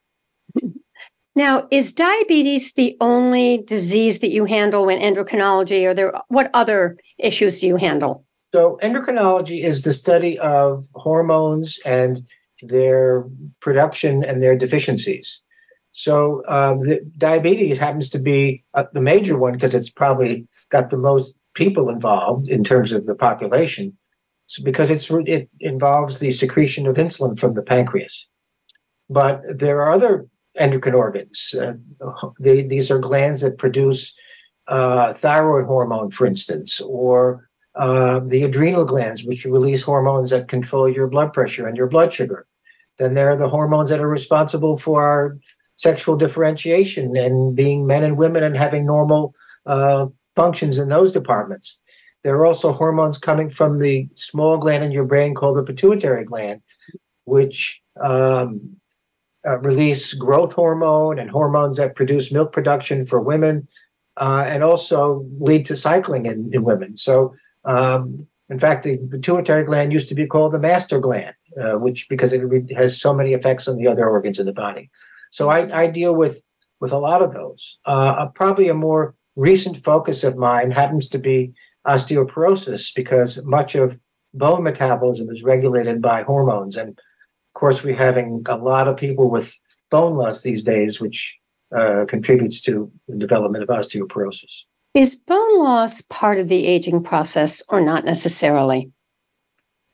Now, 1.37 1.69
is 1.71 1.93
diabetes 1.93 2.73
the 2.73 2.97
only 3.01 3.63
disease 3.67 4.19
that 4.19 4.31
you 4.31 4.45
handle 4.45 4.89
in 4.89 4.99
endocrinology, 4.99 5.85
or 5.85 5.95
there 5.95 6.13
what 6.29 6.51
other 6.55 6.99
issues 7.19 7.61
do 7.61 7.69
you 7.69 7.77
handle? 7.77 8.25
So, 8.53 8.79
endocrinology 8.83 9.63
is 9.63 9.83
the 9.83 9.95
study 9.95 10.39
of 10.39 10.87
hormones 10.95 11.79
and 11.85 12.21
their 12.63 13.25
production 13.61 14.25
and 14.25 14.43
their 14.43 14.57
deficiencies. 14.57 15.41
So, 15.93 16.43
um, 16.49 16.81
the 16.81 17.01
diabetes 17.17 17.79
happens 17.79 18.11
to 18.11 18.19
be 18.19 18.65
uh, 18.75 18.85
the 18.93 19.01
major 19.01 19.39
one 19.39 19.53
because 19.53 19.75
it's 19.75 19.91
probably 19.91 20.49
got 20.69 20.91
the 20.91 20.99
most 20.99 21.35
people 21.55 21.89
involved 21.91 22.49
in 22.49 22.65
terms 22.65 22.93
of 22.93 23.07
the 23.07 23.15
population 23.15 23.97
because 24.59 24.90
it's 24.90 25.11
it 25.11 25.48
involves 25.61 26.18
the 26.18 26.30
secretion 26.30 26.86
of 26.86 26.96
insulin 26.96 27.38
from 27.38 27.55
the 27.55 27.62
pancreas. 27.62 28.28
But 29.09 29.42
there 29.59 29.82
are 29.82 29.92
other 29.92 30.26
endocrine 30.57 30.94
organs. 30.94 31.55
Uh, 31.55 31.74
they, 32.38 32.62
these 32.62 32.90
are 32.90 32.98
glands 32.98 33.40
that 33.42 33.59
produce 33.59 34.14
uh, 34.68 35.12
thyroid 35.14 35.66
hormone, 35.66 36.11
for 36.11 36.26
instance, 36.26 36.80
or 36.80 37.48
uh, 37.74 38.20
the 38.20 38.42
adrenal 38.42 38.84
glands, 38.84 39.24
which 39.24 39.44
release 39.44 39.82
hormones 39.82 40.30
that 40.30 40.48
control 40.48 40.88
your 40.88 41.07
blood 41.07 41.32
pressure 41.32 41.66
and 41.66 41.76
your 41.76 41.86
blood 41.86 42.12
sugar. 42.12 42.46
Then 42.98 43.14
there 43.14 43.30
are 43.30 43.36
the 43.36 43.48
hormones 43.48 43.90
that 43.90 44.01
are 44.01 44.09
responsible 44.09 44.76
for 44.76 45.03
our 45.03 45.38
sexual 45.76 46.16
differentiation 46.16 47.16
and 47.16 47.57
being 47.57 47.86
men 47.86 48.05
and 48.05 48.16
women 48.18 48.42
and 48.42 48.57
having 48.57 48.84
normal 48.84 49.34
uh, 49.66 50.07
functions 50.36 50.78
in 50.78 50.88
those 50.88 51.12
departments. 51.12 51.78
There 52.23 52.37
are 52.37 52.47
also 52.47 52.73
hormones 52.73 53.18
coming 53.18 53.49
from 53.49 53.79
the 53.79 54.09
small 54.14 54.59
gland 54.59 54.85
in 54.85 54.93
your 54.93 55.05
brain 55.05 55.35
called 55.35 55.57
the 55.57 55.62
pituitary 55.62 56.25
gland, 56.25 56.61
which 57.25 57.81
um, 58.01 58.77
uh, 59.47 59.59
release 59.61 60.12
growth 60.14 60.53
hormone 60.53 61.18
and 61.18 61.31
hormones 61.31 61.79
that 61.79 61.97
produce 61.97 62.31
milk 62.31 62.53
production 62.53 63.05
for 63.05 63.21
women, 63.21 63.66
uh, 64.18 64.45
and 64.47 64.62
also 64.62 65.27
lead 65.39 65.64
to 65.66 65.77
cycling 65.77 66.27
in, 66.27 66.51
in 66.53 66.62
women. 66.62 66.97
So, 66.97 67.35
um, 67.64 68.27
in 68.51 68.59
fact, 68.59 68.83
the 68.83 68.99
pituitary 68.99 69.64
gland 69.64 69.93
used 69.93 70.09
to 70.09 70.14
be 70.14 70.27
called 70.27 70.53
the 70.53 70.59
master 70.59 70.99
gland, 70.99 71.35
uh, 71.59 71.79
which 71.79 72.09
because 72.09 72.33
it 72.33 72.43
has 72.77 73.01
so 73.01 73.14
many 73.14 73.33
effects 73.33 73.66
on 73.66 73.77
the 73.77 73.87
other 73.87 74.07
organs 74.07 74.39
in 74.39 74.47
the 74.47 74.53
body. 74.53 74.91
So, 75.31 75.49
I, 75.49 75.85
I 75.85 75.87
deal 75.87 76.14
with 76.14 76.43
with 76.81 76.93
a 76.93 76.99
lot 76.99 77.23
of 77.23 77.33
those. 77.33 77.79
Uh, 77.85 78.27
probably 78.29 78.68
a 78.68 78.75
more 78.75 79.14
recent 79.37 79.83
focus 79.85 80.25
of 80.25 80.37
mine 80.37 80.71
happens 80.71 81.09
to 81.11 81.18
be 81.18 81.53
osteoporosis 81.87 82.95
because 82.95 83.43
much 83.45 83.74
of 83.74 83.99
bone 84.35 84.62
metabolism 84.62 85.28
is 85.31 85.43
regulated 85.43 86.01
by 86.01 86.22
hormones. 86.22 86.76
And 86.76 86.91
of 86.91 87.55
course, 87.55 87.83
we're 87.83 87.97
having 87.97 88.45
a 88.49 88.57
lot 88.57 88.89
of 88.89 88.97
people 88.97 89.31
with 89.31 89.55
bone 89.91 90.16
loss 90.16 90.43
these 90.43 90.62
days, 90.62 91.01
which 91.01 91.39
uh, 91.76 92.05
contributes 92.09 92.61
to 92.62 92.91
the 93.09 93.16
development 93.16 93.62
of 93.62 93.68
osteoporosis. 93.68 94.62
Is 94.95 95.14
bone 95.14 95.59
loss 95.59 96.01
part 96.03 96.39
of 96.39 96.49
the 96.49 96.66
aging 96.66 97.03
process 97.03 97.62
or 97.68 97.81
not 97.81 98.05
necessarily? 98.05 98.91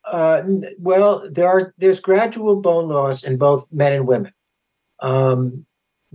Uh, 0.05 0.43
well, 0.78 1.28
there 1.30 1.49
are 1.49 1.74
there's 1.78 2.01
gradual 2.01 2.61
bone 2.61 2.89
loss 2.89 3.24
in 3.24 3.37
both 3.37 3.66
men 3.72 3.93
and 3.93 4.07
women. 4.07 4.32
Um, 5.01 5.66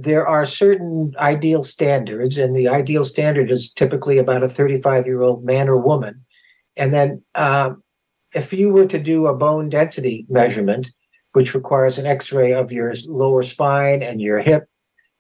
there 0.04 0.28
are 0.28 0.46
certain 0.46 1.14
ideal 1.18 1.64
standards, 1.64 2.38
and 2.38 2.56
the 2.56 2.68
ideal 2.68 3.04
standard 3.04 3.52
is 3.52 3.72
typically 3.72 4.18
about 4.18 4.44
a 4.44 4.50
35 4.50 5.06
year 5.06 5.22
old 5.22 5.44
man 5.44 5.70
or 5.70 5.78
woman. 5.78 6.26
And 6.76 6.94
then, 6.94 7.24
um, 7.36 7.84
if 8.34 8.54
you 8.54 8.70
were 8.70 8.86
to 8.88 9.00
do 9.00 9.28
a 9.28 9.36
bone 9.36 9.70
density 9.70 10.26
measurement, 10.30 10.92
which 11.34 11.54
requires 11.54 11.98
an 11.98 12.06
x 12.06 12.32
ray 12.32 12.54
of 12.54 12.72
your 12.72 12.94
lower 13.08 13.44
spine 13.44 14.02
and 14.02 14.22
your 14.22 14.40
hip, 14.40 14.68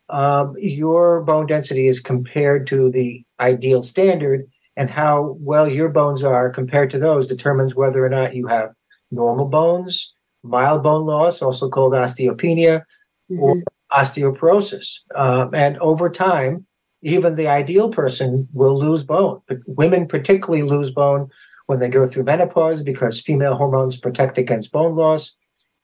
um, 0.09 0.53
your 0.57 1.21
bone 1.21 1.45
density 1.45 1.87
is 1.87 1.99
compared 1.99 2.67
to 2.67 2.89
the 2.89 3.23
ideal 3.39 3.81
standard, 3.83 4.49
and 4.77 4.89
how 4.89 5.37
well 5.39 5.67
your 5.67 5.89
bones 5.89 6.23
are 6.23 6.49
compared 6.49 6.89
to 6.91 6.99
those 6.99 7.27
determines 7.27 7.75
whether 7.75 8.03
or 8.05 8.09
not 8.09 8.35
you 8.35 8.47
have 8.47 8.71
normal 9.11 9.47
bones, 9.47 10.13
mild 10.43 10.83
bone 10.83 11.05
loss, 11.05 11.41
also 11.41 11.69
called 11.69 11.93
osteopenia, 11.93 12.83
mm-hmm. 13.29 13.39
or 13.39 13.61
osteoporosis. 13.93 14.99
Um, 15.15 15.53
and 15.53 15.77
over 15.79 16.09
time, 16.09 16.65
even 17.01 17.35
the 17.35 17.47
ideal 17.47 17.89
person 17.89 18.47
will 18.53 18.77
lose 18.77 19.03
bone. 19.03 19.41
But 19.47 19.59
women 19.65 20.07
particularly 20.07 20.63
lose 20.63 20.91
bone 20.91 21.29
when 21.65 21.79
they 21.79 21.89
go 21.89 22.07
through 22.07 22.23
menopause 22.23 22.83
because 22.83 23.21
female 23.21 23.55
hormones 23.55 23.97
protect 23.97 24.37
against 24.37 24.71
bone 24.71 24.95
loss. 24.95 25.35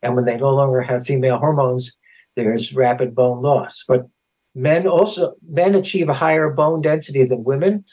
And 0.02 0.16
when 0.16 0.26
they 0.26 0.38
no 0.38 0.54
longer 0.54 0.82
have 0.82 1.08
female 1.08 1.38
hormones, 1.38 1.96
there's 2.36 2.74
rapid 2.74 3.16
bone 3.16 3.42
loss. 3.42 3.84
But 3.88 4.08
men 4.54 4.88
also 4.88 5.34
men 5.50 5.76
achieve 5.76 6.10
a 6.10 6.14
higher 6.14 6.50
bone 6.50 6.82
density 6.82 7.24
than 7.24 7.44
women, 7.44 7.86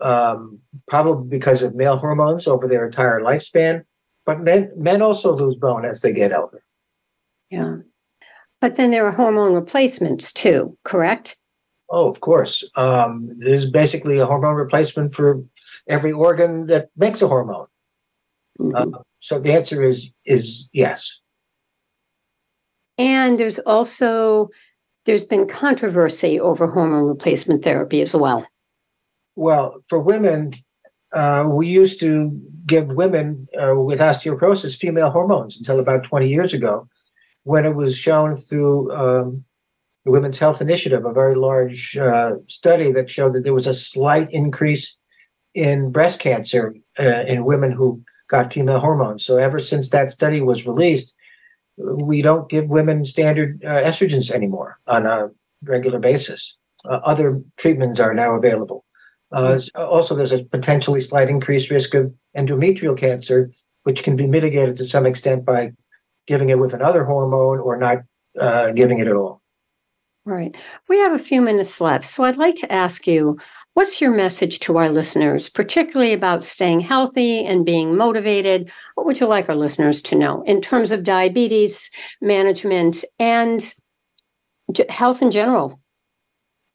um, 0.00 0.60
probably 0.88 1.28
because 1.28 1.62
of 1.62 1.74
male 1.74 1.96
hormones 1.96 2.46
over 2.46 2.68
their 2.68 2.86
entire 2.86 3.20
lifespan. 3.20 3.84
But 4.26 4.40
men 4.40 4.72
men 4.76 5.00
also 5.00 5.34
lose 5.34 5.56
bone 5.56 5.86
as 5.86 6.02
they 6.02 6.12
get 6.12 6.34
older. 6.34 6.62
Yeah. 7.50 7.78
But 8.60 8.76
then 8.76 8.90
there 8.90 9.06
are 9.06 9.12
hormone 9.12 9.54
replacements 9.54 10.32
too, 10.32 10.76
correct? 10.84 11.36
Oh, 11.90 12.10
of 12.10 12.20
course. 12.20 12.64
Um, 12.76 13.30
there's 13.38 13.70
basically 13.70 14.18
a 14.18 14.26
hormone 14.26 14.56
replacement 14.56 15.14
for 15.14 15.42
every 15.88 16.12
organ 16.12 16.66
that 16.66 16.88
makes 16.96 17.22
a 17.22 17.28
hormone. 17.28 17.66
Mm-hmm. 18.60 18.94
Uh, 18.94 18.98
so 19.20 19.38
the 19.38 19.52
answer 19.52 19.82
is 19.82 20.10
is 20.24 20.68
yes. 20.72 21.20
And 22.98 23.38
there's 23.38 23.60
also 23.60 24.50
there's 25.06 25.24
been 25.24 25.46
controversy 25.46 26.38
over 26.38 26.66
hormone 26.66 27.04
replacement 27.04 27.64
therapy 27.64 28.02
as 28.02 28.14
well. 28.14 28.46
Well, 29.36 29.80
for 29.88 30.00
women, 30.00 30.52
uh, 31.12 31.46
we 31.48 31.68
used 31.68 32.00
to 32.00 32.38
give 32.66 32.88
women 32.88 33.46
uh, 33.58 33.76
with 33.76 34.00
osteoporosis 34.00 34.76
female 34.76 35.10
hormones 35.10 35.56
until 35.56 35.78
about 35.78 36.04
20 36.04 36.28
years 36.28 36.52
ago 36.52 36.88
when 37.48 37.64
it 37.64 37.74
was 37.74 37.96
shown 37.96 38.36
through 38.36 38.92
um, 38.92 39.42
the 40.04 40.10
Women's 40.10 40.36
Health 40.36 40.60
Initiative, 40.60 41.06
a 41.06 41.14
very 41.14 41.34
large 41.34 41.96
uh, 41.96 42.32
study 42.46 42.92
that 42.92 43.08
showed 43.08 43.32
that 43.32 43.42
there 43.42 43.54
was 43.54 43.66
a 43.66 43.72
slight 43.72 44.28
increase 44.30 44.98
in 45.54 45.90
breast 45.90 46.20
cancer 46.20 46.74
uh, 47.00 47.24
in 47.26 47.46
women 47.46 47.72
who 47.72 48.02
got 48.28 48.52
female 48.52 48.80
hormones. 48.80 49.24
So 49.24 49.38
ever 49.38 49.58
since 49.60 49.88
that 49.88 50.12
study 50.12 50.42
was 50.42 50.66
released, 50.66 51.14
we 51.78 52.20
don't 52.20 52.50
give 52.50 52.68
women 52.68 53.06
standard 53.06 53.64
uh, 53.64 53.80
estrogens 53.80 54.30
anymore 54.30 54.78
on 54.86 55.06
a 55.06 55.30
regular 55.62 55.98
basis. 55.98 56.58
Uh, 56.84 57.00
other 57.02 57.40
treatments 57.56 57.98
are 57.98 58.12
now 58.12 58.34
available. 58.34 58.84
Uh, 59.32 59.54
mm-hmm. 59.54 59.80
also, 59.80 60.14
there's 60.14 60.32
a 60.32 60.44
potentially 60.44 61.00
slight 61.00 61.30
increased 61.30 61.70
risk 61.70 61.94
of 61.94 62.12
endometrial 62.36 62.96
cancer, 62.96 63.50
which 63.84 64.02
can 64.02 64.16
be 64.16 64.26
mitigated 64.26 64.76
to 64.76 64.84
some 64.84 65.06
extent 65.06 65.46
by 65.46 65.72
giving 66.28 66.50
it 66.50 66.58
with 66.58 66.74
another 66.74 67.04
hormone 67.04 67.58
or 67.58 67.76
not 67.76 67.98
uh, 68.40 68.70
giving 68.72 69.00
it 69.00 69.08
at 69.08 69.16
all. 69.16 69.42
Right. 70.24 70.54
We 70.88 70.98
have 70.98 71.14
a 71.14 71.18
few 71.18 71.40
minutes 71.40 71.80
left. 71.80 72.04
So 72.04 72.22
I'd 72.22 72.36
like 72.36 72.54
to 72.56 72.70
ask 72.70 73.06
you 73.06 73.38
what's 73.72 74.00
your 74.00 74.10
message 74.10 74.60
to 74.60 74.76
our 74.76 74.90
listeners, 74.90 75.48
particularly 75.48 76.12
about 76.12 76.44
staying 76.44 76.80
healthy 76.80 77.44
and 77.46 77.64
being 77.64 77.96
motivated? 77.96 78.70
What 78.94 79.06
would 79.06 79.20
you 79.20 79.26
like 79.26 79.48
our 79.48 79.54
listeners 79.54 80.02
to 80.02 80.16
know 80.16 80.42
in 80.42 80.60
terms 80.60 80.92
of 80.92 81.02
diabetes 81.02 81.90
management 82.20 83.04
and 83.18 83.74
health 84.90 85.22
in 85.22 85.30
general? 85.30 85.80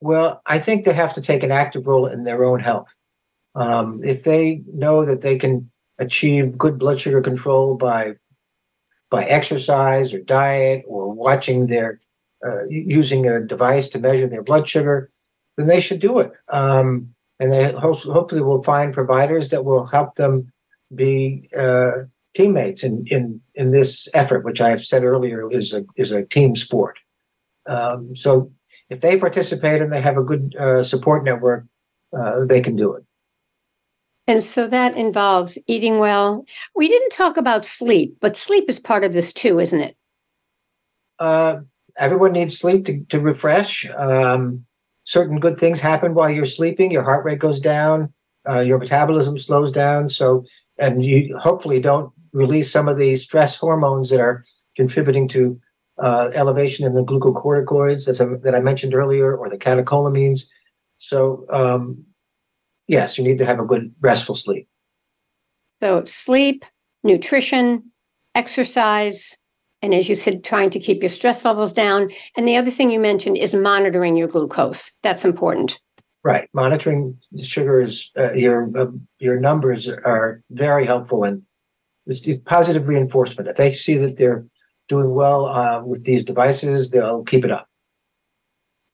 Well, 0.02 0.42
I 0.48 0.58
think 0.58 0.84
they 0.84 0.94
have 0.94 1.14
to 1.14 1.22
take 1.22 1.44
an 1.44 1.52
active 1.52 1.86
role 1.86 2.08
in 2.08 2.24
their 2.24 2.44
own 2.44 2.60
health. 2.60 2.92
Um, 3.54 4.02
if 4.04 4.24
they 4.24 4.64
know 4.74 5.06
that 5.06 5.22
they 5.22 5.38
can 5.38 5.70
achieve 6.00 6.58
good 6.58 6.80
blood 6.80 7.00
sugar 7.00 7.22
control 7.22 7.76
by 7.76 8.16
by 9.14 9.24
exercise 9.26 10.12
or 10.12 10.20
diet 10.20 10.84
or 10.88 11.12
watching 11.12 11.68
their 11.68 12.00
uh, 12.44 12.66
using 12.68 13.28
a 13.28 13.40
device 13.40 13.88
to 13.90 14.00
measure 14.00 14.28
their 14.28 14.42
blood 14.42 14.68
sugar, 14.68 15.12
then 15.56 15.68
they 15.68 15.80
should 15.80 16.00
do 16.00 16.18
it. 16.18 16.32
Um, 16.50 17.14
and 17.40 17.52
they 17.52 17.72
ho- 17.72 17.94
hopefully 17.94 18.42
will 18.42 18.64
find 18.64 18.92
providers 18.92 19.50
that 19.50 19.66
will 19.66 19.86
help 19.86 20.16
them 20.16 20.52
be 20.94 21.48
uh, 21.56 21.92
teammates 22.34 22.84
in, 22.84 23.06
in 23.06 23.40
in 23.54 23.70
this 23.70 24.10
effort, 24.16 24.44
which 24.44 24.60
I 24.60 24.70
have 24.70 24.84
said 24.84 25.04
earlier 25.04 25.50
is 25.52 25.74
a 25.74 25.86
is 25.96 26.12
a 26.12 26.26
team 26.26 26.56
sport. 26.56 26.98
Um, 27.68 28.16
so 28.16 28.52
if 28.90 29.02
they 29.02 29.18
participate 29.20 29.84
and 29.84 29.94
they 29.94 30.02
have 30.02 30.18
a 30.18 30.24
good 30.24 30.56
uh, 30.56 30.84
support 30.84 31.24
network, 31.24 31.66
uh, 32.18 32.46
they 32.46 32.62
can 32.62 32.76
do 32.76 32.96
it. 32.96 33.04
And 34.28 34.44
so 34.44 34.68
that 34.68 34.96
involves 34.96 35.58
eating 35.68 36.00
well. 36.00 36.46
We 36.76 36.88
didn't 36.88 37.12
talk 37.12 37.36
about 37.38 37.66
sleep, 37.66 38.18
but 38.22 38.38
sleep 38.38 38.70
is 38.70 38.80
part 38.80 39.04
of 39.04 39.14
this 39.14 39.34
too, 39.34 39.60
isn't 39.60 39.82
it? 39.82 39.98
Uh, 41.20 41.58
everyone 41.98 42.32
needs 42.32 42.58
sleep 42.58 42.86
to, 42.86 43.04
to 43.10 43.20
refresh. 43.20 43.90
Um, 43.90 44.66
certain 45.04 45.40
good 45.40 45.58
things 45.58 45.80
happen 45.80 46.14
while 46.14 46.30
you're 46.30 46.46
sleeping. 46.46 46.92
Your 46.92 47.04
heart 47.04 47.26
rate 47.26 47.40
goes 47.40 47.60
down, 47.60 48.14
uh, 48.50 48.60
your 48.60 48.80
metabolism 48.80 49.38
slows 49.38 49.72
down. 49.72 50.10
So, 50.10 50.46
and 50.80 51.04
you 51.04 51.38
hopefully 51.38 51.80
don't 51.80 52.12
release 52.32 52.72
some 52.72 52.88
of 52.88 52.98
the 52.98 53.16
stress 53.18 53.58
hormones 53.58 54.10
that 54.10 54.20
are 54.20 54.44
contributing 54.76 55.28
to 55.30 55.60
uh, 56.02 56.30
elevation 56.34 56.86
in 56.86 56.96
the 56.96 57.04
glucocorticoids 57.04 58.08
a, 58.08 58.38
that 58.38 58.56
I 58.56 58.60
mentioned 58.60 58.96
earlier, 58.96 59.36
or 59.36 59.50
the 59.50 59.58
catecholamines. 59.58 60.46
So, 60.98 61.46
um, 61.50 62.06
yes, 62.94 63.18
you 63.18 63.24
need 63.24 63.40
to 63.40 63.46
have 63.46 63.60
a 63.60 63.66
good 63.66 63.94
restful 64.00 64.36
sleep. 64.36 64.68
So, 65.82 66.06
sleep, 66.06 66.64
nutrition, 67.04 67.92
exercise, 68.36 69.38
and 69.82 69.94
as 69.94 70.08
you 70.08 70.16
said, 70.16 70.44
trying 70.44 70.70
to 70.70 70.80
keep 70.80 71.02
your 71.02 71.10
stress 71.10 71.44
levels 71.44 71.74
down. 71.74 72.10
And 72.38 72.48
the 72.48 72.56
other 72.56 72.72
thing 72.72 72.90
you 72.90 73.00
mentioned 73.00 73.38
is 73.38 73.54
monitoring 73.54 74.16
your 74.16 74.30
glucose. 74.30 74.92
That's 75.02 75.26
important. 75.26 75.80
Right, 76.24 76.48
monitoring 76.54 77.18
sugars, 77.42 78.12
uh, 78.18 78.32
your 78.32 78.70
uh, 78.78 78.92
your 79.20 79.42
numbers 79.42 79.90
are 79.90 80.42
very 80.52 80.86
helpful 80.86 81.26
and 81.26 81.42
it's 82.06 82.26
positive 82.46 82.88
reinforcement. 82.88 83.50
If 83.50 83.58
they 83.58 83.74
see 83.74 83.98
that 83.98 84.18
they're 84.18 84.46
doing 84.88 85.14
well 85.14 85.48
uh, 85.48 85.82
with 85.84 86.06
these 86.06 86.24
devices, 86.24 86.92
they'll 86.92 87.24
keep 87.24 87.44
it 87.44 87.52
up. 87.52 87.68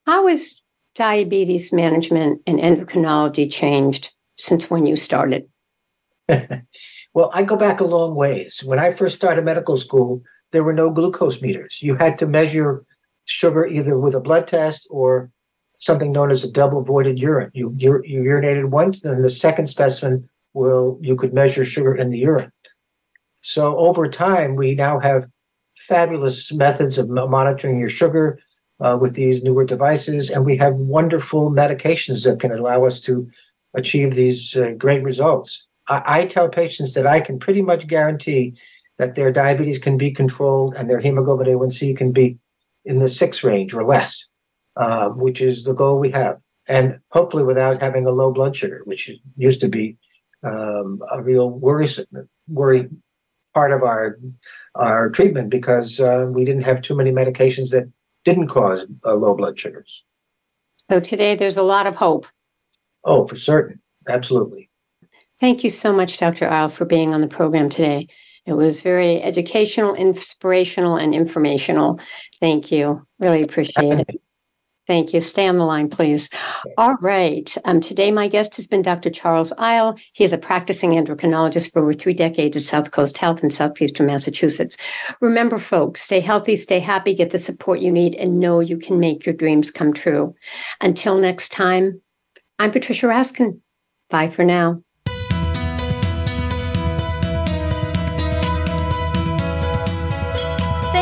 How 0.08 0.26
has 0.26 0.59
diabetes 1.00 1.72
management 1.72 2.42
and 2.46 2.60
endocrinology 2.60 3.50
changed 3.50 4.12
since 4.38 4.70
when 4.70 4.86
you 4.86 4.98
started? 4.98 5.48
well, 6.28 7.32
I 7.34 7.44
go 7.44 7.56
back 7.56 7.80
a 7.80 7.86
long 7.86 8.16
ways. 8.16 8.62
When 8.66 8.80
I 8.80 8.92
first 8.92 9.16
started 9.16 9.46
medical 9.46 9.78
school, 9.78 10.22
there 10.52 10.64
were 10.64 10.74
no 10.74 10.90
glucose 10.90 11.42
meters. 11.42 11.80
You 11.82 11.96
had 11.96 12.18
to 12.18 12.28
measure 12.28 12.84
sugar 13.24 13.66
either 13.66 13.98
with 13.98 14.14
a 14.14 14.20
blood 14.20 14.46
test 14.46 14.88
or 14.90 15.32
something 15.78 16.12
known 16.12 16.32
as 16.32 16.44
a 16.44 16.52
double 16.52 16.84
voided 16.84 17.18
urine. 17.18 17.52
You, 17.54 17.74
you, 17.78 18.04
you 18.04 18.22
urinated 18.22 18.70
once, 18.70 19.00
then 19.00 19.22
the 19.22 19.30
second 19.30 19.68
specimen 19.68 20.28
will 20.54 21.00
you 21.02 21.16
could 21.16 21.34
measure 21.34 21.64
sugar 21.64 21.96
in 21.96 22.10
the 22.10 22.20
urine. 22.20 22.52
So 23.40 23.78
over 23.78 24.10
time, 24.10 24.58
we 24.58 24.76
now 24.76 25.00
have 25.00 25.30
fabulous 25.78 26.52
methods 26.52 26.98
of 26.98 27.08
monitoring 27.08 27.80
your 27.80 27.90
sugar 27.90 28.38
uh, 28.80 28.98
with 29.00 29.14
these 29.16 29.44
newer 29.44 29.66
devices, 29.66 30.30
and 30.30 30.46
we 30.46 30.58
have 30.58 30.74
wonderful 30.76 31.52
medications 31.52 32.24
that 32.26 32.40
can 32.40 32.52
allow 32.52 32.86
us 32.86 33.00
to 33.02 33.28
achieve 33.74 34.16
these 34.16 34.56
uh, 34.56 34.74
great 34.78 35.04
results. 35.04 35.68
I, 35.88 36.02
I 36.06 36.26
tell 36.26 36.50
patients 36.50 36.94
that 36.94 37.08
I 37.08 37.20
can 37.20 37.40
pretty 37.40 37.62
much 37.62 37.88
guarantee 37.88 38.56
that 38.98 39.16
their 39.16 39.32
diabetes 39.32 39.80
can 39.80 39.98
be 39.98 40.12
controlled 40.12 40.76
and 40.76 40.90
their 40.90 41.00
hemoglobin 41.00 41.48
A1C 41.48 41.98
can 41.98 42.12
be 42.12 42.38
in 42.86 43.00
the 43.00 43.10
six 43.10 43.44
range 43.44 43.74
or 43.74 43.86
less, 43.86 44.28
uh, 44.76 45.10
which 45.10 45.42
is 45.42 45.64
the 45.64 45.74
goal 45.74 46.00
we 46.00 46.12
have. 46.12 46.40
And 46.68 47.00
hopefully 47.12 47.44
without 47.44 47.82
having 47.82 48.06
a 48.06 48.12
low 48.12 48.32
blood 48.32 48.56
sugar, 48.56 48.82
which 48.86 49.10
used 49.38 49.62
to 49.62 49.70
be 49.70 49.98
um, 50.44 51.00
a 51.12 51.22
real 51.22 51.50
worrisome, 51.50 52.30
worry 52.48 52.90
part 53.54 53.72
of 53.72 53.84
our 53.84 54.20
our 54.76 55.10
treatment 55.10 55.50
because 55.50 56.00
uh, 56.00 56.28
we 56.30 56.46
didn't 56.46 56.64
have 56.64 56.82
too 56.82 56.96
many 56.96 57.12
medications 57.12 57.72
that 57.72 57.92
didn't 58.26 58.48
cause 58.48 58.86
uh, 59.06 59.16
low 59.16 59.36
blood 59.36 59.58
sugars. 59.58 60.04
So 60.90 61.00
today 61.00 61.36
there's 61.36 61.58
a 61.58 61.64
lot 61.64 61.88
of 61.88 61.96
hope. 61.96 62.26
Oh, 63.04 63.26
for 63.28 63.36
certain, 63.36 63.82
absolutely. 64.08 64.70
Thank 65.40 65.64
you 65.64 65.70
so 65.70 65.94
much, 65.94 66.18
Dr. 66.18 66.50
Eil, 66.50 66.70
for 66.70 66.86
being 66.86 67.14
on 67.14 67.22
the 67.22 67.28
program 67.28 67.70
today. 67.70 68.08
It 68.46 68.54
was 68.54 68.82
very 68.82 69.22
educational, 69.22 69.96
inspirational, 69.96 70.96
and 70.96 71.14
informational. 71.14 72.00
Thank 72.40 72.72
you. 72.72 73.06
Really 73.20 73.44
appreciate 73.44 74.00
it. 74.00 74.22
Thank 74.90 75.14
you. 75.14 75.22
Stay 75.22 75.48
on 75.48 75.60
the 75.60 75.66
line, 75.66 75.88
please. 75.88 76.32
All 76.80 76.96
right. 77.00 77.56
Um, 77.64 77.80
today, 77.80 78.10
my 78.10 78.28
guest 78.28 78.56
has 78.56 78.66
been 78.66 78.82
Dr. 78.82 79.12
Charles 79.12 79.54
Eil. 79.60 79.96
He 80.14 80.24
is 80.24 80.34
a 80.34 80.38
practicing 80.40 80.94
endocrinologist 80.94 81.72
for 81.72 81.84
over 81.84 81.94
three 81.94 82.16
decades 82.16 82.58
at 82.58 82.64
Southcoast 82.64 83.16
Health 83.16 83.44
in 83.44 83.52
Southeastern 83.52 84.08
Massachusetts. 84.08 84.78
Remember, 85.22 85.60
folks, 85.60 86.02
stay 86.02 86.20
healthy, 86.20 86.56
stay 86.56 86.80
happy, 86.80 87.14
get 87.14 87.30
the 87.30 87.38
support 87.38 87.82
you 87.82 87.92
need, 87.92 88.16
and 88.16 88.40
know 88.40 88.62
you 88.62 88.80
can 88.80 89.00
make 89.00 89.28
your 89.28 89.36
dreams 89.36 89.70
come 89.70 89.94
true. 89.94 90.34
Until 90.82 91.20
next 91.20 91.52
time, 91.52 92.02
I'm 92.58 92.72
Patricia 92.72 93.06
Raskin. 93.06 93.62
Bye 94.10 94.32
for 94.32 94.44
now. 94.44 94.82